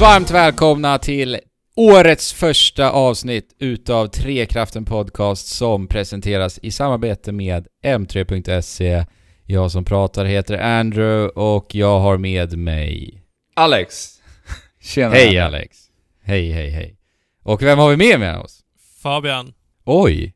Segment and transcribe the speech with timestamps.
[0.00, 1.38] Varmt välkomna till
[1.76, 9.04] årets första avsnitt utav Trekraften Podcast som presenteras i samarbete med M3.se.
[9.44, 13.22] Jag som pratar heter Andrew och jag har med mig...
[13.54, 14.08] Alex.
[14.82, 15.14] Tjena.
[15.14, 15.76] Hej Alex!
[16.22, 16.96] Hej, hej, hej.
[17.42, 18.60] Och vem har vi med med oss?
[19.02, 19.52] Fabian.
[19.84, 20.34] Oj!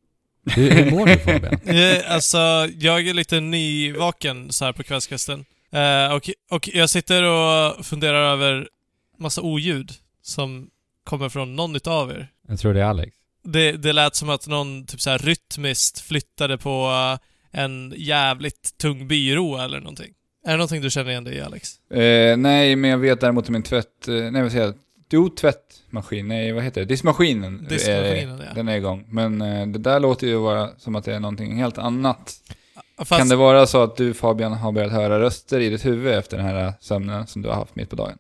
[0.55, 1.61] Hur, hur mår du Fabian?
[1.67, 2.39] Eh, alltså,
[2.79, 5.45] jag är lite nyvaken så här på kvällskvisten.
[5.73, 8.69] Eh, och, och jag sitter och funderar över
[9.21, 9.93] massa oljud
[10.23, 10.71] som
[11.05, 12.29] kommer från någon utav er.
[12.49, 13.17] Jag tror det är Alex.
[13.45, 16.91] Det, det lät som att någon typ så här rytmiskt flyttade på
[17.53, 20.15] eh, en jävligt tung byrå eller någonting.
[20.47, 21.91] Är det någonting du känner igen dig i, Alex?
[21.91, 24.09] Eh, nej, men jag vet däremot om min tvätt...
[24.09, 24.75] Eh, nej, vad säger jag?
[25.13, 26.29] Jo, tvättmaskin.
[26.29, 26.87] Nej, vad heter det?
[26.87, 27.67] Diskmaskinen.
[27.69, 28.55] Diskmaskinen, är, ja.
[28.55, 29.05] Den är igång.
[29.09, 32.35] Men eh, det där låter ju vara som att det är någonting helt annat.
[32.99, 36.15] Fast, Kan det vara så att du Fabian har börjat höra röster i ditt huvud
[36.15, 38.19] efter den här sömnen som du har haft mitt på dagen?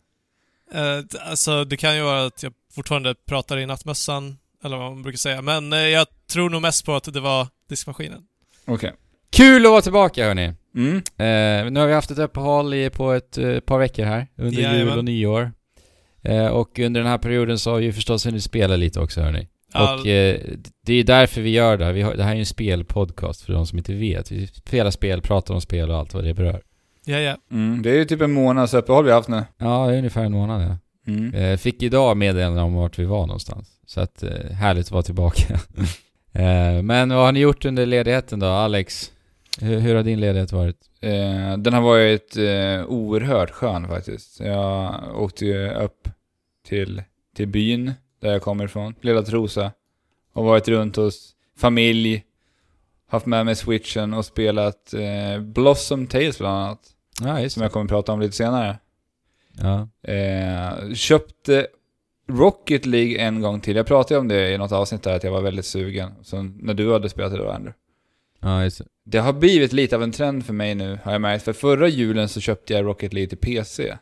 [0.74, 5.02] Eh, alltså, det kan ju vara att jag fortfarande pratar i nattmössan, eller vad man
[5.02, 5.42] brukar säga.
[5.42, 8.22] Men eh, jag tror nog mest på att det var diskmaskinen.
[8.66, 8.92] Okej.
[9.32, 10.54] Kul att vara tillbaka hörni!
[10.74, 10.96] Mm.
[10.96, 14.52] Eh, nu har vi haft ett uppehåll i, på ett eh, par veckor här, under
[14.52, 14.98] jul Jajamän.
[14.98, 15.52] och nyår.
[16.22, 19.20] Eh, och under den här perioden så har vi ju förstås hunnit spela lite också
[19.20, 19.48] hörni.
[19.72, 20.40] Ja, Och eh,
[20.86, 21.92] det är därför vi gör det här.
[21.92, 24.30] Vi har, det här är ju en spelpodcast för de som inte vet.
[24.32, 26.62] Vi spelar spel, pratar om spel och allt vad det berör.
[27.10, 27.36] Ja, ja.
[27.50, 27.82] Mm.
[27.82, 29.44] Det är ju typ en månads uppehåll vi har haft nu.
[29.58, 30.76] Ja, det är ungefär en månad ja.
[31.12, 31.34] Mm.
[31.34, 33.68] Eh, fick idag meddelande om vart vi var någonstans.
[33.86, 35.54] Så att, eh, härligt att vara tillbaka.
[36.32, 39.12] eh, men vad har ni gjort under ledigheten då, Alex?
[39.60, 40.76] Hur, hur har din ledighet varit?
[41.00, 44.40] Eh, den har varit eh, oerhört skön faktiskt.
[44.40, 46.08] Jag åkte ju upp
[46.68, 47.02] till,
[47.36, 49.72] till byn där jag kommer ifrån, Lilla Trosa.
[50.32, 52.24] Och varit runt hos familj,
[53.08, 56.80] haft med mig switchen och spelat eh, Blossom Tales bland annat.
[57.24, 58.78] Ja, Som jag kommer att prata om lite senare.
[59.62, 59.88] Ja.
[60.12, 61.66] Eh, köpte
[62.28, 63.76] Rocket League en gång till.
[63.76, 66.12] Jag pratade om det i något avsnitt där att jag var väldigt sugen.
[66.22, 67.72] Så när du hade spelat det då, Andrew.
[68.40, 68.84] Ja, just det.
[69.04, 71.44] Det har blivit lite av en trend för mig nu, har jag märkt.
[71.44, 73.96] För förra julen så köpte jag Rocket League till PC.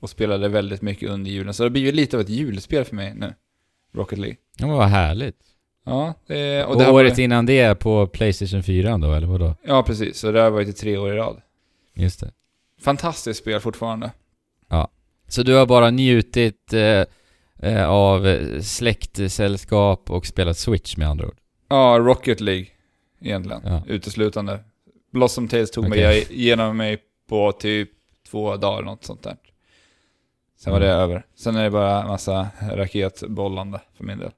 [0.00, 1.54] Och spelade väldigt mycket under julen.
[1.54, 3.34] Så det har blivit lite av ett julspel för mig nu.
[3.94, 4.36] Rocket League.
[4.58, 5.36] Ja, men vad härligt.
[5.84, 9.26] Ja, det, Och, och det har året varit, innan det på Playstation 4 då, eller
[9.26, 9.54] vadå?
[9.62, 10.18] Ja, precis.
[10.18, 11.40] Så det har varit i tre år i rad.
[11.94, 12.30] Just det.
[12.80, 14.10] Fantastiskt spel fortfarande.
[15.30, 17.04] Så du har bara njutit eh,
[17.62, 21.36] eh, av eh, släktsällskap och spelat Switch med andra ord?
[21.68, 22.66] Ja, Rocket League.
[23.20, 23.62] Egentligen.
[23.64, 23.82] Ja.
[23.86, 24.60] Uteslutande.
[25.12, 26.02] Blossom Tales tog Okej.
[26.06, 27.90] mig igenom mig på typ
[28.30, 29.36] två dagar, något sånt där.
[30.58, 30.98] Sen var det Mm.
[31.00, 31.26] över.
[31.36, 34.30] Sen är det bara massa raketbollande för min del.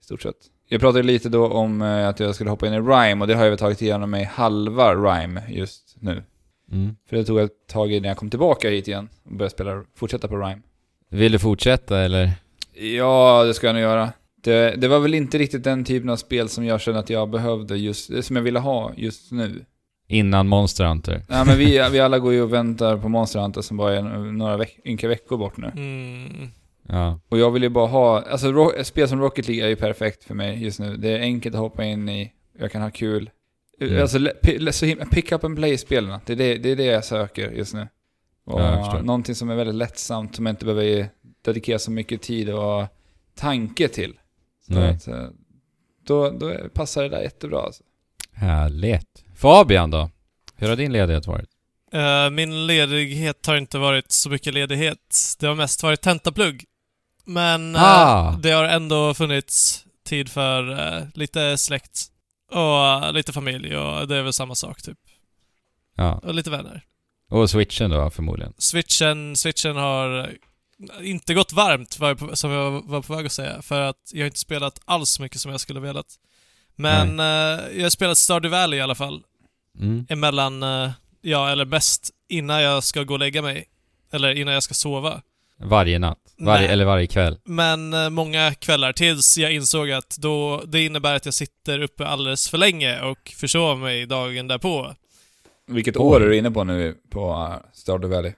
[0.00, 0.36] I stort sett.
[0.68, 3.34] Jag pratade lite då om eh, att jag skulle hoppa in i Rime och det
[3.34, 6.22] har jag väl tagit igenom mig halva Rime just nu.
[6.72, 6.96] Mm.
[7.08, 10.28] För det tog ett tag innan jag kom tillbaka hit igen och började spela, fortsätta
[10.28, 10.62] på Rime.
[11.08, 12.30] Vill du fortsätta eller?
[12.74, 14.12] Ja, det ska jag nog göra.
[14.42, 17.30] Det, det var väl inte riktigt den typen av spel som jag kände att jag
[17.30, 19.64] behövde just, som jag ville ha just nu.
[20.08, 21.22] Innan Monster Hunter?
[21.28, 24.02] Nej men vi, vi alla går ju och väntar på Monster Hunter som bara är
[24.32, 25.66] några veck, ynka veckor bort nu.
[25.66, 26.50] Mm.
[26.88, 27.20] Ja.
[27.28, 29.76] Och jag vill ju bara ha, alltså ro, ett spel som Rocket League är ju
[29.76, 30.96] perfekt för mig just nu.
[30.96, 33.30] Det är enkelt att hoppa in i, jag kan ha kul.
[33.80, 34.02] Mm.
[34.02, 34.18] Alltså,
[35.10, 37.88] pick up and play-spelen, det, är det, det är det jag söker just nu.
[38.44, 41.08] Och Ja, någonting som är väldigt lättsamt, som jag inte behöver
[41.44, 42.84] dedikera så mycket tid och
[43.34, 44.14] tanke till.
[44.66, 44.90] Så Nej.
[44.90, 45.26] att, eh,
[46.06, 47.82] då, då passar det där jättebra alltså.
[48.32, 49.24] Härligt.
[49.36, 50.10] Fabian då?
[50.56, 51.48] Hur har din ledighet varit?
[51.92, 55.36] Eh, min ledighet har inte varit så mycket ledighet.
[55.38, 56.64] Det har mest varit tentaplugg.
[57.24, 58.36] Men Ah.
[58.42, 62.06] det har ändå funnits tid för lite släkt
[62.50, 64.98] och eh, lite familj och det är väl samma sak typ.
[65.96, 66.12] Ja.
[66.12, 66.84] Och lite vänner.
[67.30, 68.52] Och switchen då förmodligen?
[68.58, 73.26] Switchen, switchen har eh, inte gått varmt, var jag på, som jag var på väg
[73.26, 76.06] att säga, för att jag har inte spelat alls så mycket som jag skulle velat.
[76.76, 79.22] Men eh, jag har spelat Stardew Valley i alla fall.
[79.78, 80.06] Mm.
[80.08, 80.64] emellan,
[81.20, 83.68] ja eller bäst innan jag ska gå och lägga mig.
[84.12, 85.22] Eller innan jag ska sova.
[85.58, 86.18] Varje natt?
[86.38, 86.72] Varje, Nej.
[86.72, 87.38] eller varje kväll?
[87.44, 92.06] Men eh, många kvällar tills jag insåg att då, det innebär att jag sitter uppe
[92.06, 94.94] alldeles för länge och försover mig dagen därpå.
[95.66, 98.32] Vilket år är du inne på nu på uh, Stardew Valley?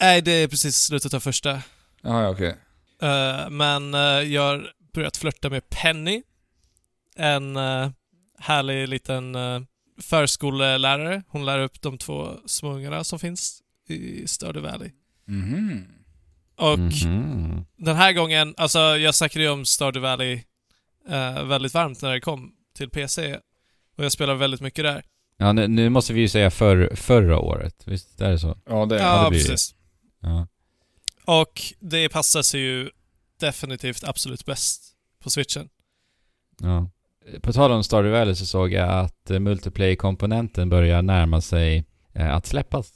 [0.00, 1.62] Nej, det är precis slutet av första.
[2.02, 2.56] Jaha, ja, okej.
[3.02, 6.22] Eh, men eh, jag har börjat flörta med Penny.
[7.16, 7.90] En eh,
[8.38, 9.62] härlig liten uh,
[10.02, 11.22] förskollärare.
[11.28, 14.90] Hon lär upp de två små ungarna som finns i Stardew Valley.
[15.24, 15.84] Mhm.
[16.60, 17.64] Och Mhm.
[17.76, 20.42] den här gången, alltså jag snackade ju om Stardew Valley
[21.08, 23.38] eh, väldigt varmt när det kom till PC.
[23.96, 25.02] Och jag spelar väldigt mycket där.
[25.36, 27.82] Ja, nu, nu måste vi ju säga för, förra året.
[27.86, 28.58] Visst är det så?
[28.66, 29.44] Ja, det Ja, det blir det.
[29.48, 29.74] precis.
[30.20, 30.46] Ja.
[31.24, 32.90] Och det passar sig ju
[33.40, 34.82] definitivt absolut bäst
[35.22, 35.68] på switchen.
[36.60, 36.90] Ja.
[37.42, 41.84] På tal om Stardew Valley så såg jag att eh, multiplayer-komponenten börjar närma sig
[42.14, 42.92] eh, att släppas.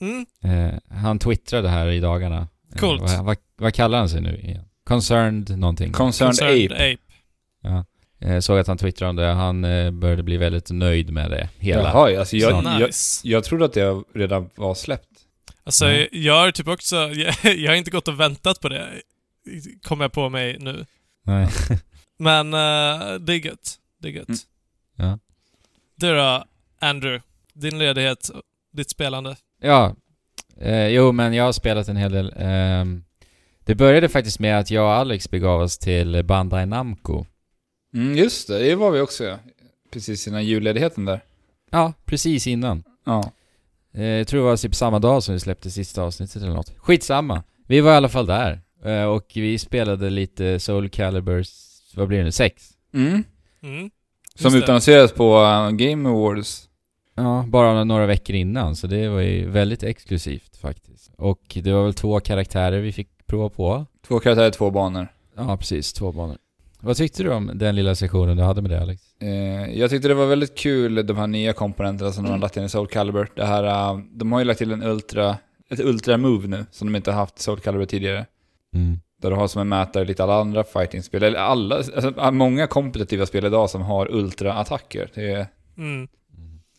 [0.00, 2.48] Mm, Eh, han twittrade här i dagarna.
[2.74, 3.02] Eh, Coolt.
[3.02, 4.64] vad, vad, vad kallar han sig nu igen?
[4.86, 5.92] Concerned någonting.
[5.92, 6.92] Concerned, Concerned Ape.
[6.92, 7.02] Ape.
[7.62, 7.84] ja.
[8.28, 9.26] eh, såg att han twittrade om det.
[9.26, 11.82] Han eh, började bli väldigt nöjd med det hela.
[11.82, 13.28] Jaha, alltså jag, Så jag, nice.
[13.28, 15.08] jag trodde att det redan var släppt.
[15.64, 16.06] Alltså, Ja.
[16.12, 16.96] jag har typ också...
[17.42, 18.88] Jag, jag har inte gått och väntat på det,
[19.82, 20.86] kommer jag på mig nu.
[21.22, 21.48] Nej.
[22.18, 23.78] Men uh, det är gött.
[24.00, 24.28] Det är gött.
[24.28, 24.38] Mm.
[24.96, 25.18] Ja.
[25.96, 26.44] Du då,
[26.80, 27.22] Andrew?
[27.54, 28.30] Din ledighet,
[28.72, 29.36] ditt spelande.
[29.60, 29.94] Ja,
[30.60, 32.32] eh, jo men jag har spelat en hel del.
[32.36, 33.04] Ehm,
[33.64, 37.24] det började faktiskt med att jag och Alex begav oss till Bandai Namco.
[37.94, 39.38] Mm, just det, det var vi också ja.
[39.92, 41.20] Precis innan julledigheten där.
[41.70, 42.84] Ja, precis innan.
[43.04, 43.32] Ja.
[43.94, 46.72] Eh, jag tror det var typ samma dag som vi släppte sista avsnittet eller något.
[46.76, 47.42] Skitsamma.
[47.66, 48.60] Vi var i alla fall där.
[48.84, 51.50] Eh, och vi spelade lite Soul Calibers,
[51.94, 52.70] vad blir det nu, sex?
[52.94, 53.24] Mm.
[53.62, 53.90] Mm.
[54.34, 56.68] Som utannonserades på uh, Game Awards.
[57.14, 61.12] Ja, bara några veckor innan, så det var ju väldigt exklusivt faktiskt.
[61.16, 63.86] Och det var väl två karaktärer vi fick prova på.
[64.06, 65.08] Två karaktärer, två banor.
[65.36, 65.92] Ja, precis.
[65.92, 66.36] Två banor.
[66.80, 69.02] Vad tyckte du om den lilla sektionen du hade med det Alex?
[69.20, 72.56] Eh, jag tyckte det var väldigt kul, de här nya komponenterna som de har lagt
[72.56, 73.28] in i Soul Calibur.
[73.36, 75.36] Det här, uh, de har ju lagt till en ultra,
[75.70, 78.26] ett ultra-move nu, som de inte har haft i Soul Calibur tidigare.
[78.74, 78.98] Mm.
[79.22, 83.26] Där du har som en mätare lite alla andra fighting-spel, eller alla, alltså, många kompetitiva
[83.26, 85.10] spel idag som har ultra-attacker.
[85.14, 85.46] Det är,
[85.76, 86.08] Mm.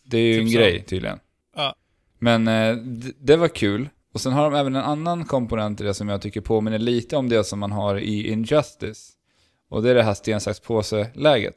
[0.06, 0.58] Det är ju Typ en så.
[0.58, 1.18] grej tydligen.
[1.56, 1.74] Ja.
[2.18, 2.76] Men eh,
[3.20, 3.88] det var kul.
[4.14, 7.16] Och sen har de även en annan komponent i det som jag tycker påminner lite
[7.16, 9.12] om det som man har i Injustice.
[9.68, 11.56] Och det är det här sten, sax, påse-läget.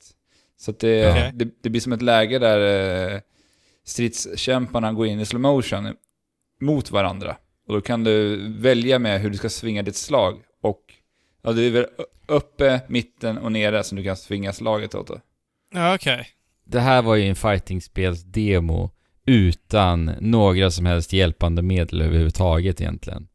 [0.57, 1.31] Så det, Okej.
[1.33, 3.19] det, det blir som ett läge där eh,
[3.85, 5.95] stridskämparna går in i slow motion
[6.61, 7.37] mot varandra.
[7.67, 10.41] Och då kan du välja med hur du ska svinga ditt slag.
[10.61, 10.81] Och
[11.41, 11.85] ja, det är väl
[12.27, 15.07] uppe, mitten och nere som du kan svinga slaget åt.
[15.07, 15.19] Då.
[15.73, 16.27] Ja, okej.
[16.71, 18.91] Det här var ju en fightingspelsdemo
[19.25, 23.27] utan några som helst hjälpande medel överhuvudtaget egentligen.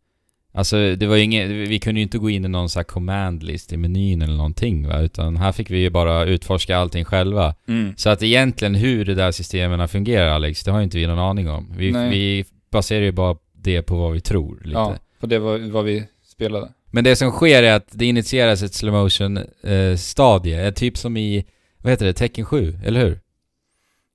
[0.52, 2.84] Alltså det var ju inget, vi kunde ju inte gå in i någon sån här
[2.84, 7.04] command list i menyn eller någonting va, utan här fick vi ju bara utforska allting
[7.04, 7.54] själva.
[7.69, 7.94] Mm.
[7.96, 11.19] Så att egentligen hur det där systemen fungerar Alex, det har ju inte vi någon
[11.19, 11.72] aning om.
[11.76, 14.78] Vi, vi baserar ju bara det på vad vi tror lite.
[14.78, 16.69] Ja, för det var vad vi spelade.
[16.90, 21.16] Men det som sker är att det initieras ett slow motion eh, stadie, typ som
[21.16, 21.44] i,
[21.78, 23.20] vad heter det, Tekken 7, eller hur?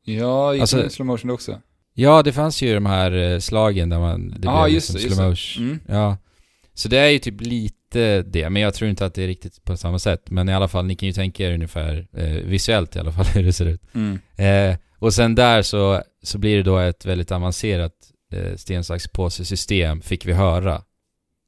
[0.05, 1.61] Ja, gick Alltså- slow motion också?
[1.93, 4.29] Ja, det fanns ju de här eh, slagen där man...
[4.29, 5.63] Det Ja, blev just liksom det, slow motion.
[5.65, 5.79] Mm.
[5.87, 6.17] Ja.
[6.73, 9.63] Så det är ju typ lite det, men jag tror inte att det är riktigt
[9.63, 10.29] på samma sätt.
[10.29, 13.25] Men i alla fall, ni kan ju tänka er ungefär, eh, visuellt i alla fall,
[13.33, 13.81] hur det ser ut.
[13.93, 14.19] Mm.
[14.35, 17.93] Eh, och sen där så, så blir det då ett väldigt avancerat
[18.33, 20.81] eh, sten, sax, påse system, fick vi höra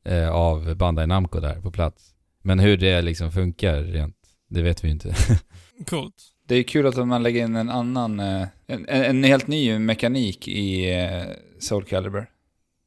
[0.06, 2.14] eh, av Bandai Namco där på plats.
[2.44, 4.16] Men hur det liksom funkar rent,
[4.50, 5.16] det vet vi ju inte.
[5.90, 6.16] Coolt.
[6.48, 9.80] Det är kul att man lägger in en annan, eh, en, en, en helt ny
[9.80, 11.24] mekanik i eh,
[11.60, 12.26] Soul Calibur.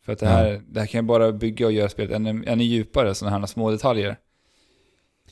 [0.05, 2.65] För att det här, det här kan ju bara bygga och göra spelet ännu, ännu
[2.65, 4.17] djupare, sådana här små detaljer.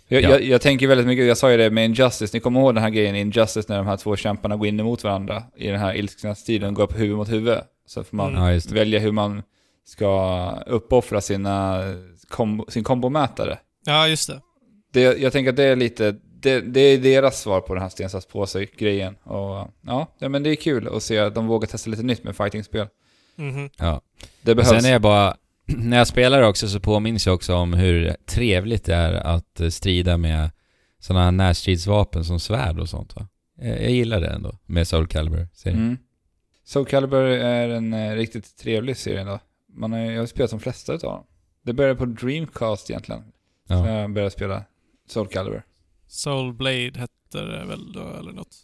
[0.08, 0.30] Jag, Ja.
[0.30, 2.82] jag, jag tänker väldigt mycket, jag sa ju det med Injustice, ni kommer ihåg den
[2.82, 5.80] här grejen i Injustice när de här två kämparna går in emot varandra i den
[5.80, 7.58] här ilskna stilen, går upp huvud mot huvud.
[7.86, 8.58] Så får man Mm.
[8.72, 9.42] välja hur man
[9.84, 11.82] ska uppoffra sina
[12.28, 13.58] kombo, sin kombomätare.
[13.86, 14.40] Ja, just det.
[14.92, 17.90] Det, jag tänker att det är lite, det, det är deras svar på den här
[17.90, 19.14] sten, sax, påse-grejen.
[19.22, 22.24] Och ja, ja, men det är kul att se att de vågar testa lite nytt
[22.24, 22.86] med fightingspel.
[23.36, 23.70] Mhm.
[23.78, 24.00] Ja.
[24.42, 24.70] Det Och behövs.
[24.82, 28.84] sen är jag bara, när jag spelar också så påminns jag också om hur trevligt
[28.84, 30.50] det är att eh, strida med
[31.00, 33.28] sådana här närstridsvapen som svärd och sånt va.
[33.60, 35.78] Jag, jag gillar det ändå, med Soul Calibur-serien.
[35.82, 35.98] Mm.
[36.64, 39.38] Soul Calibur är en eh, riktigt trevlig serie då.
[39.74, 41.24] Man har, jag har spelat de flesta utav dem.
[41.64, 43.22] Det började på Dreamcast egentligen.
[43.68, 43.88] Så Ja.
[44.00, 44.64] jag började spela
[45.08, 45.62] Soul Calibur.
[46.12, 48.54] Soul Blade hette det väl då, eller något?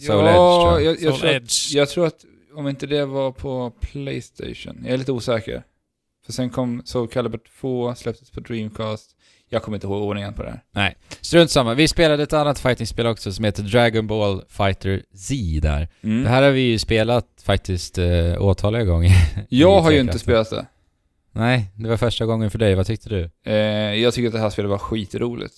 [0.00, 0.82] Soul Edge, tror jag.
[0.82, 1.74] jag, jag, Soul tror att, Edge.
[1.74, 2.24] jag tror att
[2.54, 4.80] om inte det var på Playstation.
[4.84, 5.62] Jag är lite osäker.
[6.26, 9.10] För sen kom Soul Calibur 2, släpptes på Dreamcast.
[9.48, 10.94] Jag kommer inte ihåg ordningen på det här.
[11.20, 11.74] Strunt samma.
[11.74, 15.88] Vi spelade ett annat fightingspel också som heter Dragon Ball Fighter Z där.
[16.02, 16.22] Mm.
[16.22, 19.12] Det här har vi ju spelat faktiskt äh, åtaliga gånger.
[19.48, 20.66] Jag har ju inte spelat det.
[21.32, 22.74] Nej, det var första gången för dig.
[22.74, 23.30] Vad tyckte du?
[23.46, 23.54] Eh,
[23.94, 25.54] jag tycker att det här spelet var skitroligt.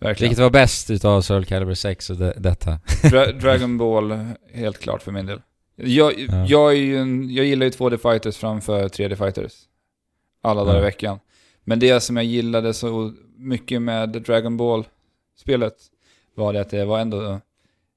[0.00, 0.30] Verkligen.
[0.30, 2.80] Vilket var bäst utav Soul Calibur 6 och det, detta?
[3.10, 4.18] Dra Dragon Ball,
[4.52, 5.40] helt klart för min del.
[5.76, 6.46] Jag, Ja.
[6.48, 9.52] jag, en, jag gillar ju 2D fighters framför 3D fighters.
[10.42, 11.18] Alla dagar i veckan.
[11.64, 15.74] Men det som jag gillade så mycket med Dragon Ball-spelet
[16.34, 17.40] var det att det var ändå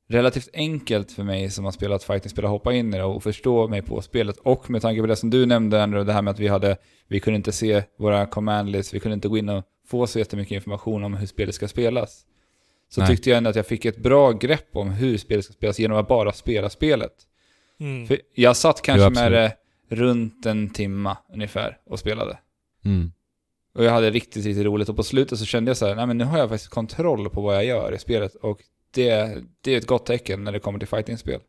[0.10, 3.67] relativt enkelt för mig som har spelat fighting-spel att hoppa in i det och förstå
[3.67, 4.38] mig på spelet.
[4.38, 6.77] Och med tanke på det som du nämnde, Andrew, det här med att vi hade,
[7.08, 10.19] vi kunde inte se våra command lists, vi kunde inte gå in och få så
[10.19, 12.25] jättemycket information om hur spelet ska spelas.
[12.89, 13.10] Så Nej.
[13.10, 15.98] tyckte jag ändå att jag fick ett bra grepp om hur spelet ska spelas genom
[15.98, 17.13] att bara spela spelet.
[17.79, 18.07] Mm.
[18.07, 19.55] För jag satt kanske Jo, med det
[19.89, 22.39] runt en timma ungefär och spelade.
[22.86, 23.12] Mm.
[23.75, 26.07] Och jag hade riktigt, riktigt roligt och på slutet så kände jag så här, nej
[26.07, 28.62] men nu har jag faktiskt kontroll på vad jag gör i spelet och
[28.93, 31.41] det, det är ett gott tecken när det kommer till fightingspel.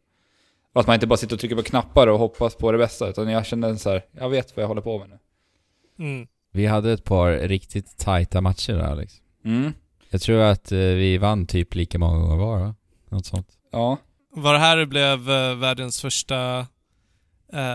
[0.73, 3.09] Och att man inte bara sitter och trycker på knappar och hoppas på det bästa,
[3.09, 5.19] utan jag kände så här, jag vet vad jag håller på med nu.
[6.05, 6.27] Mm.
[6.53, 9.15] Vi hade ett par riktigt tajta matcher där Alex.
[9.45, 9.73] Mm.
[10.11, 12.75] Jag tror att eh, vi vann typ lika många gånger var va?
[13.11, 13.49] Något sånt.
[13.73, 13.99] Ja.
[14.35, 16.59] Var det här du blev eh, världens första
[17.53, 17.67] eh,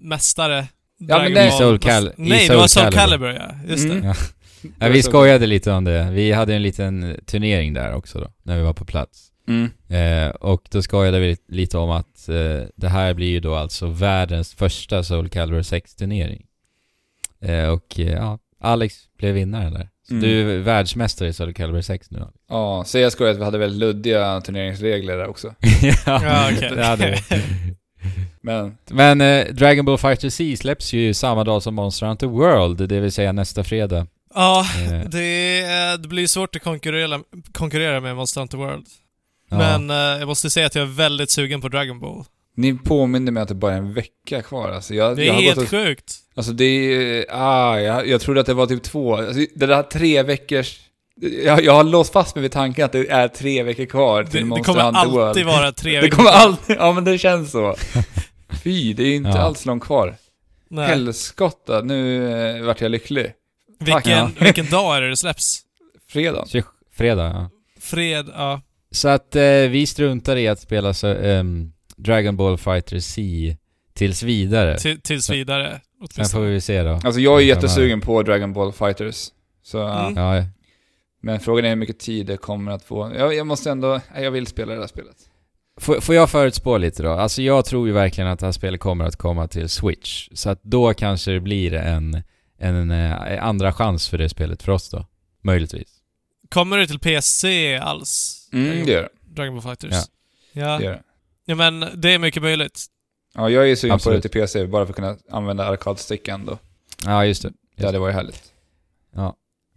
[0.00, 0.68] mästare?
[0.98, 3.28] Ja, men det- Ball- Soul Cal- i Nej, Soul det var Soul Calibur.
[3.32, 3.50] Ja.
[3.68, 4.00] Just Mm.
[4.00, 4.06] det.
[4.06, 4.14] Ja.
[4.62, 6.10] Det Ja, vi skojade lite om det.
[6.10, 9.26] Vi hade en liten turnering där också då, när vi var på plats.
[9.48, 9.70] Mm.
[9.88, 13.86] Eh, och då skojade vi lite om att eh, det här blir ju då alltså
[13.86, 16.46] världens första Soul Calibur 6-turnering.
[17.44, 19.88] Eh, och eh, ja, Alex blev vinnaren där.
[20.08, 20.22] Så Mm.
[20.28, 22.26] du är världsmästare i Soul Calibur 6 nu.
[22.48, 25.54] Ja, så jag skojade att vi hade väldigt luddiga turneringsregler där också.
[26.06, 26.70] Ja, okej.
[26.76, 27.42] det hade vi.
[28.42, 32.88] Men, Men eh, Dragon Ball Fighter C släpps ju samma dag som Monster Hunter World,
[32.88, 34.06] det vill säga nästa fredag.
[34.34, 35.62] Ja, Eh, det,
[36.02, 37.20] det blir svårt att konkurrera,
[37.52, 38.86] konkurrera med Monster Hunter World.
[39.50, 39.56] ja.
[39.58, 42.24] Men eh, jag måste säga att jag är väldigt sugen på Dragon Ball.
[42.60, 44.94] Ni påminner mig att det bara är en vecka kvar alltså.
[44.94, 46.14] Jag, Det jag är har helt gått och, sjukt.
[46.34, 49.82] Alltså det är, ah, jag, jag trodde att det var typ två, alltså, det där
[49.82, 50.78] tre veckors,
[51.44, 54.32] jag, jag har låst fast mig vid tanken att det är tre veckor kvar till
[54.32, 55.28] Det, det Monster kommer Hunter World.
[55.28, 56.40] alltid vara tre Det veckor kommer kvar.
[56.40, 57.76] alltid, ja men det känns så.
[58.64, 59.38] Fy, det är inte Ja.
[59.38, 60.16] alls långt kvar.
[60.70, 60.86] Nej.
[60.88, 63.32] Helskotta, nu eh, vart jag lycklig.
[63.80, 64.30] Vilken, Ja.
[64.40, 65.60] vilken dag är det det släpps?
[66.08, 66.44] Fredag.
[66.48, 66.62] 20
[66.96, 67.50] fredag, ja.
[67.80, 68.60] Fred, ja.
[68.92, 73.56] Så att eh, vi struntar i att spela så, ehm, Dragon Ball Fighter C
[73.94, 74.78] tills vidare.
[74.78, 75.80] Till, tills vidare.
[76.10, 76.90] Sen får vi se då.
[77.04, 79.28] Alltså jag är jättesugen på Dragon Ball Fighters.
[79.62, 79.86] Så.
[79.86, 80.16] Mm.
[80.16, 80.44] Ja,
[81.22, 83.12] Men frågan är hur mycket tid det kommer att få.
[83.18, 85.16] Jag, jag måste ändå, jag vill spela det här spelet.
[85.80, 87.10] får, får jag förutspå lite då?
[87.10, 90.28] Alltså jag tror ju verkligen att det här spelet kommer att komma till Switch.
[90.32, 92.22] Så att då kanske det blir en,
[92.58, 95.06] en, eh, andra chans för det spelet för oss då.
[95.42, 95.88] Möjligtvis.
[96.48, 98.48] Kommer det till PC alls?
[98.52, 99.08] Mm, det gör det.
[99.34, 100.08] Dragon Ball Fighters?
[100.52, 100.60] Ja.
[100.62, 100.78] Ja.
[100.78, 101.02] det, gör det.
[101.50, 102.84] Ja, men det är mycket möjligt.
[103.34, 106.58] Ja, jag är sugen på det till PC bara för att kunna använda arkadstickan då.
[107.04, 107.52] Ja, just det.
[107.76, 108.50] Det hade varit härligt.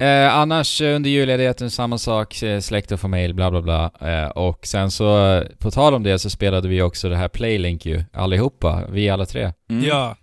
[0.04, 3.92] Eh, annars eh, under julledigheten samma sak, eh, släkt och familj, bla bla bla.
[4.02, 7.28] Eh, och sen så, eh, på tal om det så spelade vi också det här
[7.28, 9.52] Playlink ju, allihopa, vi alla tre.
[9.70, 9.86] Mm.
[9.86, 10.18] Ja.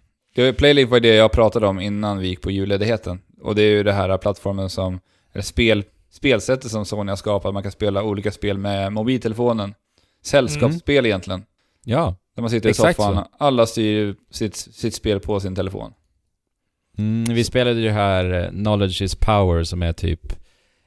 [0.57, 3.21] Playlink var det jag pratade om innan vi gick på julledigheten.
[3.43, 5.01] Och det är ju det här plattformen som,
[5.33, 7.55] eller spel, spelsättet som Sony har skapat.
[7.55, 9.75] Man kan spela olika spel med mobiltelefonen.
[10.23, 11.45] Sällskapsspel egentligen.
[11.85, 12.17] Ja.
[12.35, 13.29] Där man sitter i Exakt soffan, så.
[13.39, 15.93] alla styr sitt, sitt spel på sin telefon.
[16.99, 20.21] Mm, vi spelade ju det här eh, Knowledge is power som är typ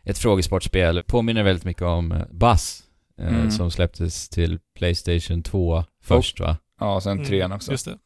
[0.04, 1.04] ett frågesportspel.
[1.04, 2.84] Påminner väldigt mycket om eh, Buzz.
[3.20, 3.52] Eh, Mm.
[3.52, 6.58] Som släpptes till Playstation 2 först va?
[6.80, 7.72] Ja, och sen Mm, trean också.
[7.72, 7.98] Just det.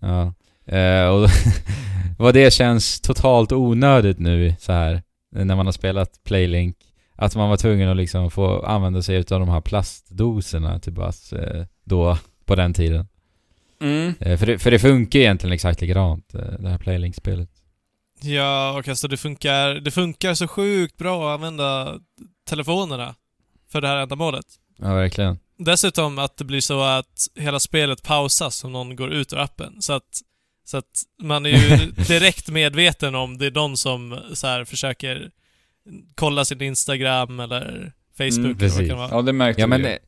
[0.00, 0.34] Ja.
[0.76, 1.28] Eh, och
[2.18, 6.76] vad det känns totalt onödigt nu så här när man har spelat Playlink.
[7.20, 11.32] Att man var tvungen att liksom få använda sig utav de här plastdoserna till Buzz
[11.32, 13.08] eh, då, på den tiden.
[13.80, 14.14] Mm.
[14.20, 17.48] Eh, för, det, för det funkar egentligen exakt likadant, eh, det här Playlink-spelet.
[18.22, 21.98] Ja, och alltså det funkar, det funkar så sjukt bra att använda
[22.48, 23.14] telefonerna
[23.72, 24.46] för det här ändamålet.
[24.78, 25.38] Ja, verkligen.
[25.58, 29.82] Dessutom att det blir så att hela spelet pausas om någon går ut ur appen.
[29.82, 30.20] Så att,
[30.64, 35.30] så att man är ju direkt medveten om det är någon som så försöker
[36.14, 39.08] kolla sin Instagram eller Facebook Mm, eller vad det kan vara.
[39.10, 39.98] Ja, det märkte Ja men, vi eh, ju.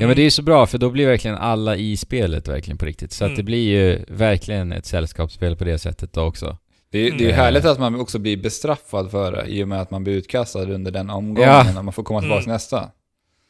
[0.00, 2.78] ja men det är ju så bra för då blir verkligen alla i spelet verkligen
[2.78, 3.12] på riktigt.
[3.12, 3.36] Så att Mm.
[3.36, 6.58] det blir ju verkligen ett sällskapsspel på det sättet då också.
[6.90, 7.36] Det är, det är ju Mm.
[7.36, 10.62] härligt att man också blir bestraffad för det i och med att man blir utkastad
[10.62, 11.78] under den omgången Ja.
[11.78, 12.52] och man får komma tillbaka Mm.
[12.52, 12.90] nästa.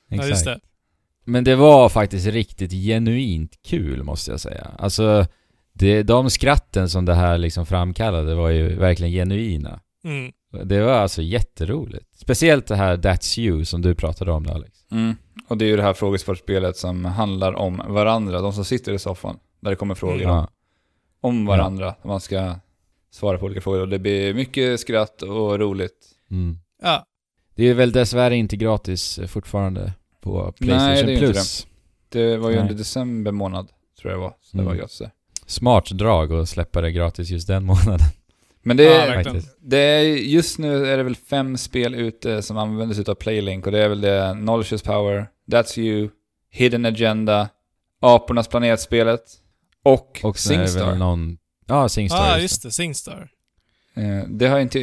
[0.09, 0.61] Ja, just det.
[1.27, 4.71] Men det var faktiskt riktigt genuint kul måste jag säga.
[4.79, 5.27] Alltså,
[5.73, 9.81] det, de skratten som det här liksom framkallade var ju verkligen genuina.
[10.05, 10.33] Mm.
[10.65, 12.07] Det var alltså jätteroligt.
[12.19, 14.79] Speciellt det här That's You som du pratade om där, Alex.
[14.91, 15.17] Mm.
[15.49, 18.99] Och det är ju det här frågesportspelet som handlar om varandra, de som sitter i
[18.99, 19.39] soffan.
[19.61, 20.49] Där det kommer frågor om, Ja.
[21.21, 21.95] om varandra.
[22.05, 22.55] Man ska
[23.11, 26.07] svara på olika frågor och det blir mycket skratt och roligt.
[26.31, 26.59] Mm.
[26.83, 27.05] Ja.
[27.55, 31.67] Det är väl dessvärre inte gratis fortfarande på Playstation Nej, det är inte Plus.
[32.09, 32.63] Det var ju Nej.
[32.63, 33.69] under december månad,
[34.01, 34.35] tror jag det var.
[34.43, 34.67] Så det Mm.
[34.67, 34.99] var gratis.
[34.99, 35.11] där.
[35.47, 37.99] Smart drag att släppa det gratis just den månaden.
[38.65, 39.57] Men det, Ja, är, faktiskt.
[39.61, 43.67] det är, just nu är det väl fem spel ute som använder sig av Playlink
[43.67, 46.09] och det är väl det Knowledge is Power, That's You,
[46.51, 47.49] Hidden Agenda,
[48.01, 49.23] Apornas planetspelet
[49.83, 50.95] och, Och Singstar.
[50.95, 51.39] någon...
[51.67, 52.27] Ja, Singstar.
[52.27, 52.71] Ja, ah, just det.
[52.71, 53.29] Singstar.
[53.97, 54.81] Eh, det har jag inte,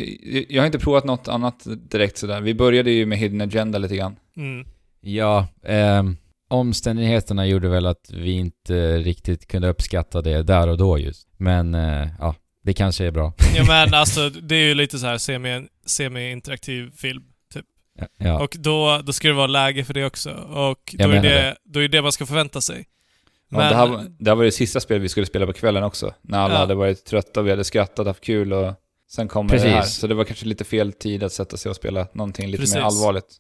[0.54, 2.42] jag har inte provat något annat direkt sådär.
[2.42, 4.16] Vi började ju med Hidden Agenda lite grann.
[4.38, 4.68] Mm.
[5.02, 6.18] Ja, ehm,
[6.50, 11.28] omständigheterna gjorde väl att vi inte riktigt kunde uppskatta det där och då just.
[11.38, 13.34] Men eh, ja, det kanske är bra.
[13.56, 17.24] Ja men alltså, det är ju lite så här semi, semi-interaktiv film.
[18.00, 18.40] Ja, ja.
[18.44, 20.32] Och då, då ska det vara läge för det också.
[20.34, 22.86] Och då är menar det, då är det man ska förvänta sig.
[23.50, 25.54] Ja, Men, det, här, var- det här var det sista spelet vi skulle spela på
[25.54, 26.14] kvällen också.
[26.22, 26.60] När alla Ja.
[26.60, 28.74] hade varit trötta, vi hade skrattat, haft kul och
[29.12, 29.82] sen kom det här.
[29.82, 32.76] Så det var kanske lite fel tid att sätta sig och spela någonting lite Precis.
[32.76, 33.38] mer allvarligt.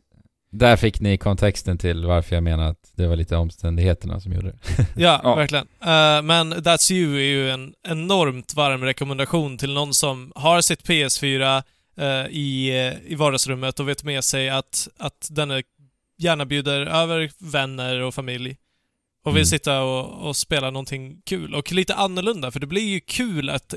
[0.51, 4.47] Där fick ni kontexten till varför jag menar att det var lite omständigheterna som gjorde
[4.47, 4.57] det.
[4.95, 5.35] ja, Ja.
[5.35, 5.67] verkligen.
[5.81, 10.83] Eh, men That's You är ju en enormt varm rekommendation till någon som har sitt
[10.87, 11.63] PS4
[11.97, 12.69] eh, i,
[13.07, 15.63] i vardagsrummet och vet med sig att, att den är,
[16.17, 18.57] gärna bjuder över vänner och familj
[19.25, 19.45] och vill Mm.
[19.45, 21.55] sitta och, och spela någonting kul.
[21.55, 23.73] Och lite annorlunda, för det blir ju kul att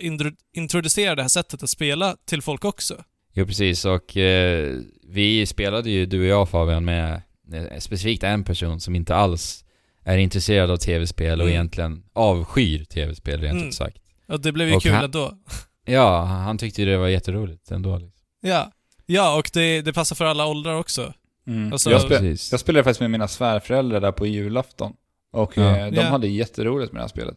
[0.57, 3.04] introducera det här sättet att spela till folk också.
[3.33, 4.75] Jo precis, och eh,
[5.08, 9.64] vi spelade ju, du och jag Fabian, med eh, specifikt en person som inte alls
[10.04, 11.52] är intresserad av tv-spel och Mm.
[11.54, 13.68] egentligen avskyr tv-spel rent Mm.
[13.68, 13.96] ut sagt.
[14.28, 15.32] Och det blev ju Och kul han- ändå.
[15.87, 17.99] Ja, han tyckte ju det var jätteroligt ändå.
[17.99, 18.23] Liksom.
[18.40, 18.70] Ja.
[19.06, 21.12] Ja, och det, det passar för alla åldrar också.
[21.46, 21.73] Mm.
[21.73, 22.50] Alltså- jag, spel, Precis.
[22.52, 24.92] jag spelade faktiskt med mina svärföräldrar där på julafton.
[25.32, 25.76] Och Ja.
[25.76, 26.02] eh, de Ja.
[26.02, 27.37] hade jätteroligt med det här spelet.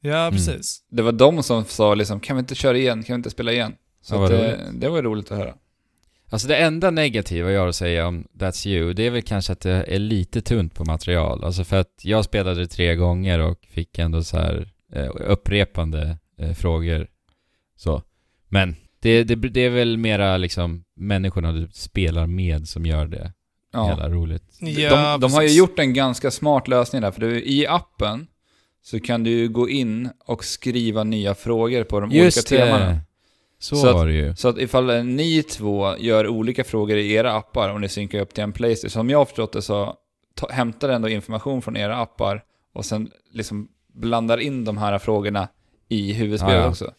[0.00, 0.32] Ja, Mm.
[0.32, 0.82] precis.
[0.90, 3.02] Det var de som sa liksom, kan vi inte köra igen?
[3.02, 3.74] Kan vi inte spela igen?
[4.02, 4.80] Så Ja, det, roligt.
[4.80, 5.54] det var roligt att höra.
[6.32, 9.52] Alltså det enda negativa jag har att säga om That's You, det är väl kanske
[9.52, 11.44] att det är lite tunt på material.
[11.44, 16.18] Alltså för att jag spelade det tre gånger och fick ändå så här eh, upprepande
[16.38, 17.06] eh, frågor.
[17.76, 18.02] Så.
[18.48, 23.32] Men det, det, det är väl mera liksom människorna du spelar med som gör det
[23.72, 23.88] Ja.
[23.88, 24.42] hela roligt.
[24.60, 28.26] Ja, de, de har ju gjort en ganska smart lösning där, för du, i appen
[28.82, 33.00] så kan du ju gå in och skriva nya frågor på de Just olika temana.
[33.62, 34.34] Så, Så att- var det ju.
[34.34, 38.34] Så att ifall ni två gör olika frågor i era appar och ni synkar upp
[38.34, 39.96] till en Playstation, som jag har förstått det så
[40.34, 42.42] ta, hämtar det ändå information från era appar
[42.74, 45.48] och sen liksom blandar in de här frågorna
[45.88, 46.68] i huvudspelet Ja, ja.
[46.68, 46.90] också.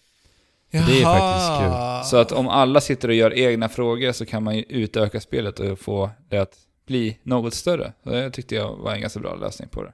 [0.72, 1.18] Det är Jaha.
[1.20, 2.10] faktiskt kul.
[2.10, 5.60] Så att om alla sitter och gör egna frågor så kan man ju utöka spelet
[5.60, 7.94] och få det att bli något större.
[8.04, 9.94] Så det tyckte jag var en ganska bra lösning på det.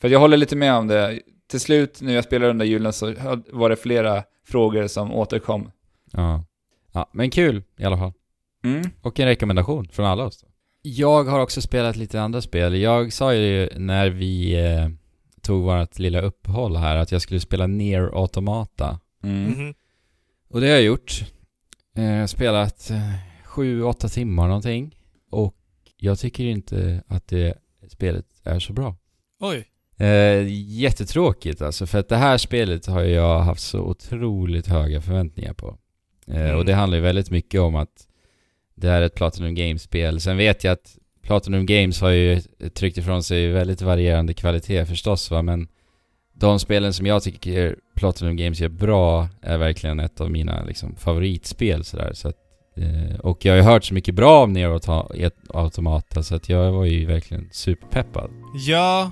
[0.00, 1.20] För jag håller lite med om det.
[1.50, 3.14] Till slut, när jag spelade under julen, så
[3.52, 5.70] var det flera frågor som återkom.
[6.16, 6.44] Ja.
[6.92, 7.10] ja.
[7.12, 8.12] Men kul i alla fall.
[8.64, 8.90] Mm.
[9.02, 10.44] Och en rekommendation från alla oss.
[10.82, 12.76] Jag har också spelat lite andra spel.
[12.76, 14.88] Jag sa ju när vi eh,
[15.42, 19.00] tog vårt lilla uppehåll här att jag skulle spela Near Automata.
[19.22, 19.44] Mm.
[19.44, 19.74] Mhm.
[20.48, 21.24] Och det har jag gjort.
[21.96, 23.12] Eh, spelat eh,
[23.44, 24.96] sju, åtta timmar någonting.
[25.30, 25.54] Och
[25.96, 28.96] jag tycker inte att det spelet är så bra.
[29.40, 29.68] Oj.
[29.96, 30.46] Eh,
[30.80, 35.78] jättetråkigt alltså, för att det här spelet har jag haft så otroligt höga förväntningar på.
[36.30, 36.56] Eh, Mm.
[36.56, 38.06] Och det handlar ju väldigt mycket om att
[38.74, 40.20] det är ett Platinum Games-spel.
[40.20, 42.40] Sen vet jag att Platinum Games har ju
[42.74, 45.68] tryckt ifrån sig väldigt varierande kvalitet förstås va, men
[46.34, 50.94] de spelen som jag tycker Platinum Games gör bra är verkligen ett av mina liksom,
[50.96, 52.12] favoritspel sådär.
[52.14, 52.36] Så att,
[52.76, 56.48] eh, och jag har ju hört så mycket bra om Nero Auto- Automata så att
[56.48, 58.30] jag var ju verkligen superpeppad.
[58.66, 59.10] Ja,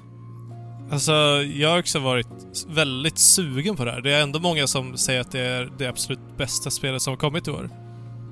[0.95, 1.13] alltså
[1.55, 2.27] jag har också varit
[2.69, 4.01] väldigt sugen på det här.
[4.01, 7.19] Det är ändå många som säger att det är det absolut bästa spelet som har
[7.19, 7.71] kommit i år.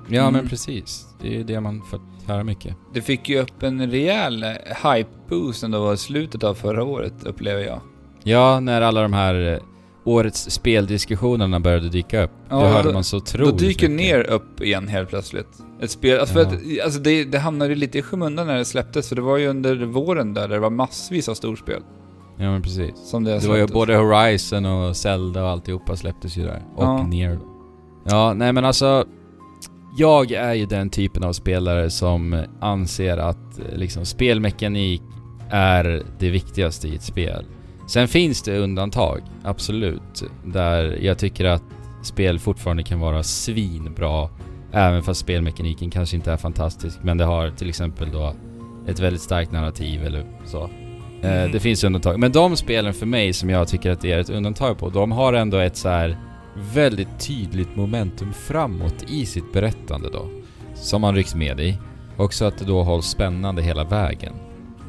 [0.09, 0.33] Ja Mm.
[0.33, 1.05] men precis.
[1.21, 2.75] Det är ju det man fått höra mycket.
[2.93, 4.49] Det fick ju upp en rejäl eh,
[4.83, 7.79] hype-boost ändå i slutet av förra året, upplever jag.
[8.23, 9.59] Ja, när alla de här eh,
[10.05, 12.31] årets speldiskussionerna började dyka upp.
[12.49, 14.05] Ja, då hörde då- man så Då otroligt dyker mycket.
[14.15, 15.47] ner upp igen helt plötsligt.
[15.81, 16.49] Ett spel, alltså, Ja.
[16.49, 19.21] för att, alltså det, det hamnade ju lite i skymundan när det släpptes, för det
[19.21, 21.81] var ju under våren där det var massvis av storspel.
[22.37, 22.91] Ja men precis.
[22.95, 26.61] Som det, Det var ju både Horizon och Zelda och alltihopa släpptes ju där.
[26.75, 27.03] Och Ja.
[27.07, 27.39] Nier.
[28.05, 29.05] Ja, nej men alltså...
[29.97, 35.01] Jag är ju den typen av spelare som anser att eh, liksom spelmekanik
[35.49, 37.45] är det viktigaste i ett spel.
[37.87, 40.23] Sen finns det undantag, absolut.
[40.45, 41.63] Där jag tycker att
[42.03, 44.29] spel fortfarande kan vara svinbra.
[44.71, 46.99] Även fast spelmekaniken kanske inte är fantastisk.
[47.01, 48.33] Men det har till exempel då
[48.87, 50.69] ett väldigt starkt narrativ eller så.
[51.23, 51.51] Eh, Mm.
[51.51, 52.19] Det finns undantag.
[52.19, 55.11] Men de spelen för mig som jag tycker att det är ett undantag på, de
[55.11, 56.17] har ändå ett så här
[56.73, 60.29] väldigt tydligt momentum framåt i sitt berättande då.
[60.75, 61.77] Som man rycks med i.
[62.17, 64.33] Och så att det då hålls spännande hela vägen.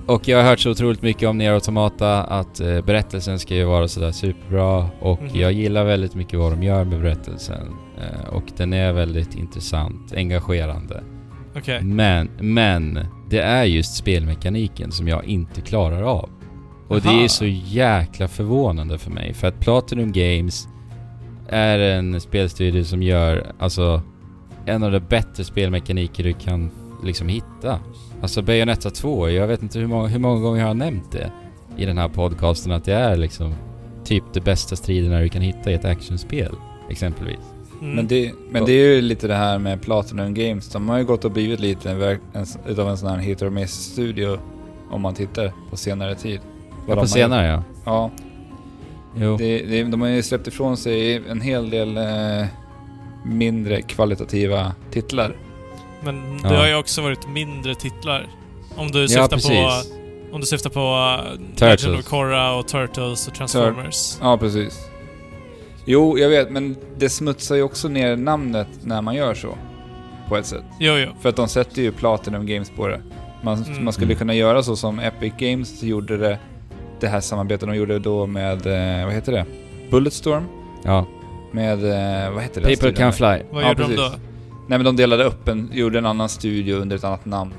[0.07, 3.65] Och jag har hört så otroligt mycket om Nier Automata att eh, berättelsen ska ju
[3.65, 5.31] vara sådär superbra och Mhm.
[5.35, 7.69] jag gillar väldigt mycket vad de gör med berättelsen.
[7.99, 11.03] Eh, och den är väldigt intressant, engagerande.
[11.57, 11.83] Okej.
[11.83, 12.99] Men, men
[13.35, 16.31] det är just spelmekaniken som jag inte klarar av.
[16.89, 17.25] Och det Aha.
[17.25, 20.69] är så jäkla förvånande för mig för att Platinum Games
[21.49, 24.03] är en spelstudio som gör, alltså,
[24.67, 26.71] en av de bättre spelmekaniker du kan
[27.05, 27.81] liksom hitta.
[28.23, 31.31] Alltså Bayonetta 2, jag vet inte hur många, hur många gånger jag har nämnt det
[31.77, 33.55] i den här podcasten, att det är liksom
[34.05, 36.55] typ de bästa striderna du kan hitta i ett actionspel,
[36.91, 37.54] exempelvis.
[37.85, 37.97] Mm.
[37.97, 40.69] Men, det, men det är ju lite det här med Platinum Games.
[40.69, 41.91] De har ju gått och blivit lite
[42.33, 44.39] en, utav en sån här hit or miss-studio
[44.91, 46.41] om man tittar på senare tid.
[46.89, 47.63] Ja, på senare ja.
[47.85, 48.11] Ja,
[49.17, 49.37] Jo.
[49.37, 52.47] det, det, de har ju släppt ifrån sig en hel del eh,
[53.27, 55.37] mindre kvalitativa titlar.
[56.05, 56.57] Men det Ja.
[56.57, 58.27] har ju också varit mindre titlar.
[58.77, 59.51] Om du Ja, syftar precis.
[59.51, 60.35] på...
[60.35, 61.19] Om du syftar på
[61.57, 61.83] Turtles.
[61.83, 64.19] Legend of Korra och Turtles och Transformers.
[64.21, 64.79] Ja, precis.
[65.85, 69.49] Jo, jag vet, men det smutsar ju också ner namnet när man gör så.
[70.29, 70.65] På ett sätt.
[70.81, 71.09] Jo, jo.
[71.21, 73.01] För att de sätter ju Platinum Games på det.
[73.43, 73.85] Man, Mm.
[73.85, 76.39] man skulle kunna göra så som Epic Games gjorde det,
[77.01, 79.45] det här samarbetet de gjorde då med, eh, vad heter det?
[79.91, 80.45] Bulletstorm?
[80.85, 81.07] Ja.
[81.53, 82.67] Med, eh, vad heter det?
[82.67, 83.27] People can fly.
[83.27, 83.97] Vad Ja, gjorde de precis.
[83.97, 84.19] då?
[84.69, 87.53] Nej men de delade upp en, gjorde en annan studio under ett annat namn.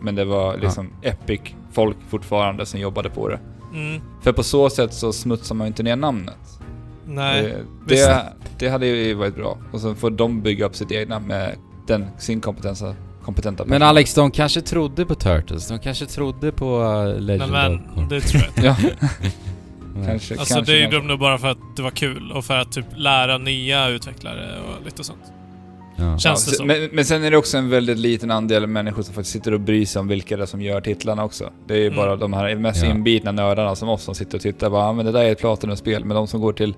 [0.00, 1.40] Men det var liksom Epic
[1.72, 3.38] folk fortfarande som jobbade på det.
[3.74, 4.00] Mm.
[4.22, 6.60] För på så sätt så smutsar man ju inte ner namnet.
[7.06, 7.46] Nej.
[7.46, 9.58] Eh, det, det hade ju varit bra.
[9.72, 13.82] Och så får de bygga upp sitt egna med den, sin kompetensa, kompetenta Men.
[13.82, 15.68] Alex, de kanske trodde på Turtles.
[15.68, 18.06] De kanske trodde på uh, Nej Legend men, of Korra.
[18.06, 18.66] det tror jag inte.
[19.00, 19.08] Ja,
[19.96, 20.06] Nej.
[20.06, 22.58] kanske, Alltså kanske det gjorde de nog bara för att det var kul och för
[22.58, 25.22] att typ lära nya utvecklare och lite sånt.
[25.96, 26.18] Ja.
[26.18, 26.66] Känns det se- som.
[26.66, 29.60] Men, men sen är det också en väldigt liten andel människor som faktiskt sitter och
[29.60, 31.50] bryr sig om vilka det är som gör titlarna också.
[31.66, 31.96] Det är ju Mm.
[31.96, 32.90] bara de här mest Ja.
[32.90, 35.38] inbitna nördarna som oss som sitter och tittar bara, ah, men det där är ett
[35.40, 36.04] Platinum-spel.
[36.04, 36.74] Men de som går till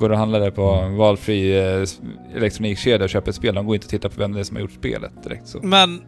[0.00, 3.74] Går och handlar där på en valfri eh, elektronikkedja och köper ett spel, de går
[3.74, 5.58] inte och tittar på vem det är som har gjort spelet direkt så.
[5.62, 6.00] Men,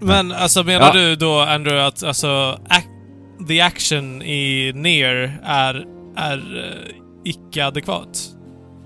[0.00, 0.92] men alltså menar Ja.
[1.00, 2.26] du då Andrew att alltså
[2.68, 6.90] ac- the action i Near är, är uh,
[7.24, 8.28] icke-adekvat?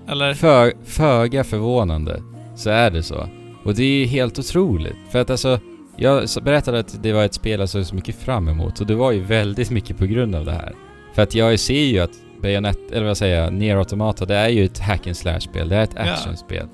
[0.09, 0.33] Eller?
[0.33, 2.21] För, föga förvånande
[2.55, 3.27] så är det så.
[3.65, 4.95] Och det är ju helt otroligt.
[5.11, 5.59] För att alltså,
[5.97, 8.95] jag berättade att det var ett spel jag såg så mycket fram emot och det
[8.95, 10.73] var ju väldigt mycket på grund av det här.
[11.15, 12.11] För att jag ser ju att
[12.41, 15.69] Bayonetta, eller vad säger jag, Nier Automata, det är ju ett hack and slash-spel.
[15.69, 16.67] Det är ett actionspel.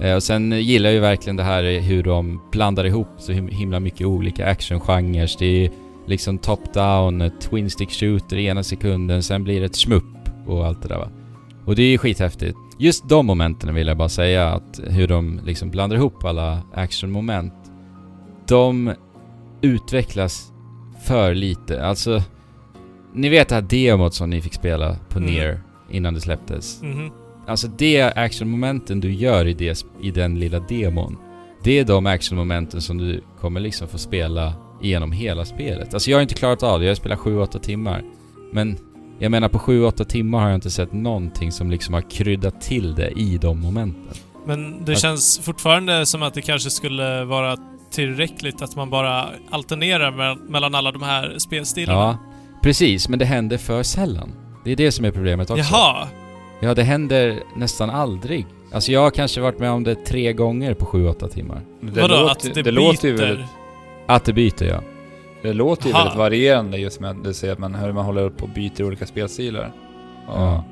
[0.00, 3.50] Eh, och sen gillar jag ju verkligen det här hur de blandar ihop så him-
[3.50, 5.30] himla mycket olika actiongenrer.
[5.38, 5.70] Det är
[6.06, 10.82] liksom top-down, twin stick shooter i ena sekunden, sen blir det ett schmupp och allt
[10.82, 11.08] det där va.
[11.64, 12.56] Och det är ju skithäftigt.
[12.78, 17.54] Just de momenten vill jag bara säga att hur de liksom blandar ihop alla actionmoment.
[18.48, 18.92] De
[19.62, 20.52] utvecklas
[21.04, 21.84] för lite.
[21.86, 22.22] Alltså,
[23.14, 25.30] ni vet det här demot som ni fick spela på Mm.
[25.30, 26.82] Nier innan det släpptes.
[26.82, 27.10] Mhm.
[27.46, 31.16] Alltså det actionmomenten du gör i, det, i den lilla demon,
[31.62, 35.94] det är de actionmomenten som du kommer liksom få spela igenom hela spelet.
[35.94, 38.02] Alltså jag har inte klarat av det, jag har spelat 7-8 timmar.
[38.52, 38.76] Men
[39.18, 42.94] jag menar på 7-8 timmar har jag inte sett någonting som liksom har kryddat till
[42.94, 44.14] det i de momenten.
[44.46, 47.56] Men det Att- känns fortfarande som att det kanske skulle vara
[47.90, 52.00] tillräckligt att man bara alternerar me- mellan alla de här spelstilarna.
[52.00, 52.18] Ja,
[52.62, 54.32] precis, men det händer för sällan.
[54.64, 55.64] Det är det som är problemet också.
[55.72, 56.08] Jaha!
[56.60, 58.46] Ja, det händer nästan aldrig.
[58.72, 61.60] Alltså jag har kanske varit med om det tre gånger på 7-8 timmar.
[61.80, 62.14] Det Vadå?
[62.14, 62.72] låter, att det, det byter?
[62.72, 63.46] låter ju väldigt,
[64.06, 64.80] Att det byter ja.
[65.42, 66.02] det låter ju Aha.
[66.02, 68.84] väldigt varierande just med att du säger att man, hur man håller upp och byter
[68.84, 69.72] olika spelstilar.
[70.26, 70.64] Ja.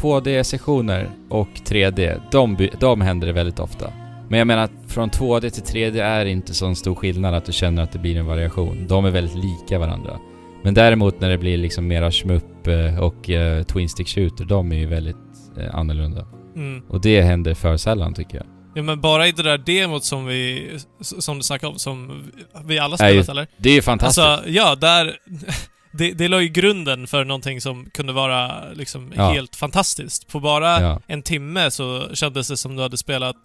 [0.00, 3.92] 2D-sessioner och 3D, de, de händer det väldigt ofta.
[4.28, 7.52] Men jag menar att från 2D till 3D är inte sån stor skillnad att du
[7.52, 8.86] känner att det blir en variation.
[8.88, 10.18] De är väldigt lika varandra.
[10.66, 14.72] Men däremot när det blir liksom mera shmup eh, och eh, Twin Stick Shooter, de
[14.72, 15.16] är ju väldigt
[15.58, 16.26] eh, annorlunda.
[16.56, 16.82] Mm.
[16.88, 18.46] Och det händer för sällan tycker jag.
[18.74, 22.24] Ja men bara i det där demot som vi, som du snackade om, som
[22.64, 23.46] vi alla spelat eller?
[23.56, 24.18] Det är ju fantastiskt.
[24.26, 25.16] Alltså, ja, där...
[25.92, 29.30] Det, det la ju grunden för någonting som kunde vara liksom Ja.
[29.30, 30.28] helt fantastiskt.
[30.28, 31.00] På bara ja.
[31.06, 33.36] en timme så kändes det som du hade spelat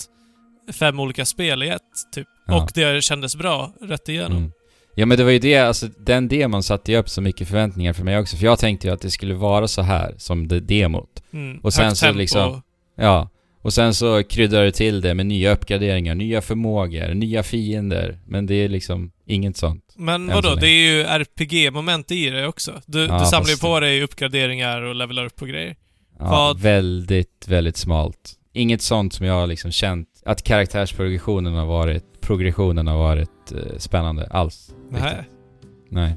[0.73, 1.81] fem olika spel i ett,
[2.15, 2.27] typ.
[2.47, 2.63] Ja.
[2.63, 4.37] Och det kändes bra, rätt igenom.
[4.37, 4.51] Mm.
[4.95, 7.93] Ja men det var ju det, alltså den demon satte ju upp så mycket förväntningar
[7.93, 8.37] för mig också.
[8.37, 11.23] För jag tänkte ju att det skulle vara så här som det demot.
[11.33, 11.57] Mm.
[11.59, 12.19] Och sen så tempo.
[12.19, 12.61] liksom-
[12.97, 13.29] Ja.
[13.63, 18.19] Och sen så kryddar du till det med nya uppgraderingar, nya förmågor, nya fiender.
[18.27, 19.83] Men det är liksom inget sånt.
[19.97, 22.81] Men vadå, det är ju RPG-moment i det också.
[22.85, 25.75] Du, Ja, du samlar ju på dig uppgraderingar och levelar upp på grejer.
[26.19, 28.33] Ja, Vad- väldigt, väldigt smalt.
[28.53, 33.77] Inget sånt som jag har liksom känt att karaktärsprogressionen har varit, progressionen har varit eh,
[33.77, 34.75] spännande alls.
[34.89, 35.23] Nej.
[35.89, 36.15] Nej.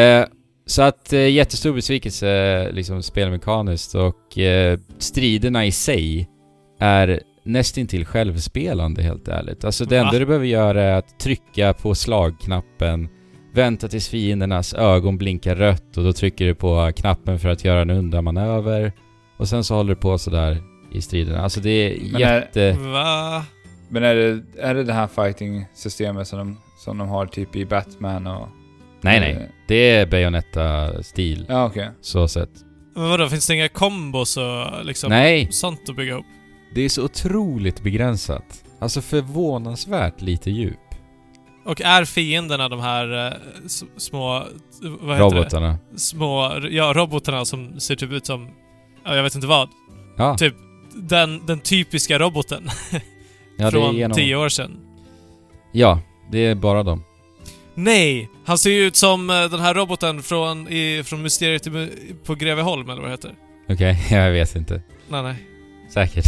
[0.00, 0.26] Eh,
[0.66, 6.28] så att eh, jättestor besvikelse liksom spelmekaniskt och eh, striderna i sig
[6.78, 9.64] är nästintill självspelande helt ärligt.
[9.64, 13.08] Alltså det enda du behöver göra är att trycka på slagknappen,
[13.54, 17.82] vänta tills fiendernas ögon blinkar rött och då trycker du på knappen för att göra
[17.82, 18.92] en undanmanöver
[19.38, 21.40] och sen så håller du på sådär i striderna.
[21.42, 22.72] Alltså det är Men är- jätte...
[22.72, 23.44] Va?
[23.88, 27.64] Men är det, är det det här fighting-systemet som de, som de har typ i
[27.66, 28.48] Batman och...
[29.00, 29.50] Nej, nej.
[29.68, 31.90] Det är Bayonetta-stil, Ja, okej.
[32.00, 32.50] så sett.
[32.94, 36.24] Men vadå, finns det inga kombos och liksom Nej, sånt att bygga upp?
[36.74, 38.64] det är så otroligt begränsat.
[38.78, 40.78] Alltså förvånansvärt lite djup.
[41.64, 43.32] Och är fienderna de här eh,
[43.96, 44.44] små...
[45.00, 45.78] Vad heter Robotarna.
[45.92, 45.98] det?
[45.98, 46.52] Små...
[46.70, 48.48] Ja, robotarna som ser typ ut som...
[49.04, 49.68] Ja, jag vet inte vad.
[50.16, 50.54] Ja, Typ
[50.94, 52.68] den, den typiska roboten
[53.58, 54.16] ja det från genom...
[54.16, 54.76] tio år sedan.
[55.72, 56.00] Ja,
[56.30, 57.04] det är bara dem.
[57.74, 58.28] Nej!
[58.44, 61.68] Han ser ju ut som eh, den här roboten från, i, från Mysteriet
[62.24, 63.34] på Greveholm, eller vad det heter.
[63.68, 64.82] Okej, jag vet inte.
[65.08, 65.36] Nej, nej.
[65.94, 66.24] Säkert.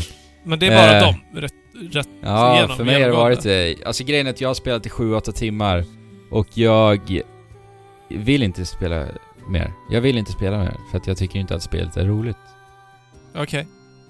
[0.44, 1.02] Men det är bara Eh.
[1.04, 1.52] dem, rätt,
[1.92, 3.46] rätt Ja, Genom- för mig har det varit...
[3.46, 5.84] eh, Alltså grejen är att jag har spelat i 7-8 timmar
[6.30, 7.20] och jag
[8.08, 9.06] vill inte spela
[9.48, 9.72] mer.
[9.90, 12.36] Jag vill inte spela mer för att jag tycker inte att spelet är roligt.
[13.34, 13.66] Okej.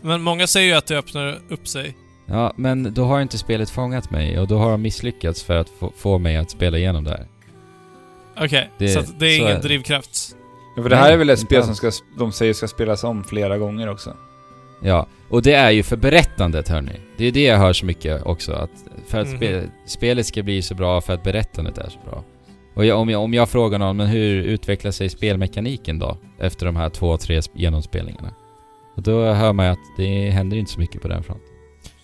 [0.07, 1.97] Men många säger ju att det öppnar upp sig.
[2.27, 5.69] Ja, men då har inte spelet fångat mig och då har de misslyckats för att
[5.69, 7.27] få, få mig att spela igenom det här.
[8.41, 10.37] Okej, Det- så det är så ingen är drivkraft.
[10.77, 13.05] Ja, för det här Nej, är väl ett spel som ska, de säger ska spelas
[13.05, 14.17] om flera gånger också.
[14.83, 17.01] Ja, och det är ju för berättandet hörni.
[17.17, 18.71] Det är det jag hör så mycket också, att
[19.07, 19.37] för att Mhm.
[19.37, 22.25] spe, spelet ska bli så bra för att berättandet är så bra.
[22.75, 26.17] Och jag, om, jag, om jag frågar någon, men hur utvecklar sig spelmekaniken då?
[26.39, 28.31] Efter de här två, tre sp- genomspelningarna.
[28.97, 31.47] Och då hör man ju att det händer inte så mycket på den fronten.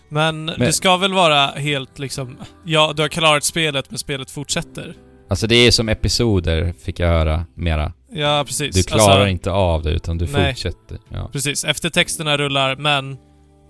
[0.09, 2.37] Men, det ska väl vara helt liksom...
[2.65, 4.95] Ja, du har klarat spelet, men spelet fortsätter.
[5.29, 7.93] Alltså det är som episoder, fick jag höra mera.
[8.13, 8.77] Ja, precis.
[8.77, 10.53] Du klarar Alltså, inte av det, utan du nej.
[10.55, 10.99] fortsätter.
[11.09, 11.29] Ja.
[11.33, 11.65] Precis.
[11.65, 13.17] Eftertexterna rullar, men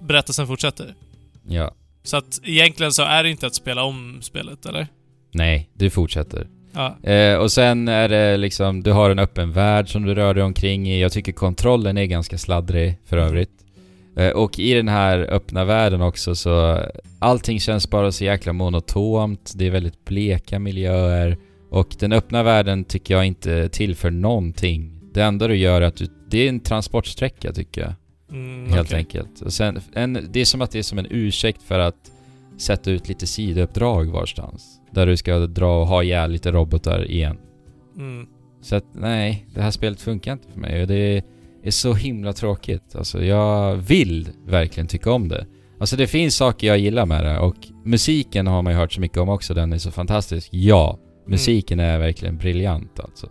[0.02, 0.94] berättelsen fortsätter.
[1.48, 1.74] ja.
[2.04, 4.86] Så att egentligen så är det inte att spela om spelet, eller?
[5.32, 6.48] Nej, du fortsätter.
[6.72, 7.10] Ja.
[7.10, 10.42] Eh, och sen är det liksom, du har en öppen värld som du rör dig
[10.44, 11.00] omkring i.
[11.00, 13.26] Jag tycker kontrollen är ganska sladdrig för Mhm.
[13.26, 13.50] övrigt.
[14.16, 16.78] Eh, och i den här öppna världen också så,
[17.18, 19.52] allting känns bara så jäkla monotont.
[19.56, 21.36] Det är väldigt bleka miljöer.
[21.70, 25.00] Och den öppna världen tycker jag inte tillför någonting.
[25.14, 27.92] Det enda du gör är att du, det är en transportsträcka tycker jag.
[28.38, 28.98] Mm, Helt okej.
[28.98, 29.40] enkelt.
[29.40, 31.96] Och sen, en, det är som att det är som en ursäkt för att
[32.58, 34.78] sätta ut lite sidouppdrag varstans.
[34.94, 37.38] Där du ska dra och ha ihjäl lite robotar igen.
[37.96, 38.26] Mm.
[38.62, 41.22] Så att nej, det här spelet funkar inte för mig och det
[41.62, 42.96] är så himla tråkigt.
[42.96, 45.46] Alltså jag vill verkligen tycka om det.
[45.80, 49.00] Alltså det finns saker jag gillar med det och musiken har man ju hört så
[49.00, 50.48] mycket om också, den är så fantastisk.
[50.52, 53.28] Ja, musiken är verkligen briljant alltså.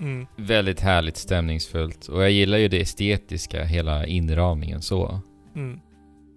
[0.00, 0.26] Mm.
[0.36, 5.20] Väldigt härligt stämningsfullt och jag gillar ju det estetiska, hela inramningen så.
[5.56, 5.80] Mm.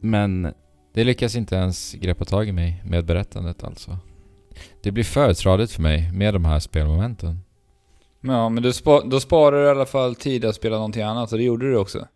[0.02, 0.54] Men
[0.94, 3.98] det lyckas inte ens greppa tag i mig med berättandet alltså.
[4.82, 7.40] Det blir för tradigt för mig med de här spelmomenten.
[8.22, 11.32] Ja, men du spa, då sparar du i alla fall tid att spela någonting annat,
[11.32, 12.08] och det gjorde du också.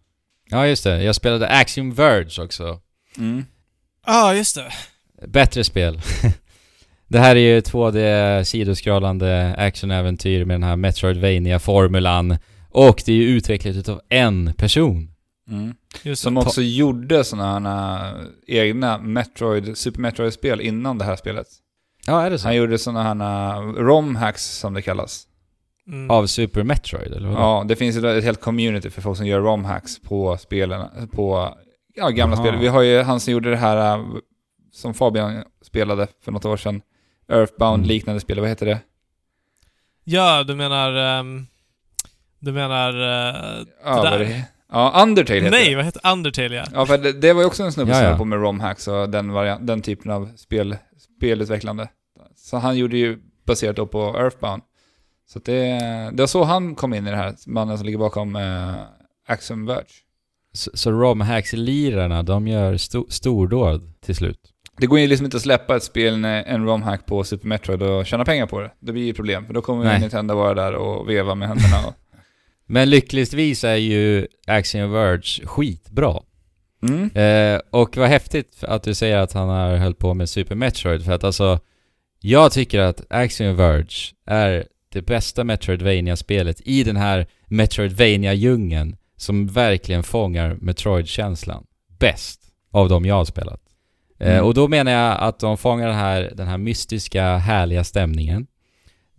[0.50, 2.80] Ja just det, jag spelade Axiom Verge också.
[3.18, 3.46] Mm.
[4.06, 4.72] Ja, ah, just det.
[5.28, 6.02] Bättre spel.
[7.08, 12.38] det här är ju 2D sidoskrollande actionäventyr med den här Metroidvania-formulan.
[12.70, 15.12] Och det är ju utvecklat utav en person.
[15.50, 15.74] Mm.
[16.04, 16.42] Just Som det.
[16.42, 18.16] också gjorde sådana här
[18.48, 21.48] egna Metroid, Super Metroid-spel innan det här spelet.
[22.08, 22.48] Ja, är det så?
[22.48, 25.28] Han gjorde sådana här ROM-hacks som det kallas.
[25.88, 26.12] Mm.
[26.12, 27.38] Av Super Metroid, eller vad?
[27.38, 31.56] Ja, det finns ju ett helt community för folk som gör ROM-hacks på spelen, på
[31.96, 32.46] ja, gamla Jaha.
[32.46, 32.60] spel.
[32.60, 34.06] Vi har ju han som gjorde det här äh,
[34.72, 36.82] som Fabian spelade för något år sedan.
[37.32, 37.88] Earthbound, Mm.
[37.88, 38.80] liknande spel, vad heter det?
[40.04, 40.94] Ja, du menar...
[41.20, 41.48] ehm,
[42.40, 42.90] du menar...
[42.94, 44.20] eh, Ja, det där.
[44.20, 44.44] det?
[44.72, 45.76] Ja, Undertale heter nej, det.
[45.76, 46.66] vad heter Undertale ja.
[46.74, 48.10] Ja, för det, det var ju också en snubbe Ja, som ja.
[48.10, 50.76] höll på med ROM-hacks och den, variant, den typen av spel,
[51.22, 51.88] spelutvecklande.
[52.36, 54.64] Så han gjorde ju baserat då på Earthbound.
[55.28, 55.80] Så det,
[56.14, 58.76] det var så han kom in i det här, mannen som ligger bakom uh,
[59.28, 59.86] Axiom Verge.
[60.54, 64.40] Så, så ROM-hacks-lirarna, de gör sto- stordåd till slut?
[64.78, 68.06] Det går ju liksom inte att släppa ett spel, en ROM-hack på Super Metroid och
[68.06, 68.72] tjäna pengar på det.
[68.80, 70.00] Det blir ju problem, för då kommer Nej.
[70.00, 71.88] Nintendo vara där och veva med händerna.
[71.88, 71.94] Och,
[72.66, 76.22] Men lyckligtvis är ju Axiom Verge skitbra.
[76.82, 77.10] Mm.
[77.16, 81.06] Eh, och vad häftigt att du säger att han har höll på med Super Metroid,
[81.06, 81.60] för att alltså
[82.20, 90.04] jag tycker att Axiom Verge är det bästa Metroidvania-spelet i den här Metroidvania-djungeln som verkligen
[90.04, 91.64] fångar Metroid-känslan
[92.00, 92.42] bäst
[92.72, 93.62] av de jag har spelat.
[94.20, 94.46] Eh, Mm.
[94.46, 98.48] och då menar jag att de fångar den här, den här mystiska, härliga stämningen.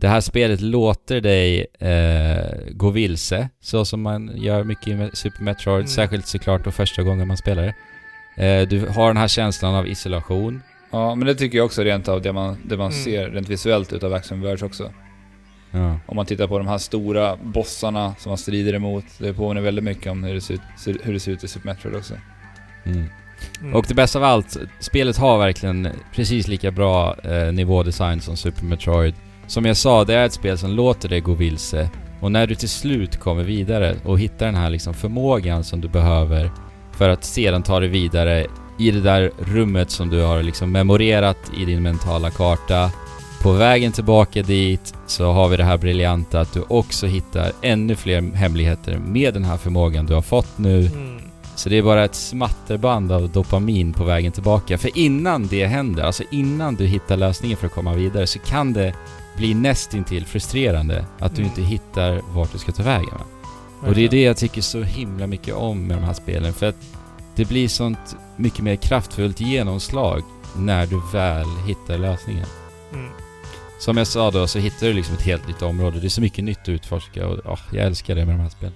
[0.02, 5.42] Det här spelet låter dig eh, gå vilse, så som man gör mycket i Super
[5.42, 5.86] Metroid, Mm.
[5.88, 7.62] särskilt såklart då första gången man spelar
[8.36, 8.46] det.
[8.46, 10.62] Eh, du har den här känslan av isolation.
[10.90, 13.04] Ja, men det tycker jag också rent av det man, det man Mm.
[13.04, 14.92] ser rent visuellt utav Axiom Verge också.
[15.70, 15.98] Ja.
[16.06, 19.04] Om man tittar på de här stora bossarna som man strider emot.
[19.18, 20.60] Det påminner väldigt mycket om hur det ser ut,
[21.02, 22.14] hur det ser ut i Super Metroid också.
[22.84, 23.04] Mm.
[23.60, 23.74] Mm.
[23.74, 28.64] Och det bästa av allt, spelet har verkligen precis lika bra eh, nivådesign som Super
[28.64, 29.14] Metroid.
[29.52, 31.90] Som jag sa, det är ett spel som låter dig gå vilse.
[32.20, 35.88] Och när du till slut kommer vidare och hittar den här liksom förmågan som du
[35.88, 36.50] behöver
[36.92, 38.46] för att sedan ta dig vidare
[38.78, 42.90] i det där rummet som du har liksom memorerat i din mentala karta.
[43.42, 47.96] På vägen tillbaka dit så har vi det här briljanta att du också hittar ännu
[47.96, 50.86] fler hemligheter med den här förmågan du har fått nu.
[50.86, 51.31] Mm.
[51.62, 54.78] Så det är bara ett smatterband av dopamin på vägen tillbaka.
[54.78, 58.72] För innan det händer, alltså innan du hittar lösningen för att komma vidare, så kan
[58.72, 58.94] det
[59.36, 61.50] bli nästintill frustrerande att du Mm.
[61.50, 63.14] inte hittar vart du ska ta vägen.
[63.14, 63.24] Va?
[63.88, 66.52] Och det är det jag tycker så himla mycket om med de här spelen.
[66.52, 66.76] För att
[67.36, 70.22] det blir sånt mycket mer kraftfullt genomslag
[70.56, 72.46] när du väl hittar lösningen.
[72.92, 73.10] Mm.
[73.78, 76.00] Som jag sa då, så hittar du liksom ett helt nytt område.
[76.00, 78.48] Det är så mycket nytt att utforska och åh, jag älskar det med de här
[78.50, 78.74] spelen.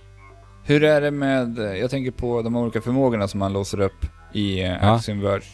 [0.67, 4.61] Hur är det med, jag tänker på de olika förmågorna som man låser upp i
[4.61, 4.95] eh, Ja.
[4.95, 5.45] Axiom Verge.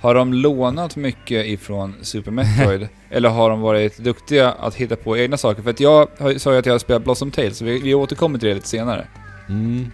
[0.00, 2.88] Har de lånat mycket ifrån Super Metroid?
[3.10, 5.62] eller har de varit duktiga att hitta på egna saker?
[5.62, 8.38] För att jag sa ju att jag har spelat Blossom Tales, så vi, vi återkommer
[8.38, 9.06] till det lite senare.
[9.48, 9.90] Mm.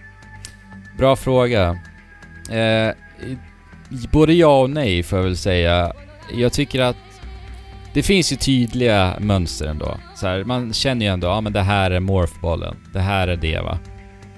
[0.97, 1.79] Bra fråga.
[2.51, 2.93] Eh,
[4.11, 5.93] både ja och nej får jag väl säga.
[6.33, 6.97] Jag tycker att
[7.93, 9.97] det finns ju tydliga mönster ändå.
[10.15, 12.75] Så här, man känner ju ändå, ja men det här är morphbollen.
[12.93, 13.79] Det här är det va.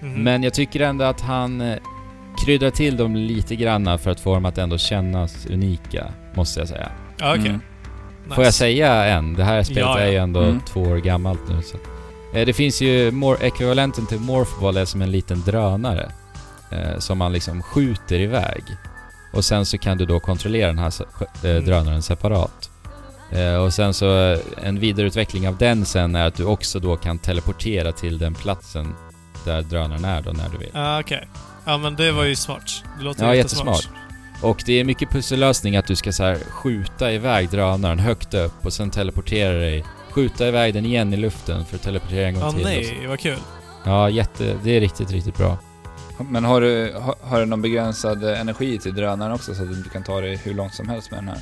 [0.03, 0.23] Mhm.
[0.23, 1.77] Men jag tycker ändå att han eh,
[2.45, 6.69] kryddar till dem lite granna för att få dem att ändå kännas unika, måste jag
[6.69, 6.91] säga.
[7.17, 7.47] Ja, okej.
[7.49, 7.61] Mm.
[8.23, 8.35] Nice.
[8.35, 9.33] Får jag säga en?
[9.33, 10.05] Det här spelet Ja, ja.
[10.05, 10.59] är ju ändå Mm.
[10.67, 11.77] två år gammalt nu så.
[12.37, 13.11] Eh, Det finns ju,
[13.41, 16.11] ekvivalenten till Morphball är som en liten drönare.
[16.71, 18.63] Eh, som man liksom skjuter iväg.
[19.33, 21.03] Och sen så kan du då kontrollera den här se-
[21.43, 21.65] eh, Mm.
[21.65, 22.69] drönaren separat.
[23.31, 27.17] Eh, och sen så, en vidareutveckling av den sen är att du också då kan
[27.19, 28.93] teleportera till den platsen
[29.45, 30.69] där drönaren är då när du vill.
[30.73, 31.27] Ja, okej.
[31.65, 32.83] Ja, men det var ju smart.
[32.97, 33.75] Det låter Ja, jättesmart.
[33.75, 33.99] jättesmart.
[34.41, 38.65] Och det är mycket pussellösning att du ska så här skjuta iväg drönaren högt upp
[38.65, 39.83] och sen teleportera dig.
[40.11, 42.63] Skjuta iväg den igen i luften för att teleportera en gång Ja, till.
[42.63, 43.37] nej, vad kul.
[43.83, 44.55] Ja, jätte...
[44.63, 45.57] Det är riktigt, riktigt bra.
[46.17, 49.89] Men har du, har, har du någon begränsad energi till drönaren också så att du
[49.89, 51.37] kan ta dig hur långt som helst med den här?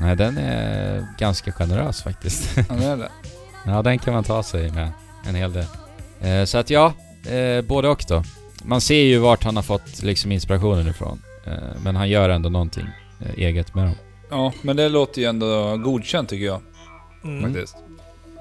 [0.00, 2.56] Nej, den är ganska generös faktiskt.
[2.56, 3.08] Ja, det är det.
[3.66, 4.92] ja, den kan man ta sig med
[5.28, 5.66] en hel del.
[6.20, 6.92] Eh, så att ja,
[7.30, 8.22] eh, både och då.
[8.64, 11.22] Man ser ju vart han har fått liksom inspirationen ifrån.
[11.46, 11.52] Eh,
[11.84, 12.86] men han gör ändå någonting
[13.20, 13.94] eh, eget med dem.
[14.30, 16.60] Ja, men det låter ju ändå godkänt tycker jag
[17.24, 17.42] Mm.
[17.42, 17.76] faktiskt.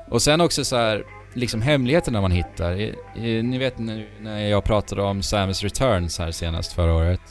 [0.10, 2.72] Och sen också så här, liksom hemligheterna man hittar.
[2.80, 7.22] I, i, ni vet nu när jag pratade om Samus Returns här senast förra året.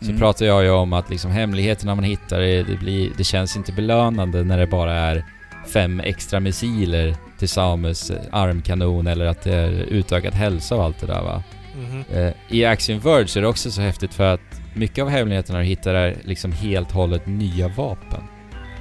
[0.00, 0.18] Så Mm.
[0.18, 4.44] pratade jag ju om att liksom hemligheterna man hittar, det, blir, det känns inte belönande
[4.44, 5.24] när det bara är
[5.72, 11.00] fem extra missiler till Samus eh, armkanon eller att det är utökad hälsa och allt
[11.00, 11.42] det där va.
[11.76, 12.04] Mhm.
[12.12, 14.40] Eh, I Axiom Verge är det också så häftigt för att
[14.74, 18.22] mycket av hemligheterna du hittar är liksom helt hållet nya vapen.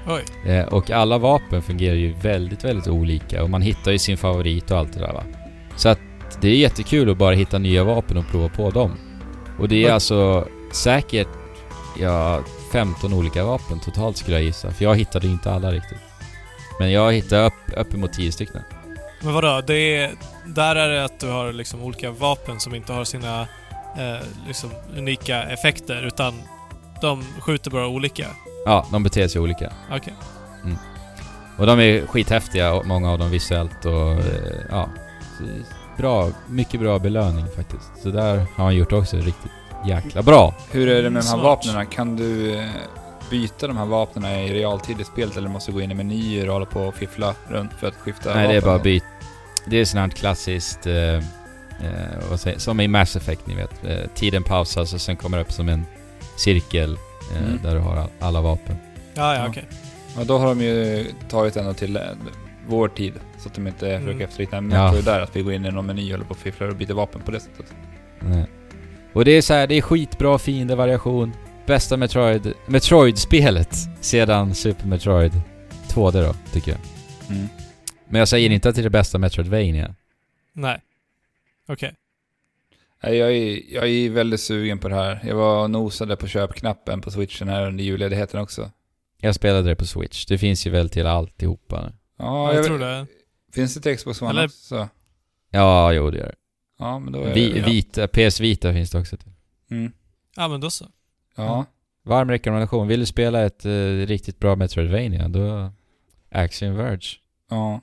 [0.08, 0.52] Oj.
[0.54, 4.72] Eh, och alla vapen fungerar ju väldigt, väldigt olika och man hittar ju sin favorit
[4.72, 5.24] och allt det där va.
[5.76, 6.00] Så att
[6.42, 8.92] det är jättekul att bara hitta nya vapen och prova på dem.
[9.60, 9.92] Och det är Oj.
[9.92, 11.28] alltså säkert,
[12.00, 12.44] ja,
[12.74, 14.72] 15 olika vapen totalt skulle jag gissa.
[14.72, 16.09] För jag hittade inte alla riktigt.
[16.80, 18.62] Men jag hittade upp, uppemot 10 stycken.
[19.22, 19.62] Men vadå?
[19.68, 20.12] Det är,
[20.46, 23.42] där är det att du har liksom olika vapen som inte har sina
[23.98, 26.42] eh, liksom unika effekter, utan
[27.02, 28.28] de skjuter bara olika.
[28.66, 29.74] Ja, de beter sig olika.
[29.92, 30.14] Okej.
[31.60, 34.90] Och de är skithäftiga, och många av dem visuellt och eh, ja.
[35.98, 37.92] Bra, mycket bra belöning faktiskt.
[38.04, 39.52] Så där har han gjort också riktigt
[39.88, 40.54] jäkla bra.
[40.72, 41.86] Hur är det med de här vapnen?
[41.86, 42.66] Kan du eh,
[43.30, 46.48] byta de här vapnen i realtid i spelet eller måste du gå in i menyer
[46.48, 48.70] och hålla på och fiffla runt för att skifta Nej, det är vapen?
[48.70, 49.04] bara byt.
[49.68, 51.22] Det är sånt här klassiskt, eh, eh,
[52.30, 53.84] vad säger, som i Mass Effect ni vet.
[53.86, 55.86] Eh, tiden pausas och sen kommer det upp som en
[56.38, 57.60] cirkel eh, Mm.
[57.64, 58.76] där du har all, alla vapen.
[59.14, 59.48] Ja, ja, Ja.
[59.50, 59.66] okej.
[60.18, 62.02] Ja, då har de ju tagit ändå till eh,
[62.68, 63.14] vår tid.
[63.38, 64.06] Så att de inte Mm.
[64.08, 64.62] försöker efterlikna Ja.
[64.62, 66.76] Metroid där, att vi går in i någon meny och håller på och fifflar och
[66.76, 67.66] byter vapen på det sättet.
[68.20, 68.46] Nej.
[69.14, 71.34] Och det är så här, det är skitbra fiendevariation.
[71.70, 75.32] Bästa Metroid, Metroid-spelet sedan Super Metroid
[75.90, 76.80] 2D då, tycker jag.
[77.36, 77.48] Mm.
[78.08, 79.96] Men jag säger inte att det är det bästa Metroidvania.
[80.54, 80.82] Nej.
[81.68, 81.96] Okej.
[83.04, 85.20] Nej, Jag är, jag är väldigt sugen på det här.
[85.28, 88.72] Jag var och nosade på köpknappen på switchen här under julledigheten också.
[89.22, 90.26] Jag spelade det på Switch.
[90.26, 91.92] Det finns ju väl till alltihopa.
[92.18, 93.08] Ja, jag tror det.
[93.54, 94.88] Finns det till Xbox One Eller- också?
[95.50, 96.36] Ja, jo det gör det.
[96.80, 97.62] Ja, men då är Vi, det...
[97.62, 99.32] Vita, PS Vita finns det också till.
[99.72, 99.92] Mm.
[100.36, 100.86] Ja, men då så.
[101.46, 101.66] Ja.
[102.04, 102.88] Varm rekommendation.
[102.88, 103.72] Vill du spela ett eh,
[104.08, 105.72] riktigt bra Metroidvania, då...
[106.32, 107.08] Action Verge.
[107.50, 107.82] Ja.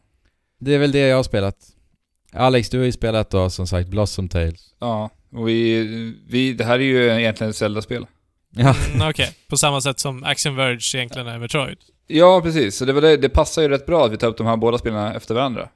[0.59, 1.57] Det är väl det jag har spelat.
[2.33, 4.75] Alex, du har ju spelat då som sagt Blossom Tales.
[4.79, 5.11] Ja.
[5.33, 5.83] Och vi,
[6.29, 6.53] vi...
[6.53, 8.07] Det här är ju egentligen ett Zelda-spel.
[8.51, 8.75] Ja.
[8.95, 11.79] Mm, Okej, på samma sätt som Action Verge egentligen är Metroid.
[12.07, 12.77] Ja, precis.
[12.77, 14.57] Så det, var det, det passar ju rätt bra att vi tar upp de här
[14.57, 15.69] båda spelarna efter varandra.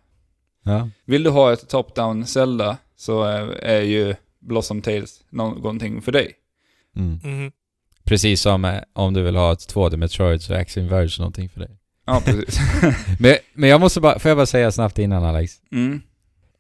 [0.65, 0.89] ja.
[1.05, 6.33] Vill du ha ett top-down Zelda så är, är ju Blossom Tales någonting för dig.
[6.97, 7.21] Mm.
[7.25, 7.53] Mhm.
[8.11, 11.49] Precis som eh, om du vill ha ett 2D Metroid så är Axiom Verge någonting
[11.49, 11.71] för dig.
[12.07, 12.61] Ja, precis.
[13.21, 15.53] Men, men jag måste bara, får jag bara säga snabbt innan Alex?
[15.73, 16.01] mm.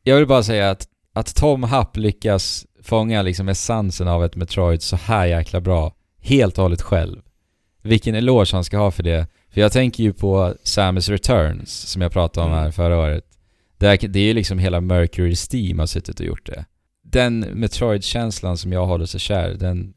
[0.03, 4.83] Jag vill bara säga att, att Tom Happ lyckas fånga liksom essensen av ett Metroid
[4.83, 5.95] så här jäkla bra.
[6.21, 7.21] Helt och hållet själv.
[7.83, 9.27] Vilken eloge han ska ha för det.
[9.55, 12.65] För jag tänker ju på Samus Returns, som jag pratade om Mm.
[12.65, 13.25] här förra året.
[13.79, 16.65] Det, är, det är ju liksom hela Mercury Steam har suttit och gjort det.
[17.05, 19.95] Den Metroid-känslan som jag håller så kär, den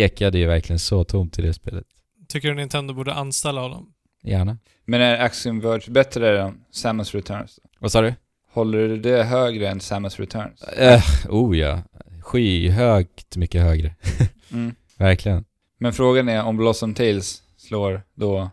[0.00, 1.86] ekade ju verkligen så tomt i det spelet.
[2.28, 3.92] Tycker du Nintendo borde anställa honom?
[4.22, 4.58] Gärna.
[4.84, 7.58] Men är Axiom Verge bättre än Samus Returns?
[7.78, 8.14] Vad sa du?
[8.52, 10.62] Håller du det högre än Samus Returns?
[10.80, 11.82] Uh, oh ja.
[12.22, 13.94] Skyhögt mycket högre.
[14.52, 14.74] Mm.
[14.98, 15.44] Verkligen.
[15.78, 18.50] Men frågan är om Blossom Tales slår då,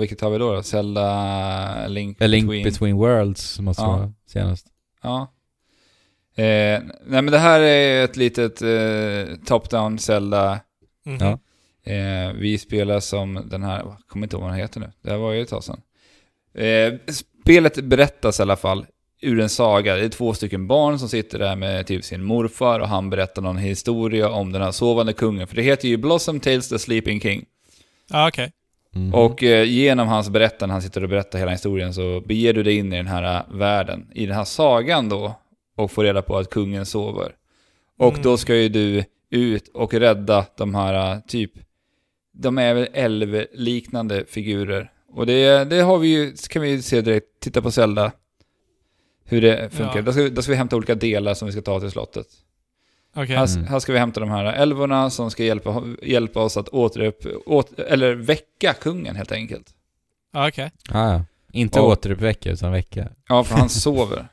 [0.00, 0.54] vilket har vi då?
[0.54, 0.62] då?
[0.62, 2.64] Zelda, Link, A Link Between.
[2.64, 3.88] Between, Worlds måste Ja.
[3.88, 4.66] vara senast.
[5.02, 5.32] Ja.
[6.36, 10.60] Eh, nej men det här är ett litet eh, top-down Zelda.
[11.04, 11.18] Mhm.
[11.20, 11.38] Ja.
[11.92, 15.10] Eh, vi spelar som den här, jag kommer inte ihåg vad den heter nu, det
[15.10, 15.80] här var ju ett tag sedan.
[16.54, 16.92] Eh,
[17.42, 18.86] spelet berättas i alla fall
[19.22, 19.96] ur en saga.
[19.96, 23.42] Det är två stycken barn som sitter där med typ sin morfar och han berättar
[23.42, 25.46] någon historia om den här sovande kungen.
[25.46, 27.44] För det heter ju Blossom Tales the Sleeping King.
[28.10, 28.52] Ja, okej.
[28.94, 29.14] Mhm.
[29.14, 32.76] Och eh, genom hans berättande, han sitter och berättar hela historien, så beger du dig
[32.76, 35.34] in i den här eh, världen, i den här sagan då,
[35.76, 37.34] och får reda på att kungen sover.
[37.98, 38.22] Och Mm.
[38.22, 41.52] då ska ju du ut och rädda de här, eh, typ,
[42.32, 44.92] de är väl älvliknande figurer.
[45.12, 48.12] Och det, det har vi ju, kan vi ju se direkt, titta på Zelda,
[49.24, 49.96] hur det funkar.
[49.96, 50.02] Ja.
[50.02, 52.26] Då, ska, då ska vi hämta olika delar som vi ska ta till slottet.
[53.16, 53.36] Okej.
[53.36, 53.66] Här, Mm.
[53.68, 57.78] här ska vi hämta de här älvorna som ska hjälpa, hjälpa oss att återupp, åt,
[57.80, 59.74] eller väcka kungen helt enkelt.
[60.32, 60.70] Ja, okej.
[60.90, 61.24] Ah, ja.
[61.52, 63.08] Inte Och- återuppväcka utan väcka.
[63.28, 64.28] Ja, för han sover.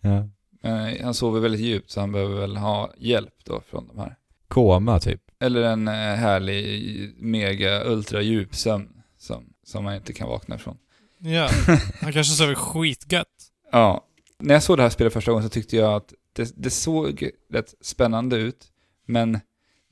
[0.00, 0.28] Ja.
[0.68, 4.16] Eh, han sover väldigt djupt så han behöver väl ha hjälp då från de här.
[4.48, 5.22] Koma typ.
[5.40, 8.88] Eller en eh, härlig mega ultra djup sömn
[9.18, 10.76] som, som man inte kan vakna ifrån.
[11.18, 11.48] Ja.
[12.00, 13.26] Han kanske sover skitgött.
[13.72, 14.04] Ja.
[14.38, 17.30] När jag såg det här spelet första gången så tyckte jag att det, det såg
[17.52, 18.66] rätt spännande ut.
[19.06, 19.40] Men